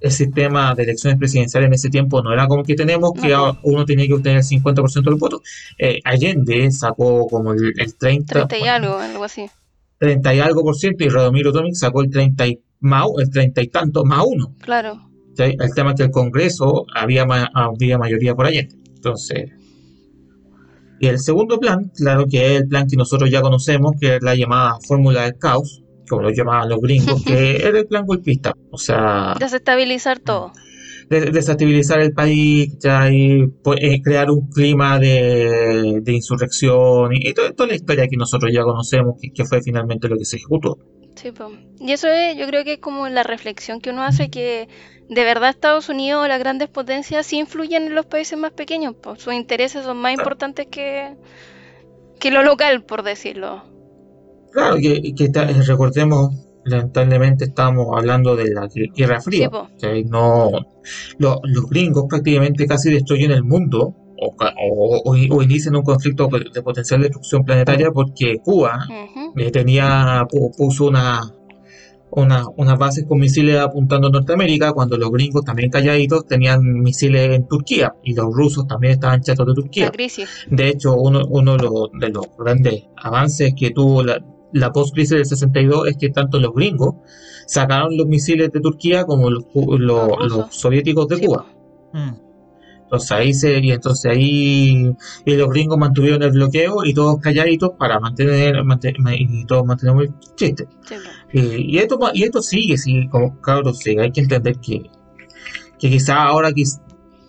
el 0.00 0.10
sistema 0.10 0.74
de 0.74 0.82
elecciones 0.84 1.18
presidenciales 1.18 1.66
en 1.68 1.72
ese 1.74 1.88
tiempo 1.90 2.22
no 2.22 2.32
era 2.32 2.46
como 2.46 2.60
el 2.60 2.66
que 2.66 2.74
tenemos, 2.74 3.12
que 3.20 3.28
No. 3.28 3.58
uno 3.62 3.84
tenía 3.84 4.06
que 4.06 4.14
obtener 4.14 4.38
el 4.38 4.44
50% 4.44 5.04
de 5.04 5.10
los 5.10 5.20
votos. 5.20 5.40
Eh, 5.78 6.00
Allende 6.04 6.70
sacó 6.70 7.26
como 7.28 7.52
el, 7.52 7.72
el 7.78 7.94
30, 7.96 8.46
30 8.46 8.58
y 8.58 8.68
algo, 8.68 8.96
algo 8.98 9.24
así. 9.24 9.46
30 9.98 10.34
y 10.34 10.40
algo 10.40 10.62
por 10.62 10.76
ciento, 10.76 11.04
y 11.04 11.08
Radomiro 11.08 11.52
Tomic 11.52 11.74
sacó 11.74 12.02
el 12.02 12.10
30 12.10 12.46
y, 12.46 12.60
más, 12.80 13.06
el 13.18 13.30
30 13.30 13.62
y 13.62 13.68
tanto 13.68 14.04
más 14.04 14.22
uno. 14.26 14.54
Claro. 14.60 15.00
¿sí? 15.34 15.44
El 15.58 15.74
tema 15.74 15.90
es 15.90 15.96
que 15.96 16.02
el 16.04 16.10
Congreso 16.10 16.84
había, 16.94 17.24
ma- 17.24 17.50
había 17.54 17.96
mayoría 17.96 18.34
por 18.34 18.46
Allende. 18.46 18.76
Entonces, 18.94 19.50
y 21.00 21.06
el 21.08 21.18
segundo 21.18 21.58
plan, 21.58 21.90
claro 21.94 22.26
que 22.26 22.44
es 22.54 22.60
el 22.62 22.68
plan 22.68 22.86
que 22.88 22.96
nosotros 22.96 23.30
ya 23.30 23.40
conocemos, 23.42 23.92
que 24.00 24.16
es 24.16 24.22
la 24.22 24.34
llamada 24.34 24.78
fórmula 24.86 25.22
del 25.24 25.36
caos, 25.38 25.82
como 26.08 26.22
lo 26.22 26.30
llamaban 26.30 26.68
los 26.68 26.80
gringos, 26.80 27.22
que 27.24 27.56
era 27.66 27.78
el 27.78 27.86
plan 27.86 28.06
golpista. 28.06 28.52
O 28.70 28.78
sea, 28.78 29.34
Desestabilizar 29.38 30.18
todo. 30.20 30.52
des- 31.08 31.32
desestabilizar 31.32 32.00
el 32.00 32.12
país, 32.12 32.76
ya, 32.78 33.10
y, 33.10 33.46
pues, 33.62 33.78
eh, 33.82 34.00
crear 34.02 34.30
un 34.30 34.48
clima 34.48 34.98
de, 34.98 36.00
de 36.02 36.12
insurrección 36.12 37.12
y, 37.14 37.28
y 37.28 37.34
toda, 37.34 37.52
toda 37.52 37.68
la 37.68 37.74
historia 37.76 38.08
que 38.08 38.16
nosotros 38.16 38.52
ya 38.52 38.62
conocemos, 38.62 39.16
que, 39.20 39.30
que 39.32 39.44
fue 39.44 39.62
finalmente 39.62 40.08
lo 40.08 40.16
que 40.18 40.24
se 40.24 40.36
ejecutó. 40.36 40.78
Sí, 41.14 41.32
po. 41.32 41.50
Y 41.80 41.92
eso 41.92 42.08
es, 42.08 42.36
yo 42.36 42.46
creo 42.46 42.62
que 42.64 42.74
es 42.74 42.78
como 42.78 43.08
la 43.08 43.22
reflexión 43.22 43.80
que 43.80 43.90
uno 43.90 44.02
hace 44.02 44.28
que 44.30 44.68
de 45.08 45.24
verdad 45.24 45.50
Estados 45.50 45.88
Unidos 45.88 46.24
o 46.24 46.28
las 46.28 46.38
grandes 46.38 46.68
potencias 46.68 47.26
sí 47.26 47.38
influyen 47.38 47.84
en 47.84 47.94
los 47.94 48.06
países 48.06 48.38
más 48.38 48.52
pequeños, 48.52 48.94
pues 49.02 49.22
sus 49.22 49.32
intereses 49.32 49.84
son 49.84 49.96
más 49.98 50.12
importantes 50.12 50.66
que, 50.70 51.16
que 52.20 52.30
lo 52.30 52.42
local, 52.42 52.84
por 52.84 53.02
decirlo. 53.02 53.64
Claro, 54.56 54.76
que, 54.76 55.14
que 55.14 55.28
ta- 55.28 55.46
recordemos, 55.46 56.34
lamentablemente 56.64 57.44
estamos 57.44 57.86
hablando 57.96 58.34
de 58.34 58.52
la 58.54 58.62
gue- 58.68 58.90
Guerra 58.96 59.20
Fría. 59.20 59.50
Sí, 59.76 60.04
no, 60.08 60.50
lo- 61.18 61.40
los 61.44 61.66
gringos 61.68 62.04
prácticamente 62.08 62.66
casi 62.66 62.90
destruyen 62.90 63.30
el 63.32 63.44
mundo 63.44 63.94
o, 64.18 64.34
o, 64.34 65.02
o- 65.04 65.42
inician 65.42 65.76
un 65.76 65.82
conflicto 65.82 66.28
de 66.54 66.62
potencial 66.62 67.02
destrucción 67.02 67.44
planetaria 67.44 67.90
porque 67.92 68.38
Cuba 68.42 68.78
Ujú. 68.88 69.38
eh, 69.38 69.50
tenía 69.50 70.24
pu- 70.30 70.56
puso 70.56 70.86
una 70.86 71.20
una, 72.08 72.44
unas 72.56 72.78
bases 72.78 73.04
con 73.06 73.18
misiles 73.18 73.58
apuntando 73.58 74.06
a 74.08 74.10
Norteamérica, 74.10 74.72
cuando 74.72 74.96
los 74.96 75.10
gringos 75.10 75.44
también 75.44 75.70
calladitos 75.70 76.24
tenían 76.26 76.62
misiles 76.62 77.34
en 77.34 77.46
Turquía 77.46 77.94
y 78.04 78.14
los 78.14 78.32
rusos 78.32 78.66
también 78.66 78.94
estaban 78.94 79.20
chatos 79.20 79.44
de 79.48 79.54
Turquía. 79.54 79.86
La 79.86 79.90
crisis. 79.90 80.28
De 80.48 80.68
hecho, 80.68 80.94
uno, 80.94 81.22
uno 81.28 81.56
de, 81.58 81.64
los, 81.64 81.90
de 82.00 82.08
los 82.08 82.24
grandes 82.38 82.84
avances 82.96 83.52
que 83.58 83.70
tuvo 83.72 84.02
la, 84.04 84.24
la 84.52 84.72
post-crisis 84.72 85.10
del 85.10 85.26
62 85.26 85.88
es 85.88 85.96
que 85.96 86.10
tanto 86.10 86.38
los 86.38 86.52
gringos 86.54 86.94
sacaron 87.46 87.96
los 87.96 88.06
misiles 88.06 88.50
de 88.52 88.60
Turquía 88.60 89.04
como 89.04 89.30
los, 89.30 89.44
soviéticos 90.50 91.08
de 91.08 91.16
Sí, 91.16 91.26
Cuba. 91.26 91.46
Mm. 91.92 92.26
Entonces 92.84 93.10
ahí 93.10 93.34
se, 93.34 93.58
y 93.58 93.72
entonces 93.72 94.12
ahí 94.12 94.94
y 95.24 95.34
los 95.34 95.48
gringos 95.50 95.76
mantuvieron 95.76 96.22
el 96.22 96.30
bloqueo 96.30 96.84
y 96.84 96.94
todos 96.94 97.18
calladitos 97.20 97.72
para 97.76 97.98
mantener, 97.98 98.62
mante- 98.62 98.94
y 99.18 99.44
todos 99.44 99.66
mantenemos 99.66 100.04
el 100.04 100.14
chiste. 100.36 100.68
Sí. 100.88 100.94
Y, 101.32 101.78
esto 101.78 101.98
y 102.14 102.22
esto 102.22 102.40
sigue, 102.42 102.78
sigue 102.78 103.08
como 103.10 103.40
cabros, 103.40 103.78
sigue. 103.78 104.02
hay 104.02 104.12
que 104.12 104.20
entender 104.20 104.58
que, 104.60 104.88
que 105.80 105.90
quizá 105.90 106.22
ahora 106.22 106.52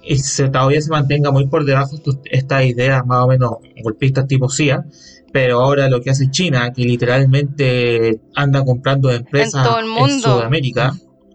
y 0.08 0.16
se, 0.18 0.50
todavía 0.50 0.80
se 0.80 0.92
mantenga 0.92 1.32
muy 1.32 1.48
por 1.48 1.66
debajo 1.66 1.98
estas 2.26 2.66
ideas 2.66 3.06
más 3.06 3.26
o 3.26 3.28
menos 3.28 3.52
golpistas 3.84 4.28
tipo 4.28 4.50
CIA, 4.50 4.86
pero 5.32 5.62
ahora 5.62 5.90
lo 5.90 6.02
que 6.02 6.10
hace 6.10 6.30
China, 6.32 6.72
que 6.74 6.84
literalmente 6.84 8.20
anda 8.36 8.64
comprando 8.64 9.12
empresas 9.12 9.64
todo 9.68 9.80
el 9.80 9.86
mundo. 9.88 10.36
Sudamérica, 10.38 10.94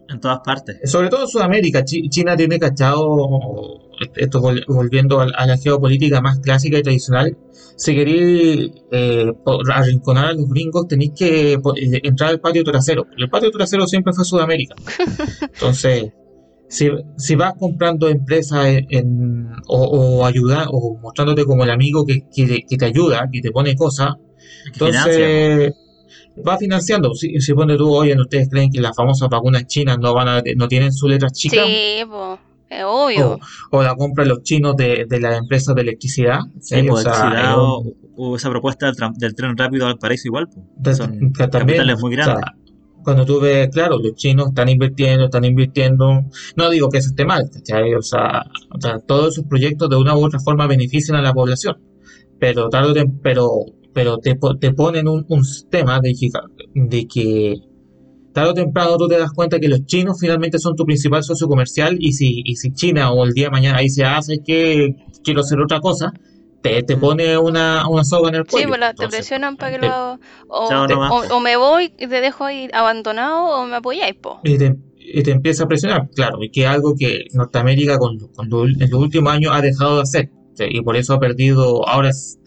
En 0.08 0.20
todas 0.20 0.40
partes. 0.44 0.90
sobre 0.90 1.08
todo 1.08 1.22
en 1.22 1.28
Sudamérica, 1.28 1.84
Chi- 1.84 2.08
China 2.08 2.36
tiene 2.36 2.58
cachado, 2.58 3.80
esto 4.16 4.40
vol- 4.40 4.64
volviendo 4.66 5.20
a, 5.20 5.26
la 5.46 5.56
geopolítica 5.58 6.20
más 6.20 6.38
clásica 6.40 6.78
y 6.78 6.82
tradicional, 6.82 7.36
si 7.76 7.94
queréis 7.94 8.70
eh, 8.92 9.32
arrinconar 9.72 10.26
a 10.26 10.32
los 10.34 10.48
gringos 10.48 10.86
tenéis 10.88 11.12
que 11.16 11.52
eh, 11.54 12.00
entrar 12.02 12.30
al 12.30 12.40
patio 12.40 12.62
trasero. 12.64 13.06
El 13.16 13.28
patio 13.30 13.50
trasero 13.50 13.86
siempre 13.86 14.12
fue 14.12 14.24
Sudamérica. 14.24 14.74
Entonces, 15.40 16.12
si, 16.72 16.88
si 17.18 17.34
vas 17.34 17.52
comprando 17.58 18.08
empresas 18.08 18.66
en, 18.66 18.86
en- 18.90 19.52
o, 19.68 19.78
o 20.20 20.26
ayuda, 20.26 20.66
o 20.70 20.98
mostrándote 21.00 21.44
como 21.44 21.64
el 21.64 21.70
amigo 21.70 22.04
que, 22.06 22.20
que, 22.34 22.46
te- 22.46 22.62
que 22.68 22.76
te 22.76 22.84
ayuda, 22.86 23.28
que 23.30 23.40
te 23.40 23.50
pone 23.50 23.74
cosas, 23.76 24.14
entonces, 24.72 25.72
va 26.46 26.56
financiando. 26.58 27.14
Si, 27.14 27.40
si 27.40 27.52
pone 27.54 27.76
tú, 27.76 27.92
oye, 27.94 28.14
¿ustedes 28.18 28.48
creen 28.48 28.70
que 28.70 28.80
las 28.80 28.96
famosas 28.96 29.28
vacunas 29.28 29.66
chinas 29.66 29.98
no 29.98 30.14
van 30.14 30.28
a, 30.28 30.42
no 30.56 30.68
tienen 30.68 30.92
sus 30.92 31.10
letras 31.10 31.32
chicas? 31.32 31.66
Sí, 31.66 32.04
po. 32.08 32.38
Es 32.70 32.84
obvio. 32.86 33.38
O, 33.70 33.78
o 33.78 33.82
la 33.82 33.94
compran 33.94 34.28
los 34.28 34.42
chinos 34.42 34.74
de, 34.76 35.04
de 35.06 35.20
las 35.20 35.36
empresas 35.38 35.74
de 35.74 35.82
electricidad. 35.82 36.38
Sí, 36.58 36.76
¿sí? 36.80 36.82
pues, 36.88 37.06
O 37.06 37.10
sea, 37.14 37.58
o, 37.58 37.84
o 38.16 38.36
esa 38.36 38.48
propuesta 38.48 38.86
del, 38.86 38.94
tran- 38.96 39.14
del 39.18 39.34
tren 39.34 39.56
rápido 39.58 39.86
al 39.86 39.98
paraíso 39.98 40.28
igual. 40.28 40.48
pues. 40.48 40.64
de- 40.76 40.94
Son 40.94 41.10
que 41.32 41.48
también, 41.48 41.50
capitales 41.80 42.00
muy 42.00 42.12
o 42.14 42.16
grandes. 42.16 42.44
sea, 42.44 42.54
cuando 43.02 43.24
tú 43.24 43.40
ves, 43.40 43.68
claro, 43.70 43.98
los 43.98 44.14
chinos 44.14 44.48
están 44.48 44.68
invirtiendo, 44.68 45.24
están 45.24 45.44
invirtiendo. 45.44 46.22
No 46.56 46.70
digo 46.70 46.88
que 46.88 46.98
eso 46.98 47.10
esté 47.10 47.24
mal. 47.24 47.44
O 47.98 48.02
sea, 48.02 48.44
todos 49.06 49.34
esos 49.34 49.46
proyectos 49.46 49.88
de 49.90 49.96
una 49.96 50.16
u 50.16 50.24
otra 50.24 50.40
forma 50.40 50.66
benefician 50.66 51.16
a 51.16 51.22
la 51.22 51.32
población. 51.32 51.76
Pero 52.38 52.68
tarde 52.68 53.04
pero, 53.22 53.50
pero 53.92 54.18
te, 54.18 54.38
te 54.60 54.72
ponen 54.72 55.08
un, 55.08 55.44
sistema 55.44 56.00
de 56.00 56.14
que, 56.14 56.28
de 56.74 57.06
que 57.06 57.54
tarde 58.32 58.50
o 58.50 58.54
temprano 58.54 58.96
tú 58.96 59.08
te 59.08 59.18
das 59.18 59.32
cuenta 59.32 59.60
que 59.60 59.68
los 59.68 59.84
chinos 59.84 60.18
finalmente 60.18 60.58
son 60.58 60.74
tu 60.74 60.84
principal 60.84 61.22
socio 61.22 61.46
comercial 61.46 61.96
y 62.00 62.12
si, 62.12 62.42
y 62.44 62.56
si 62.56 62.72
China 62.72 63.12
o 63.12 63.24
el 63.24 63.32
día 63.32 63.44
de 63.44 63.50
mañana 63.50 63.80
dice, 63.80 64.04
ah, 64.04 64.20
¿sabes 64.22 64.40
qué? 64.44 64.96
Quiero 65.22 65.40
hacer 65.40 65.60
otra 65.60 65.80
cosa, 65.80 66.12
te, 66.62 66.82
te 66.82 66.96
pone 66.96 67.36
una, 67.38 67.88
una 67.88 68.04
soga 68.04 68.28
en 68.30 68.36
el 68.36 68.42
Sí, 68.44 68.50
cuello. 68.52 68.68
pues 68.68 68.80
la- 68.80 68.94
te 68.94 69.08
presionan 69.08 69.56
para 69.56 69.72
que 69.72 69.78
te- 69.80 69.88
lo. 69.88 70.18
O, 70.48 71.40
me 71.40 71.56
voy 71.56 71.92
y 71.98 72.06
te 72.06 72.20
dejo 72.20 72.44
ahí 72.44 72.68
abandonado 72.72 73.46
o 73.46 73.66
me 73.66 73.76
apoyáis, 73.76 74.14
po. 74.14 74.40
y 74.44 74.56
te, 74.58 74.76
y 74.96 75.22
te 75.22 75.30
empieza 75.32 75.64
a 75.64 75.66
presionar, 75.68 76.08
claro, 76.14 76.38
y 76.42 76.50
que 76.50 76.62
es 76.62 76.68
algo 76.68 76.94
que 76.98 77.24
Norteamérica 77.32 77.98
con, 77.98 78.18
con 78.34 78.48
lo- 78.48 78.64
en 78.66 78.78
los 78.78 78.92
últimos 79.00 79.32
años 79.32 79.52
ha 79.54 79.60
dejado 79.60 79.96
de 79.96 80.02
hacer, 80.02 80.30
¿sí? 80.54 80.64
y 80.70 80.80
por 80.82 80.96
eso 80.96 81.14
ha 81.14 81.18
perdido, 81.20 81.86
ahora 81.88 82.10
es- 82.10 82.38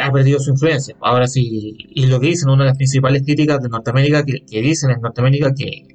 ha 0.00 0.10
perdido 0.10 0.38
su 0.40 0.50
influencia. 0.50 0.96
Ahora 1.00 1.26
sí, 1.28 1.76
y 1.78 2.06
lo 2.06 2.18
que 2.20 2.28
dicen, 2.28 2.48
una 2.48 2.64
de 2.64 2.70
las 2.70 2.76
principales 2.76 3.22
críticas 3.24 3.60
de 3.60 3.68
Norteamérica, 3.68 4.24
que, 4.24 4.44
que 4.44 4.60
dicen 4.60 4.90
en 4.90 5.00
Norteamérica 5.00 5.52
que, 5.54 5.86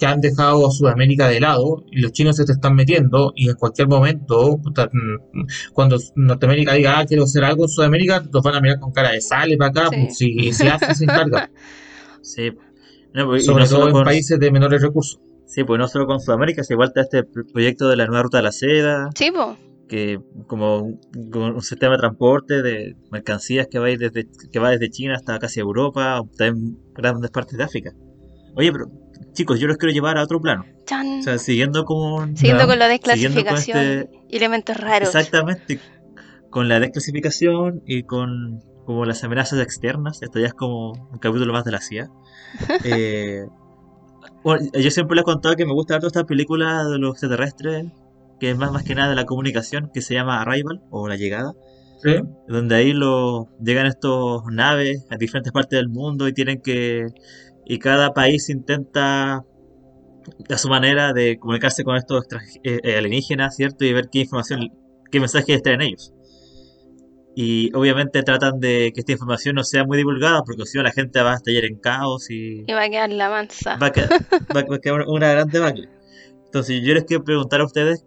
que 0.00 0.06
han 0.06 0.20
dejado 0.22 0.66
a 0.66 0.70
Sudamérica 0.70 1.28
de 1.28 1.38
lado, 1.40 1.84
y 1.92 2.00
los 2.00 2.10
chinos 2.12 2.34
se 2.36 2.44
te 2.46 2.52
están 2.52 2.74
metiendo, 2.74 3.32
y 3.36 3.50
en 3.50 3.54
cualquier 3.56 3.86
momento, 3.86 4.58
puta, 4.62 4.86
mm, 4.90 5.42
cuando 5.74 5.98
Norteamérica 6.16 6.72
diga, 6.72 6.98
ah, 6.98 7.04
quiero 7.06 7.24
hacer 7.24 7.44
algo 7.44 7.64
en 7.64 7.68
Sudamérica, 7.68 8.24
los 8.32 8.42
van 8.42 8.54
a 8.54 8.60
mirar 8.62 8.80
con 8.80 8.92
cara 8.92 9.12
de 9.12 9.20
sale 9.20 9.56
para 9.58 9.70
acá, 9.70 9.88
Sí. 9.90 9.96
pues, 10.04 10.16
si, 10.16 10.52
si 10.54 10.66
hace, 10.66 10.94
se 10.94 11.04
encarga, 11.04 11.50
Sí. 12.22 12.50
No, 13.12 13.26
pues, 13.26 13.42
y 13.42 13.46
sobre 13.46 13.64
no 13.64 13.68
todo 13.68 13.78
solo 13.78 13.88
en 13.88 13.92
con, 13.94 14.04
países 14.04 14.38
de 14.40 14.50
menores 14.50 14.80
recursos. 14.82 15.20
sí, 15.46 15.64
pues 15.64 15.78
no 15.78 15.86
solo 15.88 16.06
con 16.06 16.20
Sudamérica, 16.20 16.64
sino 16.64 16.76
igual 16.76 16.88
está 16.88 17.02
este 17.02 17.24
pr- 17.24 17.52
proyecto 17.52 17.88
de 17.88 17.96
la 17.96 18.06
nueva 18.06 18.22
ruta 18.22 18.38
de 18.38 18.42
la 18.44 18.52
seda, 18.52 19.10
Sí, 19.14 19.30
po. 19.32 19.56
que 19.88 20.18
como 20.46 20.78
un, 20.82 21.62
sistema 21.62 21.92
de 21.94 21.98
transporte 21.98 22.62
de 22.62 22.96
mercancías 23.10 23.66
que 23.70 23.78
va, 23.78 23.86
a 23.86 23.90
ir 23.90 23.98
desde, 23.98 24.26
que 24.50 24.58
va 24.60 24.70
desde 24.70 24.88
China 24.90 25.14
hasta 25.16 25.38
casi 25.38 25.60
Europa, 25.60 26.20
o 26.20 26.28
también 26.38 26.78
grandes 26.94 27.30
partes 27.30 27.58
de 27.58 27.64
África. 27.64 27.92
Oye, 28.54 28.70
pero 28.72 28.86
chicos, 29.32 29.60
yo 29.60 29.66
los 29.66 29.76
quiero 29.76 29.92
llevar 29.92 30.18
a 30.18 30.22
otro 30.22 30.40
plano. 30.40 30.64
Chan. 30.86 31.20
O 31.20 31.22
sea, 31.22 31.38
siguiendo 31.38 31.84
con... 31.84 32.36
Siguiendo 32.36 32.66
con 32.66 32.78
la 32.78 32.86
con 32.86 32.92
desclasificación 32.92 33.78
este- 33.78 34.10
y 34.28 34.36
elementos 34.36 34.76
raros. 34.76 35.14
Exactamente, 35.14 35.80
con 36.50 36.68
la 36.68 36.80
desclasificación 36.80 37.82
y 37.86 38.02
con 38.02 38.62
como 38.84 39.04
las 39.04 39.22
amenazas 39.22 39.60
externas, 39.60 40.20
esto 40.20 40.40
ya 40.40 40.48
es 40.48 40.54
como 40.54 40.90
un 40.90 41.18
capítulo 41.20 41.52
más 41.52 41.64
de 41.64 41.70
la 41.70 41.80
CIA. 41.80 42.10
Eh, 42.84 43.46
bueno, 44.42 44.68
yo 44.72 44.90
siempre 44.90 45.14
les 45.14 45.22
he 45.22 45.24
contado 45.24 45.54
que 45.54 45.64
me 45.64 45.72
gusta 45.72 45.94
ver 45.94 46.06
esta 46.06 46.24
película 46.24 46.84
de 46.84 46.98
los 46.98 47.12
extraterrestres, 47.12 47.86
que 48.40 48.50
es 48.50 48.58
más, 48.58 48.72
más 48.72 48.82
que 48.82 48.94
nada 48.94 49.10
de 49.10 49.14
la 49.14 49.26
comunicación, 49.26 49.90
que 49.94 50.02
se 50.02 50.14
llama 50.14 50.40
Arrival 50.40 50.82
o 50.90 51.06
La 51.08 51.16
Llegada, 51.16 51.52
¿sí? 52.02 52.16
donde 52.48 52.74
ahí 52.74 52.92
lo, 52.92 53.48
llegan 53.62 53.86
estos 53.86 54.42
naves 54.50 55.06
a 55.10 55.16
diferentes 55.16 55.52
partes 55.52 55.78
del 55.78 55.88
mundo 55.88 56.26
y 56.26 56.32
tienen 56.32 56.60
que... 56.60 57.06
Y 57.66 57.78
cada 57.78 58.12
país 58.12 58.48
intenta 58.48 59.44
a 60.48 60.58
su 60.58 60.68
manera 60.68 61.12
de 61.12 61.38
comunicarse 61.38 61.84
con 61.84 61.96
estos 61.96 62.24
eh, 62.62 62.80
eh, 62.82 62.96
alienígenas, 62.96 63.56
¿cierto? 63.56 63.84
Y 63.84 63.92
ver 63.92 64.08
qué 64.10 64.20
información, 64.20 64.68
qué 65.10 65.20
mensajes 65.20 65.62
traen 65.62 65.82
ellos. 65.82 66.12
Y 67.36 67.74
obviamente 67.74 68.22
tratan 68.22 68.58
de 68.58 68.90
que 68.92 69.00
esta 69.00 69.12
información 69.12 69.54
no 69.54 69.64
sea 69.64 69.84
muy 69.84 69.96
divulgada, 69.96 70.42
porque 70.44 70.66
si 70.66 70.76
no 70.76 70.84
la 70.84 70.90
gente 70.90 71.22
va 71.22 71.32
a 71.32 71.36
estallar 71.36 71.64
en 71.64 71.78
caos 71.78 72.28
y 72.30 72.64
Y 72.66 72.72
va 72.72 72.82
a 72.82 72.90
quedar 72.90 73.10
la 73.10 73.30
mansa. 73.30 73.76
va 73.76 73.86
a 73.86 73.92
quedar, 73.92 74.10
va 74.54 74.60
a 74.60 74.78
quedar 74.78 75.04
una 75.06 75.30
gran 75.30 75.48
debacle. 75.48 75.88
Entonces 76.44 76.82
yo 76.82 76.94
les 76.94 77.04
quiero 77.04 77.22
preguntar 77.22 77.60
a 77.60 77.64
ustedes 77.64 78.04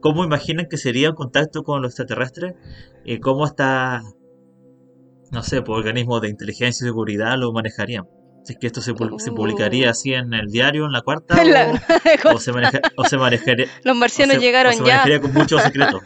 cómo 0.00 0.24
imaginan 0.24 0.66
que 0.68 0.76
sería 0.76 1.10
un 1.10 1.16
contacto 1.16 1.62
con 1.62 1.80
los 1.82 1.92
extraterrestres 1.92 2.54
y 3.04 3.18
cómo 3.20 3.46
está, 3.46 4.02
no 5.32 5.42
sé, 5.42 5.62
por 5.62 5.78
organismos 5.78 6.20
de 6.20 6.28
inteligencia 6.28 6.84
y 6.84 6.88
seguridad 6.88 7.36
lo 7.38 7.52
manejarían. 7.52 8.04
Si 8.44 8.54
es 8.54 8.58
que 8.58 8.66
esto 8.68 8.80
se, 8.80 8.92
pu- 8.94 9.18
se 9.18 9.32
publicaría 9.32 9.90
así 9.90 10.14
en 10.14 10.32
el 10.32 10.46
diario, 10.46 10.86
en 10.86 10.92
la 10.92 11.02
cuarta, 11.02 11.42
La- 11.44 11.72
o, 12.24 12.34
o 12.34 12.38
se, 12.38 12.52
maneja- 12.52 12.80
o 12.96 13.04
se 13.04 13.16
manejaría, 13.18 13.66
Los 13.84 13.96
o 13.96 13.98
marcianos 13.98 14.36
se- 14.36 14.40
llegaron 14.40 14.72
o 14.72 14.76
se 14.76 14.78
ya. 14.80 14.84
manejaría 14.98 15.20
con 15.20 15.32
mucho 15.34 15.58
secreto. 15.58 16.00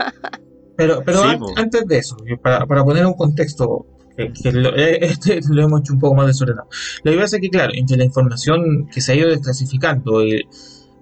Pero, 0.77 1.03
pero 1.05 1.23
Sí, 1.23 1.39
antes 1.57 1.87
de 1.87 1.99
eso, 1.99 2.17
y 2.27 2.37
para, 2.37 2.67
para 2.67 2.83
poner 2.85 3.07
un 3.07 3.15
contexto, 3.15 3.87
que, 4.17 4.33
que 4.33 4.51
lo, 4.53 4.77
eh, 4.77 4.99
este 5.03 5.41
lo 5.49 5.63
hemos 5.63 5.81
hecho 5.81 5.93
un 5.93 6.01
poco 6.01 6.17
más 6.17 6.27
desordenado. 6.27 6.69
Lo 7.05 7.13
que 7.13 7.19
pasa 7.19 7.37
es 7.37 7.43
que, 7.43 7.51
claro, 7.51 7.73
entre 7.75 7.97
la 7.97 8.05
información 8.05 8.89
que 8.93 9.01
se 9.01 9.13
ha 9.13 9.15
ido 9.15 9.29
desclasificando, 9.29 10.25
y, 10.25 10.43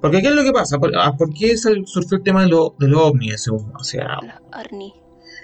porque 0.03 0.21
¿qué 0.21 0.29
es 0.29 0.35
lo 0.35 0.43
que 0.45 0.53
pasa? 0.53 0.79
¿Por, 0.79 0.93
ah, 0.99 1.13
¿por 1.17 1.33
qué 1.33 1.57
sal- 1.57 1.85
surgió 1.87 2.19
el 2.19 2.23
tema 2.23 2.43
de, 2.43 2.49
lo, 2.49 2.75
de 2.79 2.89
los 2.89 3.01
ovnis? 3.01 3.43
según- 3.43 3.73
O 3.79 3.83
sea, 3.85 4.19
Los 4.21 4.33
Arni. 4.53 4.93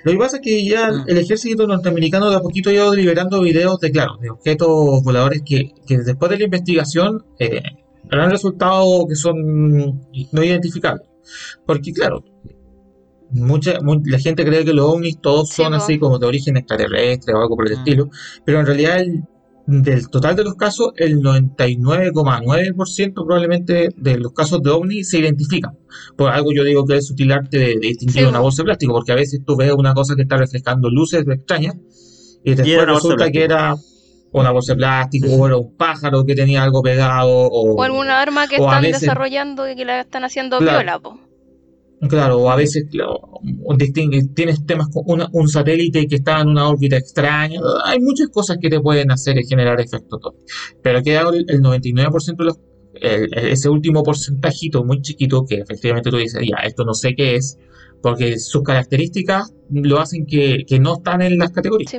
Lo 0.04 0.12
que 0.12 0.18
pasa 0.18 0.36
es 0.36 0.42
que 0.42 0.64
ya 0.64 0.90
Mm. 0.90 1.04
el 1.08 1.18
ejército 1.18 1.66
norteamericano 1.66 2.30
de 2.30 2.36
a 2.36 2.40
poquito 2.40 2.70
ha 2.70 2.72
ido 2.72 2.94
liberando 2.94 3.40
videos 3.42 3.78
de, 3.80 3.90
claro, 3.90 4.16
de 4.20 4.30
objetos 4.30 5.02
voladores 5.02 5.42
que, 5.44 5.72
que 5.86 5.98
después 5.98 6.30
de 6.30 6.38
la 6.38 6.44
investigación 6.44 7.24
eh, 7.38 7.62
han 8.10 8.30
resultado 8.30 9.06
que 9.08 9.16
son 9.16 10.00
no 10.32 10.42
identificables. 10.42 11.06
Porque, 11.66 11.92
claro, 11.92 12.24
mucha, 13.30 13.80
mu- 13.82 14.00
la 14.06 14.18
gente 14.18 14.44
cree 14.44 14.64
que 14.64 14.72
los 14.72 14.86
ovnis 14.86 15.20
todos 15.20 15.50
Sí, 15.50 15.62
son 15.62 15.74
así 15.74 15.98
como 15.98 16.18
de 16.18 16.26
origen 16.26 16.56
extraterrestre 16.56 17.34
o 17.34 17.40
algo 17.42 17.56
por 17.56 17.66
el 17.66 17.74
Mm. 17.74 17.78
estilo, 17.78 18.10
pero 18.44 18.60
en 18.60 18.66
realidad 18.66 19.00
el- 19.00 19.24
del 19.70 20.08
total 20.08 20.34
de 20.34 20.44
los 20.44 20.54
casos, 20.54 20.92
el 20.96 21.20
99,9% 21.22 23.12
probablemente 23.14 23.90
de 23.96 24.18
los 24.18 24.32
casos 24.32 24.62
de 24.62 24.70
ovni 24.70 25.04
se 25.04 25.18
identifican. 25.18 25.76
Por 26.16 26.30
algo 26.30 26.52
yo 26.54 26.64
digo 26.64 26.86
que 26.86 26.96
es 26.96 27.06
sutil 27.06 27.32
arte 27.32 27.58
de, 27.58 27.66
de 27.74 27.78
distinguir 27.88 28.22
Sí, 28.22 28.28
una 28.28 28.40
bolsa 28.40 28.62
de 28.62 28.64
plástico, 28.66 28.92
porque 28.94 29.12
a 29.12 29.16
veces 29.16 29.40
tú 29.44 29.56
ves 29.56 29.70
una 29.72 29.92
cosa 29.92 30.14
que 30.16 30.22
está 30.22 30.36
reflejando 30.38 30.88
luces 30.90 31.24
extrañas 31.28 31.74
y 32.42 32.54
después 32.54 32.66
de 32.78 32.86
resulta 32.86 33.30
que 33.30 33.44
era 33.44 33.76
una 34.32 34.50
bolsa 34.52 34.72
de 34.72 34.76
plástico 34.78 35.26
o 35.28 35.46
era 35.46 35.56
un 35.58 35.76
pájaro 35.76 36.24
que 36.24 36.34
tenía 36.34 36.62
algo 36.62 36.82
pegado 36.82 37.28
o, 37.30 37.74
O 37.76 37.82
alguna 37.82 38.20
arma 38.22 38.46
que 38.48 38.56
están 38.56 38.80
veces- 38.82 39.02
desarrollando 39.02 39.68
y 39.70 39.76
que 39.76 39.84
la 39.84 40.00
están 40.00 40.24
haciendo 40.24 40.58
Claro. 40.58 40.78
viola, 40.78 40.98
po. 40.98 41.18
Claro, 42.08 42.38
o 42.38 42.48
a 42.50 42.54
veces 42.56 42.84
claro, 42.90 43.20
tienes 44.34 44.64
temas 44.66 44.88
con 44.88 45.02
una- 45.06 45.28
un 45.32 45.48
satélite 45.48 46.06
que 46.06 46.16
está 46.16 46.40
en 46.40 46.48
una 46.48 46.68
órbita 46.68 46.96
extraña. 46.96 47.60
Hay 47.84 47.98
muchas 48.00 48.28
cosas 48.28 48.58
que 48.60 48.70
te 48.70 48.80
pueden 48.80 49.10
hacer 49.10 49.36
generar 49.48 49.80
efectos 49.80 50.20
Doppler. 50.22 50.44
Pero 50.82 51.02
queda 51.02 51.28
el, 51.30 51.44
el 51.48 51.60
99% 51.60 52.44
de 52.44 52.48
los, 52.50 52.58
el- 52.94 53.28
el- 53.36 53.48
ese 53.48 53.68
último 53.68 54.02
porcentajito 54.04 54.84
muy 54.84 55.00
chiquito 55.02 55.44
que 55.44 55.56
efectivamente 55.56 56.10
tú 56.10 56.18
dices, 56.18 56.40
ya, 56.48 56.58
esto 56.64 56.84
no 56.84 56.94
sé 56.94 57.14
qué 57.16 57.34
es, 57.34 57.58
porque 58.00 58.38
sus 58.38 58.62
características 58.62 59.52
lo 59.70 59.98
hacen 59.98 60.24
que, 60.24 60.58
que 60.68 60.78
no 60.78 60.98
están 60.98 61.20
en 61.20 61.36
las 61.36 61.50
categorías. 61.50 61.90
Sí. 61.90 61.98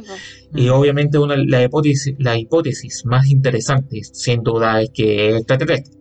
Y 0.56 0.70
obviamente 0.70 1.18
una, 1.18 1.36
la, 1.36 1.62
hipótesis, 1.64 2.16
la 2.20 2.38
hipótesis 2.40 3.04
más 3.06 3.28
interesante, 3.28 4.00
sin 4.04 4.44
duda, 4.44 4.82
es 4.82 4.92
que 4.94 5.30
es 5.32 5.36
extraterrestre. 5.40 6.00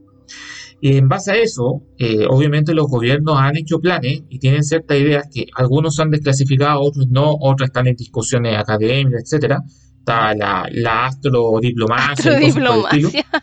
Y 0.81 0.97
en 0.97 1.09
base 1.09 1.33
a 1.33 1.35
eso, 1.37 1.83
eh, 1.99 2.25
obviamente 2.29 2.73
los 2.73 2.87
gobiernos 2.87 3.37
han 3.39 3.57
hecho 3.57 3.79
planes 3.81 4.23
y 4.29 4.39
tienen 4.39 4.63
ciertas 4.63 4.97
ideas 4.99 5.29
que 5.33 5.47
algunos 5.57 5.99
han 5.99 6.11
desclasificado, 6.11 6.81
otros 6.81 7.07
no, 7.09 7.33
otros 7.41 7.69
están 7.69 7.89
en 7.89 7.97
discusiones 7.97 8.57
académicas, 8.57 9.23
etcétera. 9.25 9.59
Está 9.99 10.35
la, 10.35 10.67
la 10.71 11.07
astrodiplomacia 11.07 12.41
y 12.41 12.51
cosas 12.51 12.55
por 12.55 12.63
el 12.63 12.75
estilo. 12.79 13.11
Diplomacia. 13.11 13.27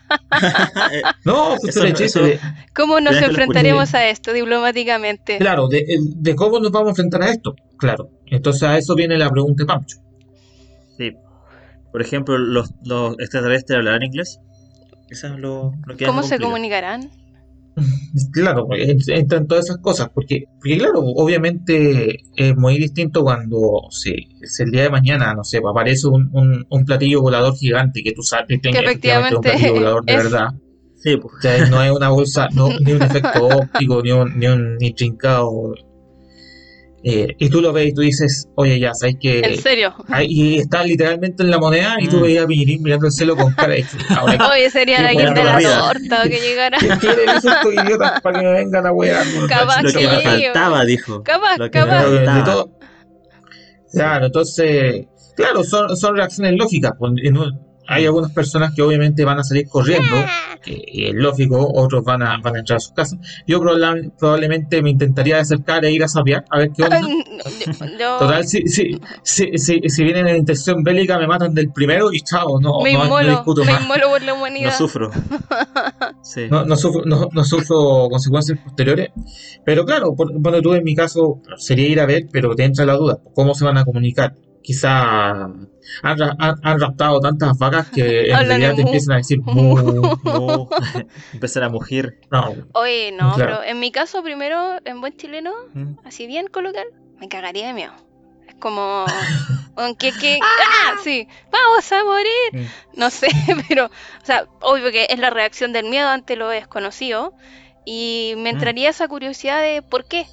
Eh, 0.92 1.02
No, 1.24 1.54
Eso 1.56 1.84
eso- 1.84 2.22
de- 2.22 2.38
¿Cómo 2.74 3.00
nos 3.00 3.16
enfrentaremos 3.16 3.94
a 3.94 4.08
esto 4.08 4.32
diplomáticamente? 4.32 5.38
claro, 5.38 5.68
de, 5.68 5.84
de 6.16 6.34
cómo 6.34 6.58
nos 6.58 6.70
vamos 6.72 6.88
a 6.88 6.90
enfrentar 6.90 7.22
a 7.22 7.30
esto. 7.30 7.54
Claro. 7.78 8.10
Entonces 8.26 8.62
a 8.64 8.76
eso 8.76 8.94
viene 8.94 9.16
la 9.16 9.30
pregunta 9.30 9.62
de 9.62 9.66
Pancho. 9.66 9.98
sí. 10.98 11.12
Por 11.92 12.02
ejemplo, 12.02 12.36
los, 12.36 12.70
los 12.84 13.18
extraterrestres 13.20 13.78
hablarán 13.78 14.02
inglés. 14.02 14.38
Eso 15.08 15.28
es 15.28 15.38
lo, 15.38 15.72
lo 15.86 15.96
que 15.96 16.04
¿Cómo 16.04 16.22
se 16.24 16.38
comunicarán? 16.38 17.10
Claro, 18.32 18.66
en- 18.72 18.98
entran 19.08 19.46
todas 19.46 19.66
esas 19.66 19.78
cosas, 19.78 20.08
porque, 20.14 20.44
porque 20.58 20.78
claro, 20.78 21.00
obviamente 21.00 22.20
es 22.34 22.56
muy 22.56 22.78
distinto 22.78 23.22
cuando 23.22 23.82
si, 23.90 24.14
si 24.42 24.62
el 24.62 24.70
día 24.70 24.82
de 24.84 24.90
mañana, 24.90 25.34
no 25.34 25.44
sé, 25.44 25.58
aparece 25.58 26.08
un, 26.08 26.30
un, 26.32 26.66
un 26.68 26.84
platillo 26.84 27.20
volador 27.22 27.54
gigante 27.54 28.02
que 28.02 28.12
tú 28.12 28.22
sabes 28.22 28.46
que 28.48 28.60
Que 28.60 28.78
efectivamente 28.78 29.36
un 29.36 29.42
platillo 29.42 29.74
volador 29.74 30.04
de 30.04 30.12
es- 30.14 30.24
verdad. 30.24 30.48
Sí, 30.98 31.16
pues. 31.18 31.34
O 31.38 31.40
sea, 31.42 31.66
no 31.68 31.82
es 31.82 31.90
una 31.92 32.08
bolsa, 32.08 32.48
no, 32.54 32.68
ni 32.80 32.92
un 32.92 33.02
efecto 33.02 33.46
óptico, 33.46 34.02
ni 34.02 34.10
un, 34.12 34.38
ni 34.38 34.46
un 34.46 34.76
ni 34.78 34.92
trincado. 34.94 35.74
Eh, 37.08 37.36
y 37.38 37.48
tú 37.50 37.60
lo 37.60 37.72
ves 37.72 37.86
y 37.90 37.94
tú 37.94 38.00
dices, 38.00 38.48
oye, 38.56 38.80
ya, 38.80 38.92
sabes 38.92 39.14
que 39.20 39.38
¿En 39.38 39.62
serio? 39.62 39.94
ahí- 40.08 40.26
y 40.28 40.58
está 40.58 40.82
literalmente 40.82 41.44
en 41.44 41.50
la 41.50 41.58
moneda 41.58 41.94
y 42.00 42.08
tú 42.08 42.16
Mm. 42.16 42.22
veías 42.22 42.44
a 42.44 42.48
Piñerín 42.48 42.82
mirando 42.82 43.06
el 43.06 43.12
cielo 43.12 43.36
con 43.36 43.52
cara 43.54 43.74
de 43.74 43.86
ahora, 44.16 44.50
Oye, 44.52 44.68
sería 44.70 45.02
la 45.02 45.12
guinda 45.12 45.32
de 45.32 45.44
la 45.44 45.52
barrida. 45.52 45.78
torta 45.92 46.22
que 46.28 46.40
llegara. 46.40 46.78
¿qué 46.80 46.88
quieren 46.98 47.28
esos 47.30 47.54
idiotas 47.72 48.20
para 48.22 48.40
que 48.40 48.44
me 48.44 48.52
vengan 48.54 48.86
a 48.86 48.92
wear? 48.92 49.24
Capaz 49.48 49.82
Lo 49.82 49.92
que 49.92 50.04
me 50.08 50.16
sí. 50.16 50.22
faltaba, 50.24 50.84
dijo. 50.84 51.22
Capaz, 51.22 51.58
Lo 51.58 51.70
que 51.70 51.78
me 51.78 51.84
capaz. 51.86 51.96
Claro, 52.00 52.10
de 52.10 52.16
faltaba. 52.26 52.44
todo. 52.44 52.70
Claro, 53.92 54.26
entonces, 54.26 55.06
claro, 55.36 55.62
son, 55.64 55.96
son 55.96 56.16
reacciones 56.16 56.54
lógicas. 56.58 56.90
pues, 56.98 57.12
en 57.22 57.36
un- 57.38 57.65
hay 57.88 58.04
algunas 58.06 58.32
personas 58.32 58.74
que 58.74 58.82
obviamente 58.82 59.24
van 59.24 59.38
a 59.38 59.44
salir 59.44 59.68
corriendo, 59.68 60.16
que 60.62 60.82
es 61.08 61.14
lógico, 61.14 61.70
otros 61.74 62.02
van 62.04 62.22
a, 62.22 62.38
van 62.42 62.56
a 62.56 62.58
entrar 62.60 62.78
a 62.78 62.80
sus 62.80 62.92
casas. 62.92 63.18
Yo 63.46 63.60
probable- 63.60 64.10
probablemente 64.18 64.82
me 64.82 64.90
intentaría 64.90 65.38
acercar 65.38 65.84
e 65.84 65.92
ir 65.92 66.02
a 66.04 66.08
sapear, 66.08 66.44
a 66.50 66.58
ver 66.58 66.70
qué 66.76 66.82
onda. 66.84 67.00
Yo 67.98 68.18
Total, 68.18 68.46
si, 68.46 68.62
si, 68.66 68.98
si, 69.22 69.58
si, 69.58 69.80
si 69.88 70.04
vienen 70.04 70.26
en 70.28 70.36
intención 70.36 70.82
bélica, 70.82 71.18
me 71.18 71.26
matan 71.26 71.54
del 71.54 71.70
primero 71.72 72.12
y 72.12 72.20
chao, 72.20 72.58
no, 72.60 72.80
me 72.82 72.92
no, 72.92 72.98
no 73.00 73.04
inmolo, 73.06 73.30
discuto 73.30 73.64
me 73.64 73.72
más. 73.72 73.82
inmolo 73.82 74.08
por 74.08 74.22
la 74.22 74.32
No 74.32 74.38
humanidad. 74.38 74.76
sufro. 74.76 75.10
Sí. 76.22 76.46
No, 76.50 76.64
no, 76.64 76.76
sufro, 76.76 77.02
no, 77.04 77.28
no 77.32 77.44
sufro 77.44 78.08
consecuencias 78.10 78.58
posteriores. 78.58 79.10
Pero 79.64 79.84
claro, 79.84 80.14
por, 80.14 80.32
bueno, 80.38 80.60
tú 80.60 80.74
en 80.74 80.84
mi 80.84 80.94
caso 80.94 81.40
sería 81.56 81.88
ir 81.88 82.00
a 82.00 82.06
ver, 82.06 82.26
pero 82.32 82.54
te 82.54 82.64
entra 82.64 82.84
la 82.84 82.94
duda, 82.94 83.18
¿cómo 83.34 83.54
se 83.54 83.64
van 83.64 83.78
a 83.78 83.84
comunicar? 83.84 84.34
Quizá 84.66 85.30
han, 85.30 85.68
han, 86.02 86.54
han 86.62 86.80
raptado 86.80 87.20
tantas 87.20 87.56
vacas 87.56 87.88
que 87.90 88.26
en 88.30 88.34
Hablan 88.34 88.48
realidad 88.48 88.70
en 88.70 88.76
te 88.76 88.82
mu. 88.82 88.88
empiezan 88.88 89.12
a 89.14 89.16
decir 89.18 89.38
mu. 89.42 89.76
No. 90.24 90.68
Empezar 91.32 91.62
a 91.62 91.68
mugir. 91.68 92.18
No, 92.32 92.52
Oye, 92.74 93.12
no, 93.12 93.34
Claro. 93.34 93.58
pero 93.58 93.62
en 93.70 93.78
mi 93.78 93.92
caso, 93.92 94.24
primero, 94.24 94.78
en 94.84 95.00
buen 95.00 95.16
chileno, 95.16 95.52
Mm. 95.74 95.98
así 96.04 96.26
bien 96.26 96.48
coloquial, 96.48 96.86
me 97.20 97.28
cagaría 97.28 97.68
de 97.68 97.74
miedo. 97.74 97.92
Es 98.48 98.56
como, 98.56 99.04
aunque 99.76 100.10
que, 100.20 100.38
¡ah! 100.42 100.94
Sí, 101.04 101.28
vamos 101.52 101.92
a 101.92 102.02
morir. 102.04 102.64
Mm. 102.64 102.98
No 103.00 103.10
sé, 103.10 103.28
pero, 103.68 103.86
o 103.86 104.24
sea, 104.24 104.46
obvio 104.62 104.90
que 104.90 105.06
es 105.10 105.18
la 105.20 105.30
reacción 105.30 105.72
del 105.72 105.86
miedo 105.88 106.08
ante 106.08 106.34
lo 106.34 106.48
desconocido. 106.48 107.34
Y 107.84 108.34
me 108.38 108.50
Mm. 108.52 108.56
entraría 108.56 108.90
esa 108.90 109.06
curiosidad 109.06 109.60
de 109.62 109.80
por 109.82 110.06
qué. 110.08 110.26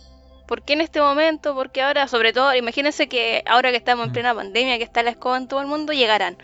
¿Por 0.54 0.62
qué 0.62 0.74
en 0.74 0.82
este 0.82 1.02
momento? 1.02 1.56
¿Por 1.56 1.72
qué 1.72 1.82
ahora? 1.82 2.08
Sobre 2.08 2.32
todo, 2.32 2.54
imagínense 2.54 3.10
que 3.10 3.42
ahora 3.48 3.72
que 3.72 3.78
estamos 3.78 4.04
en 4.06 4.12
Mm. 4.12 4.14
plena 4.14 4.36
pandemia, 4.36 4.78
que 4.78 4.84
está 4.84 5.02
la 5.02 5.10
escoba 5.10 5.36
en 5.38 5.48
todo 5.48 5.62
el 5.62 5.66
mundo, 5.66 5.94
llegarán. 5.94 6.38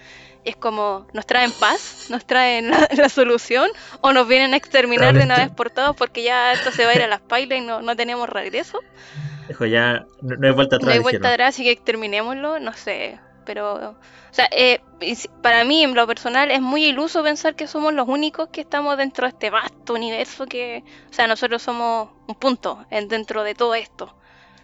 Es 0.43 0.56
como, 0.56 1.06
¿nos 1.13 1.28
traen 1.28 1.54
paz? 1.54 2.06
¿Nos 2.08 2.26
traen 2.26 2.72
la, 2.72 2.88
la 2.98 3.10
solución? 3.10 3.69
¿O 4.02 4.12
nos 4.12 4.28
vienen 4.28 4.56
a 4.56 4.58
exterminar 4.58 5.15
de 5.15 5.24
una 5.26 5.38
vez 5.38 5.52
por 5.52 5.69
todas 5.69 5.93
porque 5.95 6.24
ya 6.24 6.54
esto 6.54 6.72
se 6.72 6.86
va 6.86 6.91
a 6.91 6.95
ir 6.95 7.04
a 7.04 7.08
las 7.08 7.22
pailas 7.22 7.60
y 7.60 7.62
no, 7.62 7.84
no 7.84 7.95
tenemos 7.95 8.28
regreso? 8.28 8.84
Dijo 9.48 9.65
ya, 9.67 10.08
no, 10.22 10.38
no 10.38 10.48
hay 10.48 10.54
vuelta 10.54 10.78
atrás. 10.78 10.88
no 10.88 10.91
hay 10.91 11.00
vuelta 11.00 11.30
atrás, 11.30 11.50
así 11.50 11.63
que 11.63 11.72
exterminémoslo, 11.72 12.60
no 12.60 12.74
sé. 12.74 13.19
Pero, 13.45 13.75
o 13.75 13.95
sea, 14.34 14.47
eh, 14.52 14.82
para 15.41 15.63
mí, 15.63 15.84
en 15.84 15.93
lo 15.95 16.06
personal, 16.08 16.52
es 16.52 16.62
muy 16.62 16.86
iluso 16.86 17.23
pensar 17.23 17.56
que 17.56 17.67
somos 17.67 17.93
los 17.93 18.08
únicos 18.08 18.49
que 18.49 18.62
estamos 18.62 18.97
dentro 18.97 19.25
de 19.25 19.30
este 19.30 19.49
vasto 19.49 19.93
universo 19.93 20.45
que, 20.45 20.84
o 21.10 21.13
sea, 21.13 21.28
nosotros 21.28 21.62
somos 21.62 22.10
un 22.28 22.36
punto 22.36 22.86
en, 22.89 23.08
dentro 23.08 23.43
de 23.43 23.56
todo 23.56 23.75
esto. 23.75 24.15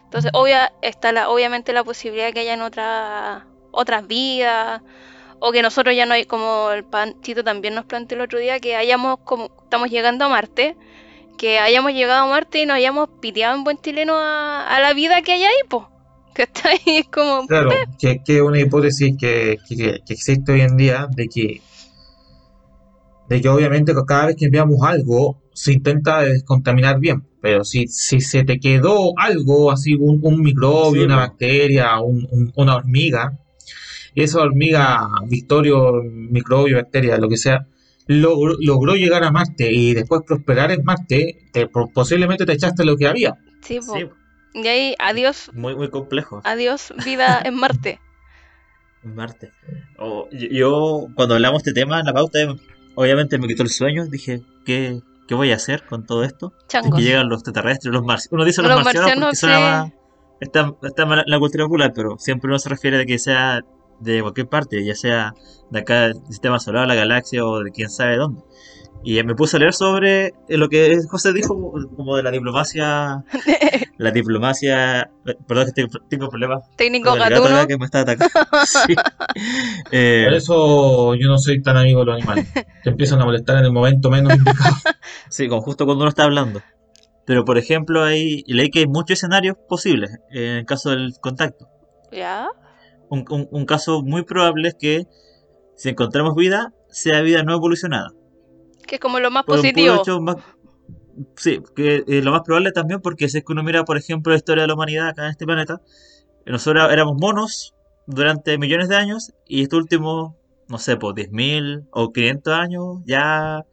Entonces, 0.04 0.32
obvia, 0.34 0.72
está 0.82 1.12
la, 1.12 1.30
obviamente 1.30 1.74
la 1.74 1.84
posibilidad 1.84 2.28
de 2.28 2.34
que 2.34 2.40
hayan 2.42 2.62
otra, 2.62 3.48
otras 3.72 4.08
vidas, 4.08 4.82
o 5.40 5.52
que 5.52 5.62
nosotros 5.62 5.96
ya 5.96 6.06
no 6.06 6.14
hay, 6.14 6.26
como 6.26 6.72
el 6.72 6.86
Pantito 6.86 7.44
también 7.44 7.76
nos 7.76 7.86
planteó 7.86 8.18
el 8.18 8.24
otro 8.24 8.40
día, 8.40 8.60
que 8.60 8.76
hayamos, 8.76 9.20
como 9.24 9.46
estamos 9.64 9.90
llegando 9.90 10.26
a 10.26 10.30
Marte, 10.30 10.78
que 11.38 11.60
hayamos 11.60 11.94
llegado 11.94 12.24
a 12.24 12.28
Marte 12.28 12.62
y 12.62 12.66
nos 12.66 12.78
hayamos 12.78 13.10
piteado 13.22 13.56
en 13.56 13.64
buen 13.64 13.78
chileno 13.78 14.16
a, 14.18 14.68
a 14.68 14.80
la 14.80 14.94
vida 14.94 15.22
que 15.22 15.34
hay 15.34 15.44
ahí, 15.46 15.58
pues. 15.70 15.86
Que 16.36 16.44
está 16.44 16.70
ahí, 16.70 16.98
es 16.98 17.08
como, 17.08 17.48
claro, 17.48 17.72
que, 18.00 18.22
que 18.24 18.36
es 18.38 18.42
una 18.42 18.60
hipótesis 18.60 19.16
que, 19.18 19.58
que, 19.68 19.76
que 20.06 20.14
existe 20.14 20.52
hoy 20.52 20.62
en 20.62 20.76
día 20.78 21.08
de 21.16 21.28
que, 21.30 21.62
de 23.30 23.42
que 23.42 23.50
obviamente 23.50 23.94
cada 24.08 24.28
vez 24.28 24.36
que 24.36 24.46
enviamos 24.46 24.78
algo 24.84 25.42
se 25.54 25.72
intenta 25.74 26.22
descontaminar 26.22 27.00
bien, 27.00 27.24
pero 27.42 27.64
si, 27.64 27.88
si 27.88 28.20
se 28.20 28.44
te 28.44 28.60
quedó 28.60 29.18
algo, 29.18 29.72
así 29.72 29.96
un, 29.96 30.20
un 30.22 30.42
microbio, 30.42 31.02
Sí, 31.02 31.06
una 31.06 31.16
bacteria, 31.18 32.00
un- 32.02 32.28
un- 32.30 32.52
una 32.56 32.76
hormiga, 32.76 33.40
y 34.14 34.24
esa 34.24 34.42
hormiga, 34.42 35.08
victorio, 35.28 35.94
microbio, 36.04 36.76
bacteria, 36.78 37.18
lo 37.18 37.30
que 37.30 37.38
sea, 37.38 37.66
logró, 38.08 38.56
logró 38.60 38.96
llegar 38.96 39.24
a 39.24 39.32
Marte 39.32 39.72
y 39.72 39.94
después 39.94 40.22
prosperar 40.28 40.72
en 40.72 40.84
Marte, 40.84 41.38
te- 41.54 41.68
posiblemente 41.68 42.46
te 42.46 42.54
echaste 42.54 42.84
lo 42.84 42.98
que 42.98 43.08
había. 43.08 43.34
sí. 43.62 43.80
Sí, 43.82 44.06
Y 44.56 44.68
ahí, 44.68 44.96
adiós, 45.00 45.52
muy, 45.54 45.76
muy 45.76 45.90
complejo. 45.90 46.42
adiós 46.46 46.94
vida 47.06 47.42
en 47.46 47.56
Marte. 47.56 48.00
En 49.04 49.14
Marte. 49.16 49.52
O- 50.00 50.28
yo, 50.32 50.48
yo, 50.50 51.08
cuando 51.16 51.36
hablamos 51.36 51.62
de 51.64 51.70
este 51.72 51.82
tema 51.82 52.00
en 52.00 52.06
la 52.06 52.14
pauta, 52.14 52.40
obviamente 52.96 53.38
me 53.38 53.48
quitó 53.48 53.64
el 53.64 53.70
sueño. 53.70 54.06
Dije, 54.08 54.42
¿qué, 54.66 55.02
qué 55.28 55.36
voy 55.36 55.52
a 55.52 55.56
hacer 55.56 55.84
con 55.86 56.06
todo 56.06 56.24
esto? 56.24 56.54
Es 56.62 56.68
Changos. 56.68 56.96
que 56.98 57.04
llegan 57.04 57.28
los 57.30 57.40
extraterrestres, 57.40 57.94
los 57.94 58.04
marcianos. 58.04 58.34
Uno 58.34 58.46
dice 58.46 58.62
los, 58.62 58.72
Los 58.72 58.84
marcianos, 58.86 59.10
marcianos, 59.10 59.26
porque 59.26 59.38
suena 59.38 59.86
sí. 59.88 59.94
Está, 60.42 60.74
está 60.84 61.06
mal 61.06 61.24
la 61.28 61.40
cultura 61.40 61.66
popular, 61.66 61.94
pero 61.96 62.18
siempre 62.18 62.50
uno 62.50 62.60
se 62.60 62.68
refiere 62.70 62.98
de 62.98 63.06
que 63.06 63.20
sea 63.20 63.62
de 64.02 64.22
cualquier 64.22 64.48
parte, 64.48 64.84
ya 64.84 64.94
sea 64.96 65.34
de 65.72 65.80
acá 65.80 66.08
del 66.08 66.16
sistema 66.28 66.60
solar, 66.60 66.88
la 66.88 66.96
galaxia 66.96 67.46
o 67.46 67.64
de 67.64 67.72
quién 67.72 67.90
sabe 67.90 68.18
dónde. 68.18 68.42
Y 69.08 69.22
me 69.24 69.36
puse 69.36 69.58
a 69.58 69.60
leer 69.60 69.74
sobre 69.74 70.26
eh, 70.50 70.58
lo 70.58 70.68
que 70.68 70.98
José 71.10 71.32
dijo, 71.32 71.56
como 71.96 72.18
de 72.18 72.24
la 72.24 72.32
diplomacia. 72.32 73.24
la 73.98 74.12
diplomacia. 74.12 75.02
eh, 75.26 75.36
Perdón, 75.48 75.68
que 75.68 75.72
tengo, 75.74 75.90
tengo 76.10 76.28
problemas. 76.30 76.64
Técnico 76.76 77.12
con 77.12 77.20
gatuno. 77.20 77.68
que 77.68 77.78
me 77.78 77.86
está 77.86 78.00
atacando. 78.02 78.34
Sí. 78.66 78.96
Eh, 79.92 80.24
Por 80.26 80.34
eso 80.34 81.16
yo 81.16 81.28
no 81.28 81.38
soy 81.38 81.62
tan 81.62 81.78
amigo 81.78 82.00
de 82.00 82.06
los 82.08 82.16
animales. 82.16 82.52
Te 82.84 82.90
empiezan 82.90 83.22
a 83.22 83.26
molestar 83.26 83.58
en 83.60 83.66
el 83.66 83.72
momento 83.72 84.10
menos 84.10 84.34
indicado. 84.38 84.76
Sí, 85.30 85.48
como 85.48 85.62
justo 85.62 85.86
cuando 85.86 86.04
uno 86.04 86.10
está 86.10 86.24
hablando. 86.24 86.62
Pero 87.26 87.46
por 87.46 87.58
ejemplo, 87.58 88.04
hay, 88.04 88.44
leí 88.48 88.70
que 88.70 88.80
hay 88.80 88.88
muchos 88.88 89.18
escenarios 89.20 89.56
posibles 89.70 90.12
en 90.32 90.44
el 90.58 90.66
caso 90.66 90.90
del 90.92 91.14
contacto. 91.22 91.68
¿Ya? 92.12 92.48
Un, 93.10 93.26
un- 93.30 93.48
un 93.52 93.66
caso 93.66 94.02
muy 94.04 94.24
probable 94.24 94.70
es 94.70 94.76
que 94.80 95.04
si 95.76 95.90
encontramos 95.90 96.36
vida, 96.36 96.74
sea 96.90 97.22
vida 97.22 97.44
no 97.44 97.54
evolucionada. 97.54 98.10
Que 98.88 98.96
es 98.96 99.02
como 99.02 99.20
lo 99.20 99.32
más 99.32 99.44
Por 99.46 99.58
positivo. 99.58 100.04
más- 100.22 100.38
sí, 101.38 101.60
que 101.76 102.04
eh, 102.08 102.22
lo 102.22 102.32
más 102.32 102.42
probable 102.42 102.72
también 102.72 103.02
porque 103.02 103.30
si 103.30 103.40
es 103.40 103.44
que 103.44 103.52
uno 103.54 103.64
mira, 103.64 103.84
por 103.84 103.98
ejemplo, 103.98 104.32
la 104.32 104.38
historia 104.38 104.64
de 104.64 104.68
la 104.68 104.74
humanidad 104.74 105.08
acá 105.10 105.26
en 105.26 105.32
este 105.32 105.46
planeta, 105.46 105.82
nosotros 106.46 106.92
éramos 106.92 107.16
monos 107.20 107.74
durante 108.08 108.58
millones 108.58 108.90
de 108.90 108.96
años 108.96 109.34
y 109.48 109.64
estos 109.64 109.80
últimos, 109.80 110.34
no 110.68 110.78
sé, 110.78 110.98
pues 110.98 111.16
10.000 111.16 111.88
o 111.92 112.12
500 112.12 112.54
años 112.54 112.98
ya 113.06 113.66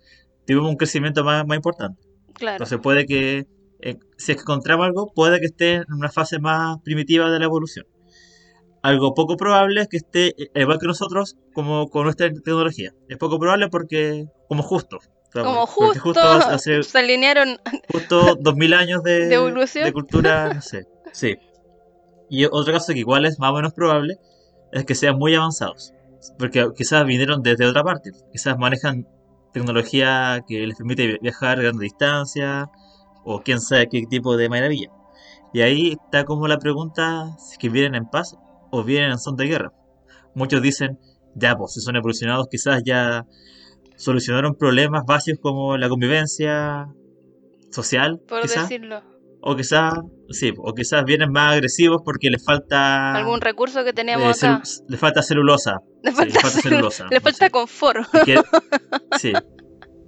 tuvimos 0.46 0.70
un 0.70 0.76
crecimiento 0.76 1.22
más, 1.24 1.46
más 1.46 1.56
importante. 1.56 2.00
Claro. 2.34 2.54
Entonces 2.54 2.78
puede 2.82 3.06
que 3.06 3.46
eh, 3.80 3.98
si 4.16 4.32
encontramos 4.32 4.86
algo, 4.86 5.12
puede 5.12 5.40
que 5.40 5.46
esté 5.46 5.74
en 5.74 5.92
una 5.92 6.08
fase 6.08 6.38
más 6.38 6.78
primitiva 6.82 7.30
de 7.30 7.38
la 7.38 7.44
evolución. 7.44 7.84
Algo 8.82 9.14
poco 9.14 9.36
probable 9.36 9.82
es 9.82 9.88
que 9.88 9.96
esté 9.98 10.34
eh, 10.42 10.50
igual 10.56 10.78
que 10.78 10.86
nosotros, 10.86 11.36
como 11.54 11.88
con 11.88 12.04
nuestra 12.04 12.28
tecnología. 12.32 12.92
Es 13.08 13.16
poco 13.16 13.38
probable 13.38 13.68
porque, 13.68 14.26
como 14.48 14.62
justo. 14.62 14.98
Como 15.32 15.66
justo, 15.66 16.58
se 16.58 16.98
alinearon. 16.98 17.58
Justo 17.90 18.36
2000 18.40 18.74
años 18.74 19.02
de, 19.02 19.26
de 19.28 19.34
evolución. 19.34 19.84
De 19.84 19.92
cultura, 19.92 20.52
no 20.52 20.60
sé. 20.60 20.86
Sí. 21.12 21.38
Y 22.28 22.44
otro 22.46 22.72
caso 22.72 22.92
que 22.92 22.98
igual 22.98 23.24
es 23.24 23.38
más 23.38 23.52
o 23.52 23.54
menos 23.54 23.72
probable 23.72 24.18
es 24.72 24.84
que 24.84 24.94
sean 24.94 25.16
muy 25.16 25.34
avanzados. 25.34 25.94
Porque 26.38 26.66
quizás 26.76 27.04
vinieron 27.04 27.42
desde 27.42 27.66
otra 27.66 27.84
parte. 27.84 28.10
Quizás 28.32 28.58
manejan 28.58 29.06
tecnología 29.52 30.44
que 30.48 30.66
les 30.66 30.76
permite 30.76 31.18
viajar 31.20 31.58
a 31.58 31.62
grandes 31.62 31.82
distancias 31.82 32.66
o 33.24 33.40
quién 33.42 33.60
sabe 33.60 33.88
qué 33.88 34.04
tipo 34.08 34.36
de 34.36 34.48
maravilla. 34.48 34.90
Y 35.52 35.60
ahí 35.60 35.92
está 35.92 36.24
como 36.24 36.48
la 36.48 36.58
pregunta 36.58 37.36
si 37.38 37.52
es 37.52 37.58
que 37.58 37.68
vienen 37.68 37.94
en 37.94 38.06
paz 38.06 38.36
o 38.72 38.82
vienen 38.82 39.12
en 39.12 39.18
son 39.18 39.36
de 39.36 39.46
guerra. 39.46 39.72
Muchos 40.34 40.62
dicen, 40.62 40.98
ya 41.34 41.54
pues, 41.56 41.74
si 41.74 41.80
son 41.80 41.94
evolucionados 41.94 42.48
quizás 42.50 42.82
ya 42.84 43.26
solucionaron 43.96 44.56
problemas 44.56 45.04
básicos 45.06 45.40
como 45.40 45.76
la 45.76 45.88
convivencia 45.88 46.88
social, 47.70 48.18
por 48.26 48.42
decirlo. 48.42 49.02
O 49.42 49.56
quizás, 49.56 49.94
sí, 50.30 50.52
o 50.56 50.72
quizás 50.72 51.04
vienen 51.04 51.30
más 51.32 51.52
agresivos 51.52 52.00
porque 52.04 52.30
les 52.30 52.44
falta... 52.44 53.12
Algún 53.14 53.40
recurso 53.40 53.84
que 53.84 53.92
tenemos 53.92 54.42
eh, 54.42 54.46
acá. 54.46 54.62
Les 54.88 55.00
falta 55.00 55.22
celulosa. 55.22 55.78
Les 56.02 56.14
falta, 56.14 56.48
celulosa. 56.48 57.06
Les 57.10 57.22
falta 57.22 57.50
confort. 57.50 58.06
sí. 59.18 59.32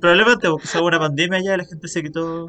Probablemente 0.00 0.48
porque 0.48 0.66
se 0.66 0.80
una 0.80 0.98
pandemia 0.98 1.40
ya 1.42 1.56
la 1.56 1.64
gente 1.64 1.88
se 1.88 2.02
quitó 2.02 2.46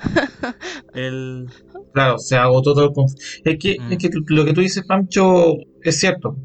el... 0.93 1.47
Claro, 1.95 2.17
se 2.17 2.35
agotó 2.35 2.73
todo 2.73 2.87
el 2.87 2.91
confort. 2.91 3.17
Es 3.45 3.57
que, 3.57 3.77
es 3.89 3.97
que 3.97 4.09
mm. 4.09 4.23
lo 4.27 4.43
que 4.43 4.51
tú 4.51 4.59
dices, 4.59 4.83
Pancho, 4.85 5.55
es 5.81 5.97
cierto. 5.97 6.35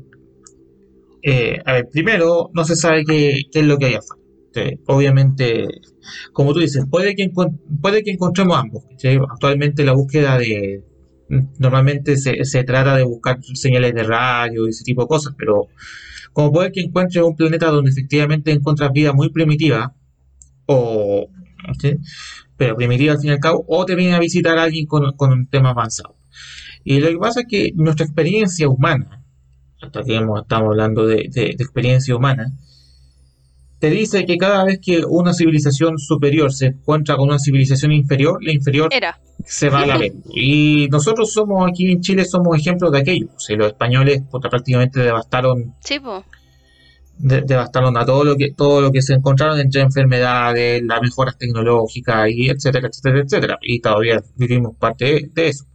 Eh, 1.25 1.59
a 1.67 1.73
ver, 1.73 1.89
primero, 1.91 2.51
no 2.55 2.65
se 2.65 2.77
sabe 2.77 3.05
qué, 3.05 3.43
qué 3.51 3.59
es 3.59 3.67
lo 3.67 3.77
que 3.77 3.87
hay 3.87 3.95
afuera. 3.95 4.23
Obviamente, 4.87 5.67
como 6.33 6.53
tú 6.53 6.61
dices, 6.61 6.85
puede 6.89 7.17
que, 7.17 7.33
puede 7.83 8.05
que 8.05 8.13
encontremos 8.13 8.59
ambos. 8.59 8.85
Actualmente 9.29 9.85
la 9.85 9.93
búsqueda 9.93 10.39
de... 10.39 10.85
Normalmente 11.59 12.17
se, 12.17 12.45
se, 12.45 12.63
trata 12.63 12.95
de 12.95 13.03
buscar 13.03 13.43
señales 13.55 13.93
de 13.93 14.05
radio 14.05 14.67
y 14.67 14.71
ese 14.71 14.85
tipo 14.85 15.03
de 15.03 15.09
cosas, 15.09 15.35
pero 15.37 15.67
como 16.33 16.53
puede 16.53 16.71
que 16.71 16.81
encuentres 16.81 17.25
un 17.25 17.35
planeta 17.35 17.71
donde 17.71 17.91
efectivamente 17.91 18.53
encuentras 18.53 18.93
vida 18.93 19.13
muy 19.13 19.31
primitiva, 19.31 19.97
o... 20.67 21.29
Pero 22.61 22.77
primitiva 22.77 23.15
al 23.15 23.21
fin 23.21 23.31
y 23.31 23.33
al 23.33 23.41
cabo, 23.41 23.65
o 23.69 23.87
te 23.87 23.95
viene 23.95 24.15
a 24.15 24.19
visitar 24.19 24.59
a 24.59 24.65
alguien 24.65 24.85
con, 24.85 25.15
un 25.19 25.47
tema 25.47 25.71
avanzado. 25.71 26.15
Y 26.85 27.01
lo 27.01 27.09
que 27.09 27.17
pasa 27.17 27.41
es 27.41 27.47
que 27.49 27.73
nuestra 27.75 28.05
experiencia 28.05 28.69
humana, 28.69 29.25
hasta 29.81 30.03
que 30.03 30.17
estamos 30.17 30.69
hablando 30.69 31.07
de, 31.07 31.31
de 31.33 31.57
experiencia 31.59 32.15
humana, 32.15 32.53
te 33.79 33.89
dice 33.89 34.27
que 34.27 34.37
cada 34.37 34.63
vez 34.65 34.79
que 34.79 35.07
una 35.09 35.33
civilización 35.33 35.97
superior 35.97 36.53
se 36.53 36.67
encuentra 36.67 37.17
con 37.17 37.31
una 37.31 37.39
civilización 37.39 37.93
inferior, 37.93 38.45
la 38.45 38.53
inferior 38.53 38.91
se 39.47 39.71
va 39.71 39.81
a 39.81 39.87
la 39.87 39.97
vez. 39.97 40.13
Y 40.35 40.89
nosotros 40.91 41.33
somos 41.33 41.67
aquí 41.67 41.91
en 41.91 42.03
Chile 42.03 42.27
somos 42.27 42.59
ejemplos 42.59 42.93
de 42.93 42.99
aquello. 42.99 43.29
los 43.57 43.67
españoles 43.69 44.23
pues, 44.31 44.43
prácticamente 44.51 45.01
devastaron 45.01 45.77
devastaron 47.23 47.97
a 47.99 48.05
todo 48.05 48.25
lo 48.25 48.37
que 48.37 48.53
todo 48.53 48.81
lo 48.81 48.91
que 48.91 49.03
se 49.03 49.15
encontraron 49.15 49.61
entre 49.61 49.83
enfermedades, 49.83 50.83
las 50.83 51.03
mejoras 51.03 51.37
tecnológicas 51.39 52.29
y 52.31 52.49
etcétera, 52.49 52.89
etcétera, 52.89 53.23
etcétera. 53.23 53.59
Y 53.63 53.81
todavía 53.81 54.23
vivimos 54.37 54.77
parte 54.77 55.31
de 55.33 55.49
eso. 55.49 55.67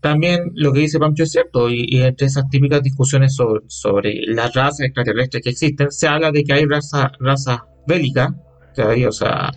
También 0.00 0.50
lo 0.54 0.72
que 0.72 0.80
dice 0.80 0.98
Pancho 0.98 1.22
es 1.22 1.32
cierto, 1.32 1.70
y, 1.70 2.02
entre 2.02 2.26
esas 2.26 2.50
típicas 2.50 2.82
discusiones 2.82 3.34
sobre, 3.34 3.62
sobre, 3.68 4.26
las 4.26 4.52
razas 4.52 4.80
extraterrestres 4.80 5.42
que 5.42 5.48
existen, 5.48 5.90
se 5.90 6.06
habla 6.06 6.30
de 6.30 6.44
que 6.44 6.52
hay 6.52 6.66
razas 6.66 7.12
raza 7.18 7.64
bélicas, 7.86 8.30
o 9.08 9.12
sea, 9.12 9.50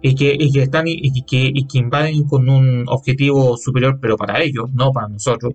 y 0.00 0.14
que, 0.14 0.34
y 0.38 0.50
que 0.52 0.62
están 0.62 0.84
y 0.86 1.22
que, 1.24 1.50
y 1.52 1.66
que 1.66 1.78
invaden 1.78 2.24
con 2.24 2.48
un 2.48 2.84
objetivo 2.88 3.58
superior, 3.58 3.98
pero 4.00 4.16
para 4.16 4.42
ellos, 4.42 4.70
no 4.72 4.90
para 4.90 5.08
nosotros. 5.08 5.52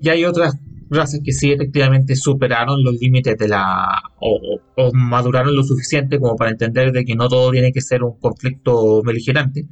Y 0.00 0.08
hay 0.10 0.26
otras 0.26 0.58
razas 0.92 1.20
que 1.24 1.32
sí 1.32 1.52
efectivamente 1.52 2.16
superaron 2.16 2.82
los 2.82 2.94
límites 3.00 3.36
de 3.38 3.48
la 3.48 4.02
o, 4.20 4.58
o, 4.76 4.92
maduraron 4.92 5.54
lo 5.56 5.62
suficiente 5.62 6.18
como 6.18 6.36
para 6.36 6.50
entender 6.50 6.92
de 6.92 7.04
que 7.04 7.14
no 7.14 7.28
todo 7.28 7.50
tiene 7.50 7.72
que 7.72 7.80
ser 7.80 8.02
un 8.02 8.18
conflicto 8.18 9.02
beligerante 9.02 9.66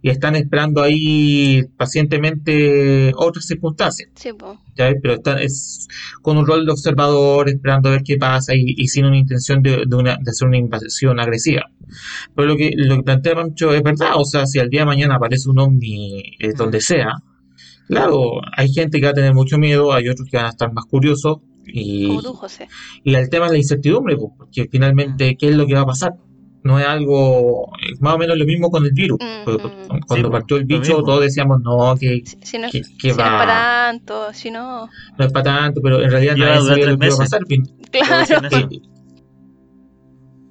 y 0.00 0.10
están 0.10 0.36
esperando 0.36 0.82
ahí 0.82 1.64
pacientemente 1.76 3.12
otras 3.16 3.46
circunstancias. 3.46 4.10
Sí, 4.14 4.30
Pero 4.76 5.14
están 5.14 5.38
es, 5.38 5.88
con 6.22 6.38
un 6.38 6.46
rol 6.46 6.64
de 6.66 6.72
observador, 6.72 7.48
esperando 7.48 7.88
a 7.88 7.92
ver 7.92 8.02
qué 8.04 8.16
pasa 8.16 8.52
y, 8.54 8.86
sin 8.86 9.06
una 9.06 9.16
intención 9.16 9.62
de, 9.62 9.84
de, 9.86 9.96
una, 9.96 10.16
de, 10.16 10.30
hacer 10.30 10.46
una 10.46 10.58
invasión 10.58 11.18
agresiva. 11.18 11.64
Pero 12.34 12.48
lo 12.48 12.56
que, 12.56 12.70
lo 12.76 12.96
que 12.96 13.02
plantea 13.02 13.34
Pancho 13.34 13.72
es 13.72 13.82
verdad, 13.82 14.12
o 14.16 14.24
sea, 14.24 14.46
si 14.46 14.58
al 14.58 14.68
día 14.68 14.80
de 14.80 14.86
mañana 14.86 15.16
aparece 15.16 15.48
un 15.48 15.58
ovni 15.58 16.22
eh, 16.38 16.52
donde 16.56 16.80
sea, 16.80 17.14
claro, 17.88 18.40
hay 18.56 18.72
gente 18.72 19.00
que 19.00 19.06
va 19.06 19.10
a 19.10 19.14
tener 19.14 19.34
mucho 19.34 19.58
miedo, 19.58 19.92
hay 19.92 20.08
otros 20.08 20.28
que 20.30 20.36
van 20.36 20.46
a 20.46 20.50
estar 20.50 20.72
más 20.72 20.84
curiosos. 20.86 21.38
Y, 21.70 22.18
y 23.04 23.14
el 23.14 23.28
tema 23.28 23.46
es 23.46 23.52
la 23.52 23.58
incertidumbre, 23.58 24.16
porque 24.16 24.68
finalmente, 24.70 25.36
¿qué 25.36 25.50
es 25.50 25.56
lo 25.56 25.66
que 25.66 25.74
va 25.74 25.80
a 25.80 25.86
pasar? 25.86 26.14
no 26.68 26.78
es 26.78 26.86
algo, 26.86 27.72
más 28.00 28.14
o 28.14 28.18
menos 28.18 28.36
lo 28.36 28.44
mismo 28.44 28.70
con 28.70 28.84
el 28.84 28.92
virus. 28.92 29.18
Cuando 30.06 30.30
partió 30.30 30.56
el 30.56 30.64
bicho, 30.64 31.02
todos 31.02 31.22
decíamos, 31.22 31.60
no, 31.62 31.94
que, 31.98 32.22
si, 32.42 32.58
no, 32.58 32.68
es 32.68 33.16
para 33.16 33.46
tanto, 33.46 34.32
si 34.32 34.50
no... 34.50 34.88
No 35.18 35.24
es 35.24 35.32
para 35.32 35.44
tanto, 35.44 35.80
pero 35.82 36.02
en 36.02 36.10
realidad 36.10 36.36
nadie 36.36 36.60
sabía 36.62 36.86
lo 36.86 36.98
que 36.98 37.06
iba 37.06 37.14
a 37.14 37.18
pasar. 37.18 37.40
Claro. 37.90 38.68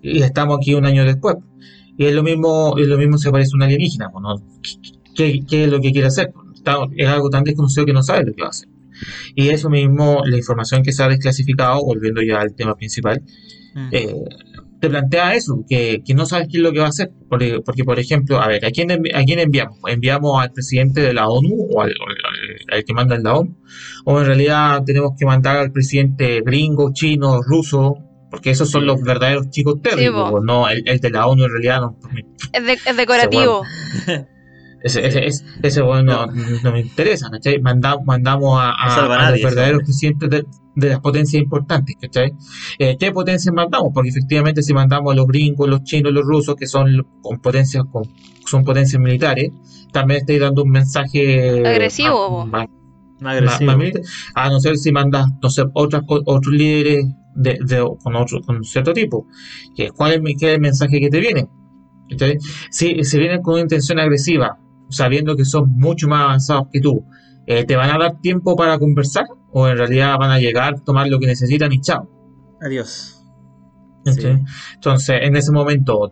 Y, 0.02 0.22
estamos 0.22 0.58
aquí 0.58 0.74
un 0.74 0.86
año 0.86 1.04
después. 1.06 1.36
Y 1.98 2.06
es 2.06 2.14
lo 2.14 2.24
mismo, 2.24 2.76
es 2.78 2.88
lo 2.88 2.98
mismo 2.98 3.18
si 3.18 3.28
aparece 3.28 3.52
un 3.56 3.64
alienígena, 3.64 4.10
¿no? 4.20 4.42
¿Qué, 5.16 5.42
¿Qué, 5.48 5.66
es 5.66 5.70
lo 5.70 5.82
que 5.82 5.92
quiere 5.92 6.08
hacer? 6.08 6.32
Es 6.96 7.08
algo 7.08 7.30
tan 7.30 7.44
desconocido 7.44 7.86
que 7.86 7.94
no 7.94 8.04
sabe 8.04 8.26
lo 8.26 8.34
que 8.34 8.42
va 8.42 8.48
a 8.48 8.52
hacer. 8.52 8.70
Y 9.36 9.50
eso 9.50 9.70
mismo, 9.70 10.24
la 10.26 10.38
información 10.38 10.84
que 10.84 10.92
se 10.92 11.04
ha 11.04 11.08
desclasificado, 11.08 11.84
volviendo 11.84 12.22
ya 12.22 12.42
al 12.42 12.56
tema 12.56 12.76
principal, 12.76 13.22
eh, 13.92 14.14
te 14.80 14.90
plantea 14.90 15.36
eso, 15.36 15.64
que, 15.68 16.02
que, 16.06 16.14
no 16.14 16.26
sabes 16.26 16.48
qué 16.52 16.58
es 16.58 16.64
lo 16.64 16.72
que 16.72 16.80
va 16.80 16.86
a 16.86 16.90
hacer. 16.90 17.12
Porque, 17.30 17.60
porque, 17.64 17.84
por 17.84 18.00
ejemplo, 18.00 18.40
a 18.42 18.48
ver, 18.48 18.66
¿a 18.66 18.72
quién, 18.72 18.92
¿a 18.92 19.24
quién 19.24 19.40
enviamos? 19.40 19.78
¿Enviamos 19.88 20.42
al 20.42 20.52
presidente 20.52 21.02
de 21.02 21.14
la 21.14 21.28
ONU 21.28 21.68
o 21.72 21.82
al, 21.82 21.94
que 22.86 22.94
manda 22.94 23.16
en 23.16 23.24
la 23.24 23.36
ONU? 23.36 23.58
¿O 24.06 24.20
en 24.20 24.26
realidad 24.26 24.84
tenemos 24.86 25.12
que 25.18 25.26
mandar 25.26 25.58
al 25.58 25.72
presidente 25.72 26.42
gringo, 26.42 26.92
chino, 26.94 27.42
ruso? 27.42 27.98
Porque 28.30 28.52
esos 28.52 28.70
son 28.70 28.86
los 28.86 29.02
verdaderos 29.02 29.50
chicos 29.50 29.82
terribles, 29.82 30.34
no 30.44 30.68
el, 30.68 30.84
de 30.84 31.10
la 31.10 31.28
ONU 31.28 31.46
en 31.46 31.52
realidad 31.52 31.82
no. 31.82 31.98
Es, 32.52 32.86
es 32.86 32.98
decorativo. 32.98 33.64
Ese, 34.84 35.08
ese, 35.08 35.44
ese, 35.64 35.82
bueno 35.82 36.28
no, 36.28 36.72
me 36.72 36.82
interesa, 36.82 37.30
¿cachai? 37.32 37.60
Mandamos, 37.60 38.06
mandamos 38.06 38.60
a, 38.60 38.72
a, 38.72 39.32
los 39.32 39.42
verdaderos 39.42 39.82
presidentes 39.84 40.30
de, 40.30 40.46
de, 40.76 40.90
las 40.90 41.00
potencias 41.00 41.42
importantes, 41.42 41.96
¿cachai? 42.00 42.34
Eh, 42.78 42.96
¿Qué 43.00 43.12
potencias 43.12 43.54
mandamos? 43.54 43.92
Porque 43.94 44.10
efectivamente 44.10 44.62
si 44.62 44.74
mandamos 44.74 45.14
a 45.14 45.16
los 45.16 45.26
gringos, 45.26 45.68
los 45.68 45.84
chinos, 45.84 46.14
los 46.14 46.24
rusos, 46.24 46.56
que 46.56 46.68
son 46.68 47.06
con 47.22 47.40
potencias 47.40 47.86
con, 47.92 48.04
son 48.46 48.64
potencias 48.64 49.02
militares, 49.02 49.52
también 49.92 50.20
estoy 50.20 50.38
dando 50.38 50.64
un 50.64 50.70
mensaje 50.70 51.68
agresivo. 51.68 52.46
Más, 52.46 52.68
a 54.36 54.50
no 54.50 54.60
ser 54.60 54.78
si 54.78 54.92
mandas, 54.92 55.28
no 55.42 55.50
sé, 55.50 55.64
otras, 55.74 56.04
otros 56.08 56.54
líderes 56.54 57.06
de, 57.34 57.58
de, 57.62 57.88
con, 58.04 58.16
otro, 58.16 58.42
con 58.42 58.64
cierto 58.64 58.94
tipo. 58.94 59.26
¿Cuál 59.96 60.14
es, 60.14 60.22
¿Qué 60.40 60.50
es 60.50 60.54
el 60.56 60.62
mensaje 60.62 61.00
que 61.00 61.10
te 61.10 61.20
viene? 61.20 61.48
Si, 62.70 63.04
si 63.04 63.20
vienen 63.20 63.42
con 63.42 63.56
una 63.56 63.64
intención 63.64 64.00
agresiva, 64.00 64.58
sabiendo 64.90 65.36
que 65.36 65.46
son 65.46 65.78
mucho 65.78 66.08
más 66.08 66.24
avanzados 66.24 66.68
que 66.72 66.80
tú, 66.80 67.06
eh, 67.46 67.64
¿te 67.66 67.76
van 67.76 67.90
a 67.90 67.98
dar 67.98 68.20
tiempo 68.22 68.56
para 68.56 68.78
conversar? 68.78 69.26
¿O 69.52 69.68
en 69.68 69.78
realidad 69.78 70.18
van 70.20 70.32
a 70.32 70.40
llegar, 70.40 70.82
tomar 70.82 71.08
lo 71.08 71.20
que 71.20 71.28
necesitan 71.28 71.72
y 71.72 71.80
chao? 71.80 72.10
Adiós. 72.62 73.14
Entonces, 74.06 75.20
en 75.22 75.36
ese 75.36 75.52
momento, 75.52 76.12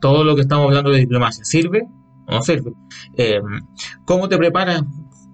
todo 0.00 0.24
lo 0.24 0.34
que 0.34 0.42
estamos 0.42 0.66
hablando 0.66 0.90
de 0.90 1.00
diplomacia, 1.00 1.44
¿sirve 1.44 1.86
o 2.26 2.32
no 2.32 2.42
sirve? 2.42 2.72
Eh, 3.16 3.40
¿Cómo 4.04 4.28
te 4.28 4.36
preparas? 4.36 4.82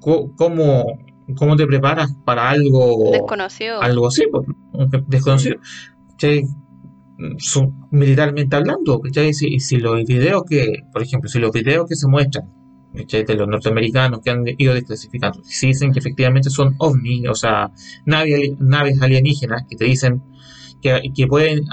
¿Cómo, 0.01 0.85
cómo 1.37 1.57
te 1.57 1.67
preparas 1.67 2.15
para 2.25 2.51
algo 2.51 3.11
desconocido? 3.13 3.81
Algo 3.81 4.09
así, 4.09 4.25
pues, 4.31 4.47
desconocido. 5.09 5.57
militarmente 7.91 8.57
hablando, 8.57 9.01
¿cachai? 9.01 9.33
Si, 9.33 9.59
si 9.61 9.79
los 9.79 10.05
videos 10.05 10.43
que, 10.49 10.83
por 10.93 11.03
ejemplo, 11.03 11.29
si 11.29 11.39
los 11.39 11.53
videos 11.53 11.87
que 11.89 11.97
se 11.97 12.07
muestran 12.07 12.51
de 12.95 13.35
los 13.35 13.49
norteamericanos 13.49 14.21
que 14.23 14.31
han 14.31 14.45
ido 14.57 14.73
desclasificando. 14.73 15.43
Si 15.45 15.67
dicen 15.69 15.93
que 15.93 15.99
efectivamente 15.99 16.49
son 16.51 16.75
ovnis, 16.79 17.29
o 17.29 17.35
sea, 17.35 17.71
naves, 18.07 18.53
naves 18.59 19.01
alienígenas 19.03 19.65
que 19.69 19.77
te 19.77 19.85
dicen 19.85 20.23
que, 20.81 21.01
que 21.15 21.27
pueden 21.27 21.65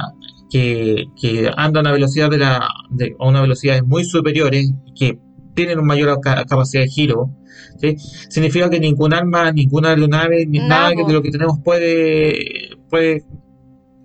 que, 0.49 1.05
que, 1.19 1.49
andan 1.55 1.87
a 1.87 1.91
velocidad 1.91 2.29
de 2.29 2.37
la 2.39 2.67
de, 2.89 3.15
a 3.19 3.27
una 3.27 3.41
velocidades 3.41 3.83
muy 3.83 4.03
superiores 4.03 4.73
que 4.97 5.17
tienen 5.53 5.77
una 5.79 5.87
mayor 5.87 6.19
ca- 6.21 6.43
capacidad 6.45 6.83
de 6.83 6.89
giro, 6.89 7.29
¿sí? 7.77 7.95
significa 8.29 8.69
que 8.69 8.79
ningún 8.79 9.13
arma, 9.13 9.51
ninguna 9.51 9.89
aeronave, 9.89 10.45
ni 10.45 10.59
nada 10.59 10.91
po. 10.93 11.07
de 11.07 11.13
lo 11.13 11.21
que 11.21 11.31
tenemos 11.31 11.59
puede, 11.63 12.69
puede, 12.89 13.23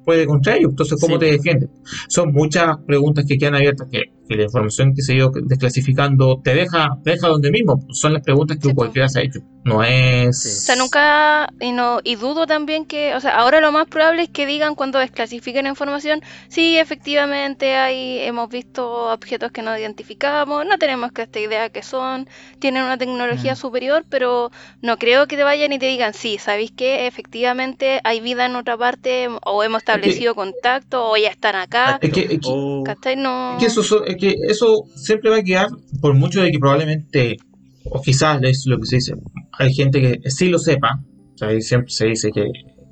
puede 0.07 0.27
contra 0.27 0.57
ellos. 0.57 0.71
Entonces, 0.73 0.99
¿cómo 1.01 1.19
Sí, 1.19 1.21
te 1.21 1.27
defiendes? 1.27 1.71
Son 2.09 2.33
muchas 2.33 2.77
preguntas 2.87 3.27
que 3.29 3.39
quedan 3.39 3.57
abiertas 3.57 3.89
que, 3.93 4.03
que 4.29 4.37
la 4.37 4.45
información 4.45 4.95
que 4.95 5.03
se 5.03 5.15
ha 5.15 5.17
ido 5.17 5.33
desclasificando 5.47 6.41
te 6.45 6.55
deja, 6.55 6.89
te 7.05 7.13
deja 7.13 7.29
donde 7.29 7.51
mismo. 7.53 7.87
Son 7.93 8.15
las 8.15 8.23
preguntas 8.23 8.59
que 8.63 8.69
Sí, 8.69 8.75
cualquiera 8.75 9.09
se 9.09 9.21
ha 9.21 9.25
hecho. 9.25 9.41
No 9.65 9.85
es... 9.85 10.63
O 10.63 10.65
sea, 10.67 10.75
nunca, 10.77 11.49
y 11.61 11.73
no, 11.73 12.01
y 12.03 12.17
dudo 12.17 12.47
también 12.47 12.87
que, 12.87 13.15
o 13.15 13.21
sea, 13.21 13.37
ahora 13.37 13.61
lo 13.61 13.71
más 13.73 13.87
probable 13.89 14.23
es 14.25 14.31
que 14.31 14.47
digan 14.47 14.75
cuando 14.75 14.99
desclasifiquen 14.99 15.65
la 15.65 15.71
información, 15.71 16.23
sí, 16.49 16.79
efectivamente 16.79 17.75
hay, 17.77 18.19
hemos 18.21 18.49
visto 18.49 19.13
objetos 19.13 19.53
que 19.53 19.63
no 19.63 19.77
identificamos, 19.79 20.67
no 20.67 20.79
tenemos 20.79 21.13
que 21.13 21.23
esta 21.23 21.39
idea 21.41 21.71
que 21.71 21.83
son, 21.83 22.29
tienen 22.59 22.85
una 22.85 22.99
tecnología 22.99 23.55
Mm. 23.55 23.57
superior, 23.57 24.05
pero 24.09 24.51
no 24.83 24.99
creo 24.99 25.27
que 25.29 25.37
te 25.37 25.45
vayan 25.45 25.73
y 25.73 25.79
te 25.79 25.87
digan, 25.87 26.15
sí, 26.15 26.39
¿sabéis 26.39 26.73
que 26.73 27.07
efectivamente 27.07 28.01
hay 28.05 28.21
vida 28.21 28.47
en 28.47 28.57
otra 28.57 28.77
parte, 28.77 29.29
o 29.45 29.63
hemos 29.63 29.85
establecido 29.97 30.35
contacto, 30.35 31.11
o 31.11 31.17
ya 31.17 31.29
están 31.29 31.57
acá? 31.57 31.99
Es 32.01 32.13
que- 32.13 32.21
es 32.23 32.29
que- 32.29 32.39
O- 32.45 32.83
¿Cachai? 32.85 33.17
No. 33.17 33.55
Es 33.55 33.61
que 33.61 33.67
eso, 33.67 33.83
so- 33.83 34.05
es 34.05 34.17
que 34.17 34.37
eso 34.49 34.85
siempre 34.95 35.31
va 35.31 35.37
a 35.39 35.43
quedar, 35.43 35.69
por 36.01 36.15
mucho 36.15 36.41
de 36.43 36.51
que 36.51 36.59
probablemente, 36.59 37.37
o 37.85 38.01
quizás 38.01 38.41
es 38.43 38.65
lo 38.67 38.79
que 38.79 38.87
se 38.87 38.97
dice, 38.97 39.15
hay 39.53 39.73
gente 39.75 40.01
que 40.01 40.31
sí 40.31 40.49
lo 40.49 40.59
sepa, 40.59 41.01
o 41.35 41.39
sea, 41.39 41.61
siempre 41.61 41.91
se 41.91 42.07
dice 42.07 42.31
que, 42.33 42.45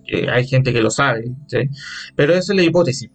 que 0.07 0.28
hay 0.30 0.46
gente 0.46 0.72
que 0.72 0.82
lo 0.82 0.90
sabe, 0.90 1.24
¿sí? 1.46 1.59
pero 2.14 2.34
esa 2.34 2.52
es 2.52 2.57
la 2.57 2.62
hipótesis. 2.62 3.11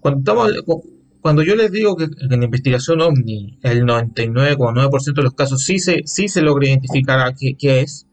Cuando, 0.00 0.20
estamos, 0.20 0.50
cu- 0.64 0.82
cuando 1.20 1.42
yo 1.42 1.54
les 1.54 1.70
digo 1.70 1.94
que 1.96 2.04
en 2.04 2.28
la 2.40 2.44
investigación 2.44 3.00
OVNI 3.00 3.58
el 3.62 3.84
99,9% 3.84 5.14
de 5.14 5.22
los 5.22 5.34
casos 5.34 5.62
sí 5.64 5.78
se, 5.78 6.00
sí 6.06 6.28
se 6.28 6.42
logra 6.42 6.66
identificar 6.68 7.20
a 7.20 7.32
qué, 7.34 7.54
qué 7.58 7.80
es, 7.80 8.06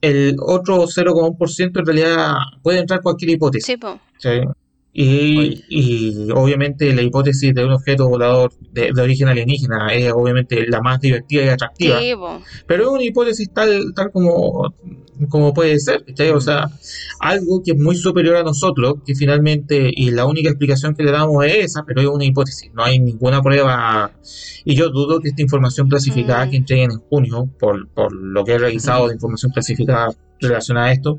el 0.00 0.34
otro 0.44 0.86
0,1% 0.88 1.78
en 1.78 1.86
realidad 1.86 2.34
puede 2.62 2.80
entrar 2.80 3.00
cualquier 3.02 3.30
hipótesis. 3.30 3.66
Sí, 3.66 3.76
po. 3.76 4.00
¿Sí? 4.22 4.40
Y, 4.94 5.64
y 5.70 6.28
obviamente 6.34 6.92
la 6.92 7.00
hipótesis 7.00 7.54
de 7.54 7.64
un 7.64 7.72
objeto 7.72 8.08
volador 8.10 8.52
de, 8.72 8.90
de 8.94 9.00
origen 9.02 9.26
alienígena 9.28 9.88
es 9.94 10.12
obviamente 10.12 10.66
la 10.68 10.82
más 10.82 11.00
divertida 11.00 11.44
y 11.44 11.48
atractiva, 11.48 11.98
Sí, 11.98 12.12
pero 12.66 12.82
es 12.82 12.88
una 12.90 13.02
hipótesis 13.02 13.50
tal, 13.54 13.94
tal 13.94 14.10
como, 14.12 14.74
como 15.30 15.54
puede 15.54 15.78
ser. 15.78 16.04
O 16.34 16.40
sea, 16.42 16.68
algo 17.20 17.62
que 17.64 17.70
es 17.72 17.78
muy 17.78 17.96
superior 17.96 18.36
a 18.36 18.42
nosotros, 18.42 18.96
que 19.06 19.14
finalmente, 19.14 19.90
y 19.94 20.10
la 20.10 20.26
única 20.26 20.50
explicación 20.50 20.94
que 20.94 21.04
le 21.04 21.10
damos 21.12 21.42
es 21.46 21.64
esa, 21.64 21.84
pero 21.86 22.02
es 22.02 22.08
una 22.08 22.26
hipótesis, 22.26 22.70
no 22.74 22.84
hay 22.84 22.98
ninguna 22.98 23.40
prueba, 23.40 24.12
y 24.62 24.74
yo 24.74 24.90
dudo 24.90 25.20
que 25.20 25.28
esta 25.30 25.40
información 25.40 25.88
clasificada 25.88 26.44
Mm. 26.44 26.50
que 26.50 26.56
entreguen 26.58 26.90
en 26.90 26.98
junio, 26.98 27.48
por, 27.58 27.88
por 27.88 28.12
lo 28.12 28.44
que 28.44 28.52
he 28.52 28.58
revisado 28.58 29.08
de 29.08 29.14
información 29.14 29.52
clasificada 29.52 30.08
relacionada 30.48 30.88
a 30.88 30.92
esto, 30.92 31.18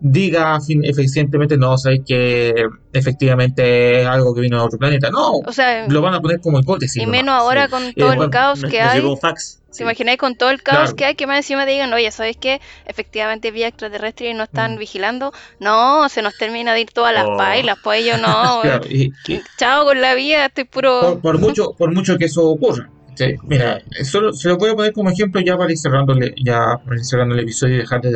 diga 0.00 0.58
eficientemente, 0.82 1.56
no, 1.56 1.78
sabéis 1.78 2.02
que 2.06 2.52
efectivamente 2.92 4.02
es 4.02 4.06
algo 4.06 4.34
que 4.34 4.40
vino 4.42 4.58
de 4.58 4.64
otro 4.64 4.78
planeta, 4.78 5.10
no, 5.10 5.38
O 5.46 5.52
sea, 5.52 5.86
lo 5.88 6.02
van 6.02 6.14
a 6.14 6.20
poner 6.20 6.40
como 6.40 6.58
hipótesis. 6.60 6.96
y 7.02 7.06
nomás. 7.06 7.12
menos 7.20 7.34
ahora 7.40 7.64
sí. 7.66 7.70
con 7.70 7.84
Y 7.88 7.92
todo 7.94 8.12
el 8.12 8.30
caos 8.30 8.62
que 8.68 8.80
hay. 8.80 9.02
fax. 9.20 9.60
¿Te 9.68 9.78
Sí. 9.78 9.82
imagináis 9.82 10.18
con 10.18 10.36
todo 10.36 10.50
el 10.50 10.62
caos 10.62 10.78
Claro. 10.78 10.96
que 10.96 11.04
hay 11.06 11.14
que 11.16 11.26
más 11.26 11.38
encima 11.38 11.64
te 11.64 11.72
digan, 11.72 11.92
oye, 11.92 12.08
¿sabes 12.12 12.36
qué? 12.36 12.60
Efectivamente 12.86 13.50
vía 13.50 13.66
extraterrestre 13.66 14.30
y 14.30 14.34
no 14.34 14.44
están 14.44 14.76
Mm. 14.76 14.78
vigilando. 14.78 15.32
No, 15.58 16.08
se 16.08 16.22
nos 16.22 16.36
termina 16.38 16.74
de 16.74 16.82
ir 16.82 16.90
todas 16.92 17.12
las 17.12 17.24
Oh. 17.26 17.36
pailas, 17.36 17.78
pues 17.82 18.04
yo 18.06 18.16
no. 18.18 18.60
Claro, 18.62 18.86
y- 18.88 19.10
y- 19.26 19.40
Chao 19.58 19.84
con 19.84 20.00
la 20.00 20.14
vida, 20.14 20.46
estoy 20.46 20.62
puro... 20.64 21.00
por, 21.00 21.20
por 21.20 21.38
mucho 21.40 21.72
por 21.76 21.92
mucho 21.92 22.16
que 22.18 22.26
eso 22.26 22.44
ocurra 22.48 22.88
¿sí? 23.14 23.36
mira 23.44 23.82
solo 24.04 24.32
se 24.32 24.48
lo 24.48 24.56
voy 24.56 24.70
a 24.70 24.74
poner 24.74 24.92
como 24.92 25.10
ejemplo 25.10 25.40
ya 25.40 25.56
para 25.56 25.72
ir 25.72 25.78
cerrándole 25.78 26.34
ya 26.44 26.78
para 26.84 26.96
ir 26.96 27.04
cerrando 27.04 27.34
el 27.34 27.40
episodio 27.40 27.76
y 27.76 27.78
dejar 27.78 28.00
de 28.00 28.10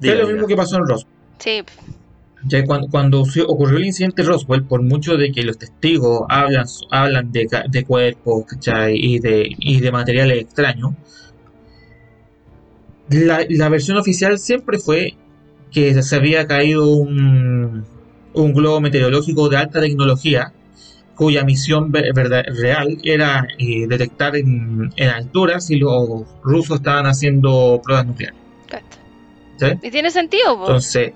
Diga, 0.00 0.14
es 0.14 0.20
lo 0.20 0.28
mismo 0.28 0.46
que 0.46 0.56
pasó 0.56 0.76
en 0.76 0.86
Roswell 0.86 1.12
Sí, 1.38 1.62
ya 2.44 2.64
cuando, 2.64 2.88
cuando 2.88 3.24
se 3.24 3.42
ocurrió 3.42 3.78
el 3.78 3.86
incidente 3.86 4.22
de 4.22 4.28
Roswell 4.28 4.64
por 4.64 4.82
mucho 4.82 5.16
de 5.16 5.32
que 5.32 5.42
los 5.42 5.58
testigos 5.58 6.22
hablan 6.28 6.66
hablan 6.90 7.32
de, 7.32 7.84
cuerpos 7.86 8.44
¿cachai? 8.46 8.94
y 8.96 9.18
de 9.18 9.48
y 9.58 9.80
de 9.80 9.92
materiales 9.92 10.42
extraños 10.42 10.92
la, 13.10 13.44
la 13.48 13.68
versión 13.68 13.96
oficial 13.96 14.38
siempre 14.38 14.78
fue 14.78 15.16
que 15.70 16.02
se 16.02 16.16
había 16.16 16.46
caído 16.46 16.86
un, 16.88 17.84
un 18.34 18.52
globo 18.52 18.80
meteorológico 18.80 19.48
de 19.48 19.56
alta 19.56 19.80
tecnología 19.80 20.52
cuya 21.18 21.42
misión 21.42 21.90
verdad- 21.90 22.44
real 22.60 22.96
era 23.02 23.44
eh, 23.58 23.88
detectar 23.88 24.36
en, 24.36 24.92
en 24.94 25.08
alturas 25.08 25.66
si 25.66 25.74
los 25.76 26.22
rusos 26.44 26.76
estaban 26.76 27.06
haciendo 27.06 27.80
pruebas 27.84 28.06
nucleares. 28.06 28.38
Y 29.82 29.90
tiene 29.90 30.12
sentido. 30.12 30.52
Entonces, 30.60 31.12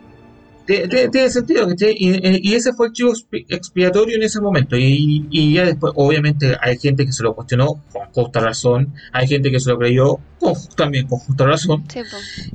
tiene 1.11 1.31
sentido. 1.31 1.69
Y, 1.81 2.11
eh, 2.15 2.41
y 2.43 2.55
ese 2.55 2.73
fue 2.73 2.89
el 2.89 2.93
chivo 2.93 3.13
expi- 3.13 3.45
expiatorio 3.49 4.17
en 4.17 4.23
ese 4.23 4.41
momento. 4.41 4.77
Y, 4.77 5.27
y 5.31 5.55
ya 5.55 5.65
después, 5.67 5.93
obviamente, 5.97 6.57
hay 6.61 6.79
gente 6.79 7.05
que 7.07 7.13
se 7.13 7.23
lo 7.23 7.35
cuestionó 7.35 7.83
con 7.93 8.07
justa 8.13 8.41
razón, 8.41 8.93
hay 9.13 9.27
gente 9.27 9.51
que 9.51 9.61
se 9.61 9.71
lo 9.71 9.79
creyó 9.79 10.19
con, 10.39 10.55
también 10.77 11.07
con 11.07 11.19
justa 11.21 11.47
razón, 11.47 11.85
Sí, 11.93 12.01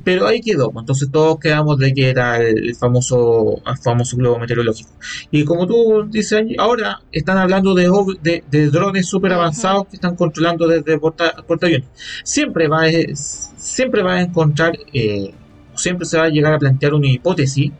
pero 0.04 0.26
ahí 0.26 0.40
quedó. 0.40 0.70
pues, 0.70 0.82
Entonces 0.82 1.10
todos 1.10 1.38
quedamos 1.38 1.78
de 1.78 1.92
que 1.94 2.10
era 2.10 2.36
el 2.38 2.74
famoso, 2.76 3.60
el 3.66 3.78
famoso 3.78 4.16
globo 4.16 4.38
meteorológico. 4.38 4.90
Y 5.30 5.44
como 5.44 5.66
tú 5.66 6.06
dices, 6.08 6.42
ahora 6.58 7.00
están 7.12 7.38
hablando 7.38 7.74
de, 7.74 7.88
ov- 7.88 8.18
de, 8.20 8.44
de 8.50 8.68
drones 8.70 9.06
súper 9.06 9.32
avanzados 9.32 9.86
que 9.88 9.96
están 9.96 10.16
controlando 10.16 10.66
desde 10.66 10.98
porta, 10.98 11.34
portaaviones. 11.46 11.88
Siempre 12.24 12.68
va, 12.68 12.82
a- 12.84 13.14
siempre 13.14 14.02
va 14.02 14.14
a 14.16 14.22
encontrar, 14.22 14.78
eh, 14.92 15.32
siempre 15.74 16.06
se 16.06 16.18
va 16.18 16.24
a 16.24 16.28
llegar 16.28 16.52
a 16.52 16.58
plantear 16.58 16.94
una 16.94 17.08
hipótesis 17.08 17.72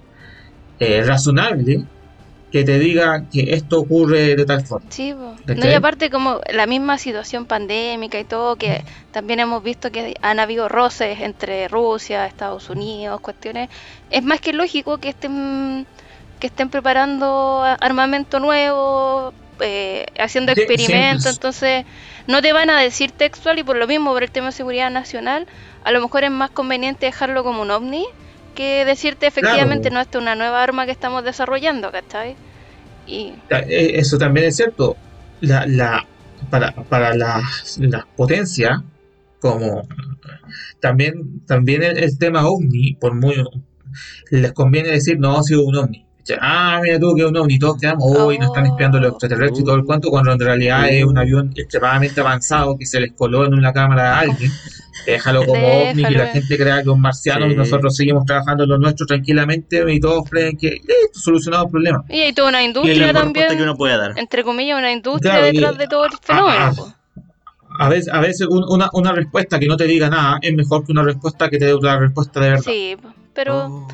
eh, 0.80 1.02
razonable 1.04 1.84
que 2.50 2.64
te 2.64 2.78
diga 2.78 3.24
que 3.30 3.52
esto 3.54 3.80
ocurre 3.80 4.34
de 4.34 4.46
tal 4.46 4.64
forma. 4.64 4.86
Sí. 4.90 5.12
No, 5.12 5.66
y 5.66 5.74
aparte 5.74 6.08
como 6.08 6.40
la 6.50 6.66
misma 6.66 6.96
situación 6.96 7.44
pandémica 7.44 8.18
y 8.18 8.24
todo, 8.24 8.56
que 8.56 8.84
también 9.12 9.40
hemos 9.40 9.62
visto 9.62 9.90
que 9.90 10.14
han 10.22 10.40
habido 10.40 10.68
roces 10.68 11.20
entre 11.20 11.68
Rusia, 11.68 12.26
Estados 12.26 12.70
Unidos, 12.70 13.20
cuestiones, 13.20 13.68
es 14.10 14.22
más 14.22 14.40
que 14.40 14.52
lógico 14.52 14.98
que 14.98 15.10
estén 15.10 15.86
que 16.40 16.46
estén 16.46 16.70
preparando 16.70 17.62
armamento 17.80 18.38
nuevo, 18.38 19.32
eh, 19.60 20.06
haciendo 20.20 20.54
Sí, 20.54 20.60
experimentos, 20.60 21.24
sí. 21.24 21.30
entonces 21.30 21.84
no 22.28 22.40
te 22.40 22.52
van 22.52 22.70
a 22.70 22.80
decir 22.80 23.10
textual 23.10 23.58
y 23.58 23.64
por 23.64 23.76
lo 23.76 23.88
mismo 23.88 24.12
por 24.12 24.22
el 24.22 24.30
tema 24.30 24.46
de 24.46 24.52
seguridad 24.52 24.90
nacional, 24.90 25.46
a 25.84 25.90
lo 25.90 26.00
mejor 26.00 26.24
es 26.24 26.30
más 26.30 26.50
conveniente 26.50 27.06
dejarlo 27.06 27.42
como 27.42 27.62
un 27.62 27.72
ovni 27.72 28.06
que 28.58 28.84
decirte 28.84 29.26
efectivamente 29.26 29.90
no, 29.90 30.00
esta 30.00 30.18
es 30.18 30.22
una 30.22 30.34
nueva 30.34 30.62
arma 30.62 30.86
que 30.86 30.92
estamos 30.92 31.24
desarrollando, 31.24 31.92
¿cachai? 31.92 32.36
Y 33.06 33.34
Eh, 33.50 33.92
Eso 33.94 34.18
también 34.18 34.46
es 34.46 34.56
cierto. 34.56 34.96
La, 35.40 35.66
la, 35.66 36.06
para 36.50 36.72
para 36.74 37.14
las, 37.14 37.78
las 37.78 38.04
potencias, 38.16 38.82
como 39.40 39.88
también, 40.80 41.44
también 41.46 41.82
el, 41.82 41.98
el 41.98 42.18
tema 42.18 42.46
ovni, 42.48 42.94
por 42.96 43.14
muy 43.14 43.34
les 44.30 44.52
conviene 44.52 44.90
decir 44.90 45.18
no 45.18 45.38
ha 45.38 45.42
sido 45.42 45.64
un 45.64 45.76
ovni. 45.76 46.07
Ah, 46.40 46.80
mira 46.82 46.98
tú 46.98 47.14
que 47.14 47.22
es 47.22 47.28
un 47.28 47.36
ovni, 47.36 47.58
todos 47.58 47.78
quedamos, 47.80 48.04
hoy 48.16 48.38
nos 48.38 48.48
están 48.48 48.66
espiando 48.66 48.98
los 49.00 49.10
extraterrestres 49.12 49.60
y 49.60 49.64
todo 49.64 49.76
el 49.76 49.84
cuento, 49.84 50.10
cuando 50.10 50.32
en 50.32 50.40
realidad 50.40 50.88
es 50.88 51.04
un 51.04 51.16
avión 51.18 51.52
extremadamente 51.56 52.20
avanzado 52.20 52.76
que 52.78 52.86
se 52.86 53.00
les 53.00 53.12
coló 53.12 53.44
en 53.46 53.54
una 53.54 53.72
cámara 53.72 54.16
a 54.16 54.20
alguien. 54.20 54.50
Déjalo 55.06 55.44
como 55.46 55.66
ovni, 55.90 56.04
que 56.04 56.10
la 56.10 56.26
gente 56.26 56.56
crea 56.58 56.74
que 56.76 56.80
es 56.82 56.86
un 56.88 57.00
marciano 57.00 57.46
y 57.46 57.54
nosotros 57.56 57.96
seguimos 57.96 58.24
trabajando 58.26 58.64
en 58.64 58.68
lo 58.70 58.78
nuestro 58.78 59.06
tranquilamente 59.06 59.82
y 59.90 60.00
todos 60.00 60.28
creen 60.28 60.56
que 60.58 60.70
listo, 60.70 61.20
solucionado 61.20 61.64
el 61.64 61.70
problema. 61.70 62.04
Y 62.10 62.20
hay 62.20 62.32
toda 62.34 62.48
una 62.50 62.62
industria 62.62 63.12
también, 63.12 63.24
respuesta 63.34 63.56
que 63.56 63.62
uno 63.62 63.76
puede 63.76 63.96
dar. 63.96 64.12
entre 64.18 64.44
comillas, 64.44 64.76
una 64.78 64.92
industria 64.92 65.32
Claro, 65.32 65.46
y- 65.48 65.52
detrás 65.52 65.78
de 65.78 65.86
todo 65.86 66.04
el 66.04 66.10
fenómeno. 66.20 66.58
ah. 66.58 66.94
A 67.80 67.88
veces, 67.88 68.12
a 68.12 68.20
veces 68.20 68.46
un- 68.50 68.64
una, 68.68 68.90
una 68.92 69.12
respuesta 69.12 69.58
que 69.60 69.66
no 69.68 69.76
te 69.76 69.84
diga 69.84 70.10
nada 70.10 70.38
es 70.42 70.52
mejor 70.52 70.84
que 70.84 70.90
una 70.92 71.04
respuesta 71.04 71.48
que 71.48 71.58
te 71.58 71.66
dé 71.66 71.72
otra 71.72 71.96
respuesta 71.98 72.40
de 72.40 72.48
verdad. 72.50 72.64
Sí, 72.64 72.96
pero 73.32 73.66
Oh. 73.66 73.88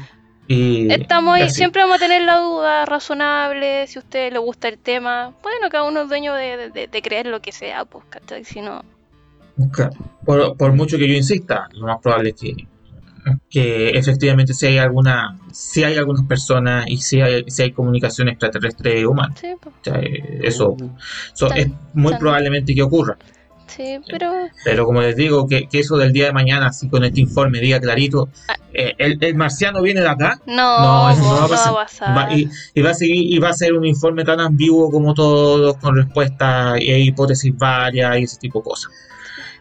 Y, 0.46 0.92
estamos 0.92 1.38
y 1.40 1.48
siempre 1.48 1.82
vamos 1.82 1.96
a 1.96 2.00
tener 2.00 2.22
la 2.22 2.38
duda 2.38 2.84
razonable, 2.84 3.86
si 3.86 3.98
a 3.98 4.02
usted 4.02 4.32
le 4.32 4.38
gusta 4.38 4.68
el 4.68 4.78
tema. 4.78 5.32
Bueno, 5.42 5.68
cada 5.70 5.84
uno 5.84 6.02
es 6.02 6.08
dueño 6.08 6.34
de, 6.34 6.70
de- 6.70 6.86
de 6.86 7.02
creer 7.02 7.26
lo 7.26 7.40
que 7.40 7.50
sea, 7.52 7.84
pues, 7.86 8.04
¿cachai? 8.10 8.44
Si 8.44 8.60
no. 8.60 8.82
Por, 10.24 10.56
por 10.56 10.72
mucho 10.72 10.98
que 10.98 11.08
yo 11.08 11.14
insista, 11.14 11.68
lo 11.72 11.86
más 11.86 11.98
probable 12.02 12.30
es 12.30 12.34
que, 12.40 12.54
que 13.48 13.90
efectivamente 13.90 14.52
si 14.52 14.66
hay 14.66 14.78
alguna, 14.78 15.38
si 15.52 15.84
hay 15.84 15.96
algunas 15.96 16.26
personas 16.26 16.84
y 16.88 16.98
si 16.98 17.20
hay, 17.20 17.44
si 17.48 17.62
hay 17.62 17.72
comunicación 17.72 18.28
extraterrestre 18.28 19.06
humana. 19.06 19.34
sí. 19.40 19.52
O 19.64 19.70
sea, 19.82 19.98
eh, 20.00 20.40
eso, 20.42 20.76
es 21.54 21.68
muy 21.94 22.12
tan- 22.12 22.20
probablemente 22.20 22.74
que 22.74 22.82
ocurra. 22.82 23.16
Sí, 23.76 23.98
pero 24.08 24.32
Pero 24.64 24.84
como 24.84 25.00
les 25.00 25.16
digo, 25.16 25.46
que, 25.48 25.68
que 25.68 25.80
eso 25.80 25.96
del 25.96 26.12
día 26.12 26.26
de 26.26 26.32
mañana, 26.32 26.66
así 26.66 26.88
con 26.88 27.02
este 27.04 27.20
informe 27.20 27.60
diga 27.60 27.80
clarito, 27.80 28.28
Ah. 28.48 28.54
eh, 28.72 28.94
el, 28.98 29.18
el 29.22 29.34
marciano 29.34 29.82
viene 29.82 30.00
de 30.00 30.08
acá, 30.08 30.40
no, 30.46 30.54
No, 30.80 31.10
eso 31.10 31.22
no 31.22 31.30
va 31.30 31.38
a 31.38 31.40
no 31.42 31.48
pasar. 31.48 31.74
va 31.74 31.80
a 31.82 31.84
pasar. 31.84 32.16
Va- 32.16 32.34
y, 32.36 32.48
y 32.74 32.82
va 32.82 32.90
a 32.90 32.94
seguir 32.94 33.32
y 33.34 33.38
va 33.38 33.48
a 33.48 33.52
ser 33.52 33.72
un 33.74 33.84
informe 33.84 34.24
tan 34.24 34.40
ambiguo 34.40 34.90
como 34.90 35.14
todos 35.14 35.76
con 35.78 35.96
respuestas 35.96 36.76
e 36.80 36.98
hipótesis 37.00 37.56
varias 37.56 38.18
y 38.18 38.22
ese 38.24 38.38
tipo 38.38 38.60
de 38.60 38.64
cosas. 38.64 38.92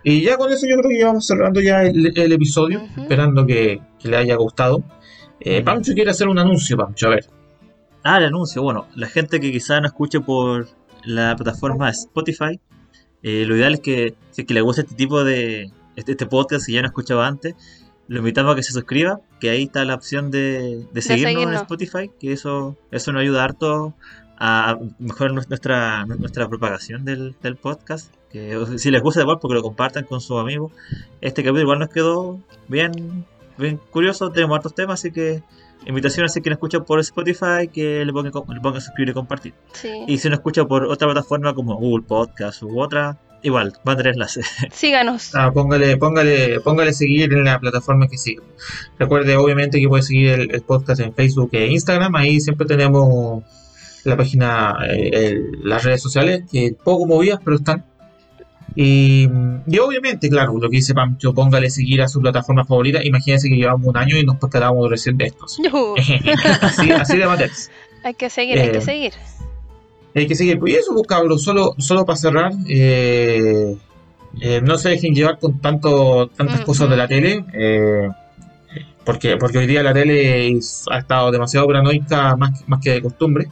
Y 0.04 0.22
ya 0.22 0.36
con 0.38 0.52
eso 0.52 0.68
yo 0.68 0.76
creo 0.78 0.90
que 0.90 1.00
ya 1.00 1.08
vamos 1.08 1.26
cerrando 1.26 1.62
ya 1.62 1.84
el, 1.84 2.12
el 2.18 2.32
episodio, 2.34 2.82
esperando 2.98 3.46
que, 3.46 3.80
que 4.00 4.08
le 4.10 4.18
haya 4.18 4.36
gustado. 4.36 4.84
Eh, 5.40 5.62
Pancho 5.64 5.94
quiere 5.94 6.12
hacer 6.12 6.28
un 6.28 6.38
anuncio, 6.40 6.76
Pancho, 6.78 7.08
a 7.08 7.12
ver. 7.12 7.26
Ah, 8.04 8.18
el 8.18 8.26
anuncio. 8.26 8.62
Bueno, 8.62 8.88
la 8.96 9.08
gente 9.08 9.40
que 9.40 9.52
quizá 9.52 9.80
no 9.80 9.88
escuche 9.88 10.20
por 10.20 10.68
la 11.06 11.36
plataforma 11.38 11.90
Spotify, 11.90 12.60
eh, 13.24 13.46
lo 13.46 13.56
ideal 13.56 13.74
es 13.74 13.80
que 13.80 14.16
si 14.32 14.42
es 14.42 14.48
que 14.48 14.54
le 14.54 14.62
gusta 14.62 14.82
este 14.82 14.96
tipo 14.96 15.24
de 15.24 15.72
este, 15.96 16.12
este 16.12 16.26
podcast 16.26 16.66
que 16.66 16.74
ya 16.74 16.82
no 16.82 16.88
escuchaba 16.88 17.28
antes, 17.28 17.56
lo 18.08 18.20
invitamos 18.20 18.54
a 18.54 18.56
que 18.56 18.64
se 18.64 18.74
suscriba, 18.74 19.22
que 19.40 19.50
ahí 19.50 19.64
está 19.64 19.86
la 19.86 19.96
opción 19.96 20.30
de, 20.30 20.86
de 20.92 21.02
seguirnos 21.02 21.32
en 21.32 21.38
seguirnos. 21.38 21.62
Spotify, 21.62 22.12
que 22.20 22.34
eso, 22.34 22.78
eso 22.92 23.12
nos 23.12 23.22
ayuda 23.22 23.44
harto 23.44 23.94
a 24.38 24.78
mejorar 25.00 25.34
nuestra, 25.34 26.06
nuestra 26.06 26.50
propagación 26.50 27.06
del, 27.06 27.36
del 27.42 27.56
podcast. 27.56 28.14
Que 28.30 28.58
si 28.78 28.92
les 28.92 29.02
gusta 29.02 29.22
igual, 29.22 29.38
porque 29.40 29.56
lo 29.56 29.62
compartan 29.62 30.06
con 30.06 30.20
sus 30.20 30.40
amigos. 30.40 30.72
Este 31.22 31.44
capítulo 31.44 31.62
igual 31.62 31.80
nos 31.80 31.90
quedó 31.90 32.40
bien, 32.68 33.26
bien 33.58 33.80
curioso, 33.92 34.32
tenemos 34.32 34.58
hartos 34.58 34.76
temas, 34.76 35.00
así 35.00 35.12
que 35.12 35.44
invitación 35.86 36.26
así 36.26 36.42
que 36.42 36.50
nos 36.50 36.58
escuchan 36.58 36.84
por 36.86 37.00
Spotify, 37.00 37.68
que 37.72 38.04
le 38.06 38.12
pongan, 38.14 38.32
le 38.74 38.82
suscribir 38.82 39.10
y 39.10 39.14
compartir. 39.14 39.54
Sí. 39.74 39.90
Y 40.08 40.18
si 40.18 40.30
nos 40.30 40.40
escucha 40.40 40.66
por 40.66 40.86
otra 40.86 41.08
plataforma 41.08 41.54
como 41.54 41.76
Google 41.76 42.06
Podcast 42.08 42.64
u 42.64 42.80
otra, 42.80 43.18
igual, 43.42 43.74
van 43.84 43.94
a 43.96 43.98
tener 43.98 44.14
enlace. 44.14 44.42
Síganos. 44.72 45.34
Ah, 45.36 45.52
póngale, 45.54 45.98
póngale, 45.98 46.60
póngale 46.62 46.94
seguir 46.94 47.34
en 47.34 47.44
la 47.44 47.60
plataforma 47.60 48.08
que 48.08 48.18
siga. 48.18 48.44
Recuerde, 49.00 49.36
obviamente, 49.36 49.80
que 49.80 49.88
puede 49.88 50.04
seguir 50.04 50.30
el, 50.30 50.52
el 50.56 50.62
podcast 50.62 51.02
en 51.02 51.14
Facebook 51.14 51.50
e 51.54 51.68
Instagram. 51.68 52.16
Ahí 52.16 52.40
siempre 52.40 52.66
tenemos 52.66 53.44
la 54.06 54.18
página, 54.18 54.76
eh, 54.90 55.10
el- 55.14 55.52
las 55.64 55.84
redes 55.84 56.02
sociales, 56.02 56.44
que 56.52 56.76
poco 56.84 57.06
movidas, 57.06 57.40
pero 57.44 57.56
están. 57.58 57.86
Y, 58.76 59.28
y 59.68 59.78
obviamente, 59.80 60.30
claro, 60.30 60.58
lo 60.58 60.70
que 60.70 60.78
dice 60.78 60.94
Pancho, 60.94 61.34
póngale 61.34 61.70
seguir 61.70 62.02
a 62.02 62.08
su 62.08 62.20
plataforma 62.20 62.66
favorita. 62.66 63.00
Imagínense 63.04 63.48
que 63.50 63.56
llevamos 63.56 63.88
un 63.88 63.98
año 63.98 64.18
y 64.18 64.24
nos 64.24 64.38
percatábamos 64.38 64.90
recién 64.90 65.18
de 65.18 65.26
estos. 65.26 65.60
Así, 66.62 66.92
así 66.92 67.18
de 67.18 67.26
materia. 67.28 67.54
hay 68.04 68.14
que 68.16 68.30
seguir, 68.30 68.58
hay 68.60 68.68
Eh, 68.70 68.72
que 68.72 68.82
seguir. 68.82 69.14
Hay 70.16 70.28
que 70.28 70.36
seguir. 70.36 70.60
Pues 70.60 70.74
y 70.74 70.76
eso, 70.78 70.94
pues, 70.94 71.42
solo, 71.44 71.76
solo 71.78 72.06
para 72.06 72.18
cerrar, 72.18 72.52
eh, 72.68 73.76
eh, 74.42 74.62
no 74.64 74.78
se 74.78 74.90
dejen 74.90 75.14
llevar 75.14 75.38
con 75.40 75.60
tanto, 75.60 76.28
tantas 76.36 76.62
Mm, 76.62 76.64
cosas 76.66 76.90
de 76.90 76.96
mm. 76.96 77.00
la 77.00 77.08
tele, 77.08 77.46
eh, 77.54 78.10
porque, 79.06 79.38
porque 79.38 79.58
hoy 79.60 79.68
día 79.68 79.84
la 79.84 79.94
tele 79.94 80.58
ha 80.92 80.98
estado 81.00 81.32
demasiado 81.32 81.68
paranoica 81.68 82.36
más, 82.36 82.60
que- 82.60 82.66
más 82.68 82.80
que 82.82 82.90
de 82.92 83.02
costumbre. 83.02 83.48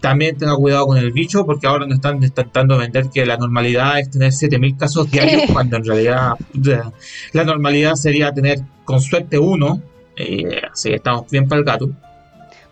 También 0.00 0.36
tenga 0.36 0.54
cuidado 0.56 0.86
con 0.86 0.98
el 0.98 1.10
bicho, 1.12 1.46
porque 1.46 1.66
ahora 1.66 1.86
nos 1.86 1.96
están 1.96 2.22
intentando 2.22 2.76
vender 2.76 3.08
que 3.12 3.24
la 3.24 3.36
normalidad 3.38 3.98
es 3.98 4.10
tener 4.10 4.32
7000 4.32 4.76
casos 4.76 5.10
diarios, 5.10 5.42
cuando 5.52 5.76
en 5.76 5.84
realidad 5.84 6.32
la, 6.54 6.92
la 7.32 7.44
normalidad 7.44 7.94
sería 7.94 8.32
tener 8.32 8.58
con 8.84 9.00
suerte 9.00 9.38
uno. 9.38 9.80
eh, 10.16 10.60
así 10.72 10.90
que 10.90 10.96
estamos 10.96 11.30
bien 11.30 11.48
para 11.48 11.58
el 11.60 11.64
gato. 11.64 11.90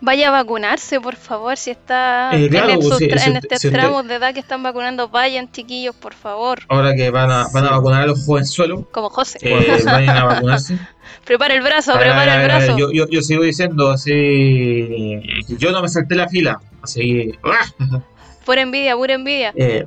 Vaya 0.04 0.28
a 0.28 0.30
vacunarse, 0.32 1.00
por 1.00 1.16
favor, 1.16 1.56
si 1.56 1.70
está 1.70 2.30
Eh, 2.34 2.48
claro, 2.50 2.68
en, 2.68 2.74
pues, 2.76 2.84
estos 2.84 2.98
si- 2.98 3.06
tra- 3.08 3.18
si 3.18 3.30
en 3.30 3.36
usted- 3.38 3.72
tramos 3.72 4.06
de 4.06 4.16
edad 4.16 4.34
que 4.34 4.40
están 4.40 4.62
vacunando, 4.62 5.08
vayan 5.08 5.50
chiquillos, 5.50 5.94
por 5.96 6.12
favor. 6.12 6.60
Ahora 6.68 6.94
que 6.94 7.08
van 7.10 7.30
a, 7.30 7.46
van 7.54 7.64
a 7.64 7.70
vacunar 7.70 8.02
a 8.02 8.06
los 8.06 8.22
jovenzuelos, 8.26 8.84
Como 8.92 9.08
José. 9.08 9.38
eh, 9.40 9.78
vayan 9.84 10.16
a 10.18 10.24
vacunarse. 10.26 10.78
Prepara 11.24 11.54
el 11.54 11.62
brazo, 11.62 11.92
A 11.94 11.98
ver, 11.98 12.08
a 12.08 12.10
prepara 12.12 12.36
ver, 12.36 12.44
el 12.44 12.50
a 12.50 12.58
ver, 12.58 12.66
brazo. 12.66 12.78
Yo, 12.78 12.92
yo, 12.92 13.08
yo 13.08 13.22
sigo 13.22 13.42
diciendo 13.44 13.90
así. 13.90 15.20
Yo 15.58 15.72
no 15.72 15.80
me 15.80 15.88
salté 15.88 16.14
la 16.16 16.28
fila. 16.28 16.60
Así. 16.82 17.32
Pura 18.44 18.60
envidia, 18.60 18.94
pura 18.94 19.14
envidia. 19.14 19.52
Eh, 19.56 19.86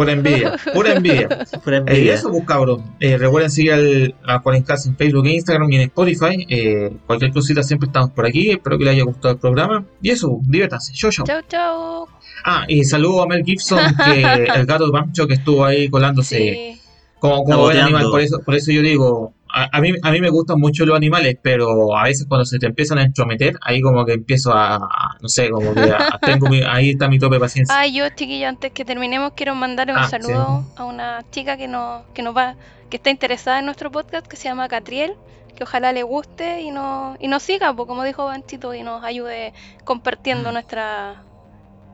por 0.00 0.08
envidia. 0.10 0.56
Pura 0.72 0.92
envidia. 0.94 1.28
Pura 1.64 1.76
Eh, 1.78 1.82
y 1.86 1.90
envidia. 1.90 2.14
eso, 2.14 2.30
pues 2.30 2.44
cabrón. 2.46 2.82
Eh, 3.00 3.18
recuerden 3.18 3.50
seguir 3.50 3.72
al, 3.72 4.14
a 4.24 4.38
Juanencast 4.38 4.86
en 4.86 4.96
Facebook 4.96 5.26
e 5.26 5.32
Instagram 5.34 5.70
y 5.72 5.76
en 5.76 5.82
Spotify. 5.82 6.46
Eh, 6.48 6.90
cualquier 7.06 7.32
cosita 7.32 7.62
siempre 7.62 7.86
estamos 7.88 8.10
por 8.10 8.24
aquí. 8.26 8.50
Espero 8.50 8.78
que 8.78 8.84
les 8.84 8.94
haya 8.94 9.04
gustado 9.04 9.34
el 9.34 9.40
programa. 9.40 9.84
Y 10.00 10.10
eso, 10.10 10.38
diviértanse. 10.42 10.92
Chau, 10.94 11.10
chau. 11.10 11.26
Chau, 11.26 11.42
chau. 11.48 12.06
Ah, 12.44 12.64
y 12.66 12.84
saludo 12.84 13.22
a 13.22 13.26
Mel 13.26 13.44
Gibson, 13.44 13.80
que 14.04 14.22
el 14.56 14.64
gato 14.66 14.86
de 14.86 14.92
Pancho 14.92 15.26
que 15.26 15.34
estuvo 15.34 15.64
ahí 15.64 15.90
colándose. 15.90 16.38
Sí. 16.38 16.80
Como, 17.18 17.44
como 17.44 17.56
Saboteando. 17.56 17.84
animal, 17.96 18.10
por 18.10 18.20
eso, 18.22 18.40
por 18.42 18.54
eso 18.54 18.72
yo 18.72 18.80
digo, 18.80 19.34
a, 19.54 19.68
a 19.76 19.80
mí, 19.80 19.92
a 20.02 20.10
mí 20.10 20.20
me 20.20 20.30
gustan 20.30 20.58
mucho 20.60 20.84
los 20.86 20.96
animales, 20.96 21.36
pero 21.42 21.96
a 21.96 22.04
veces 22.04 22.26
cuando 22.28 22.44
se 22.44 22.58
te 22.58 22.66
empiezan 22.66 22.98
a 22.98 23.02
entrometer, 23.02 23.54
ahí 23.62 23.80
como 23.80 24.04
que 24.04 24.12
empiezo 24.14 24.52
a, 24.52 24.76
a- 24.76 25.16
no 25.20 25.28
sé, 25.28 25.50
como 25.50 25.74
que 25.74 25.80
a- 25.92 26.18
tengo 26.22 26.48
mi- 26.48 26.62
ahí 26.62 26.90
está 26.90 27.08
mi 27.08 27.18
tope 27.18 27.36
de 27.36 27.40
paciencia. 27.40 27.74
Ah, 27.78 27.86
yo, 27.86 28.08
chiquillo, 28.10 28.48
antes 28.48 28.72
que 28.72 28.84
terminemos, 28.84 29.32
quiero 29.34 29.54
mandarle 29.54 29.92
un 29.94 29.98
Ah, 30.00 30.08
saludo 30.08 30.64
a 30.76 30.84
una 30.84 31.24
chica 31.30 31.56
que 31.56 31.68
nos, 31.68 32.02
que 32.14 32.22
nos 32.22 32.36
va, 32.36 32.54
que 32.88 32.96
está 32.96 33.10
interesada 33.10 33.58
en 33.58 33.64
nuestro 33.66 33.90
podcast, 33.90 34.26
que 34.26 34.36
se 34.36 34.44
llama 34.44 34.68
Catriel, 34.68 35.14
que 35.56 35.64
ojalá 35.64 35.92
le 35.92 36.02
guste 36.02 36.62
y 36.62 36.70
no, 36.70 37.16
y 37.20 37.28
nos 37.28 37.42
siga, 37.42 37.74
pues, 37.74 37.86
como 37.86 38.02
dijo 38.04 38.24
Banchito, 38.24 38.74
y 38.74 38.82
nos 38.82 39.04
ayude 39.04 39.52
compartiendo 39.84 40.50
Mm. 40.50 40.52
nuestra 40.54 41.22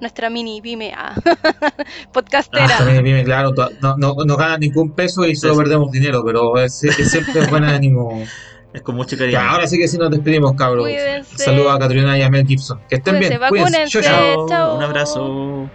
nuestra 0.01 0.31
mini 0.31 0.61
pyme 0.61 0.93
ah, 0.97 1.15
Ah, 1.17 1.73
podcastera. 2.13 2.69
también, 2.79 3.03
bien, 3.03 3.25
claro, 3.25 3.53
no, 3.81 3.97
no, 3.97 4.15
no 4.25 4.37
ganan 4.37 4.61
ningún 4.61 4.93
peso 4.93 5.25
y 5.27 5.35
solo 5.37 5.55
Sí. 5.55 5.61
perdemos 5.61 5.91
dinero, 5.91 6.23
pero 6.25 6.59
es, 6.59 6.83
es 6.85 7.11
siempre 7.11 7.47
buen 7.47 7.65
ánimo. 7.65 8.23
Es 8.73 8.83
con 8.83 8.95
mucho 8.95 9.17
cariño. 9.17 9.33
Ya, 9.39 9.49
ahora 9.51 9.67
sí 9.67 9.79
que 9.79 9.89
sí 9.89 9.97
nos 9.97 10.11
despedimos, 10.11 10.53
cabros. 10.55 10.85
Cuídense. 10.85 11.39
Saludos 11.39 11.75
a 11.75 11.79
Catriona 11.79 12.19
y 12.19 12.23
a 12.23 12.29
Mel 12.29 12.47
Gibson. 12.47 12.79
Que 12.89 12.97
estén 12.97 13.17
Cuídense, 13.17 13.39
bien, 13.39 13.49
cuídense. 13.49 13.87
Chau, 13.89 14.03
chau. 14.03 14.13
Chao, 14.13 14.49
chao. 14.49 14.77
un 14.77 14.83
abrazo. 14.83 15.71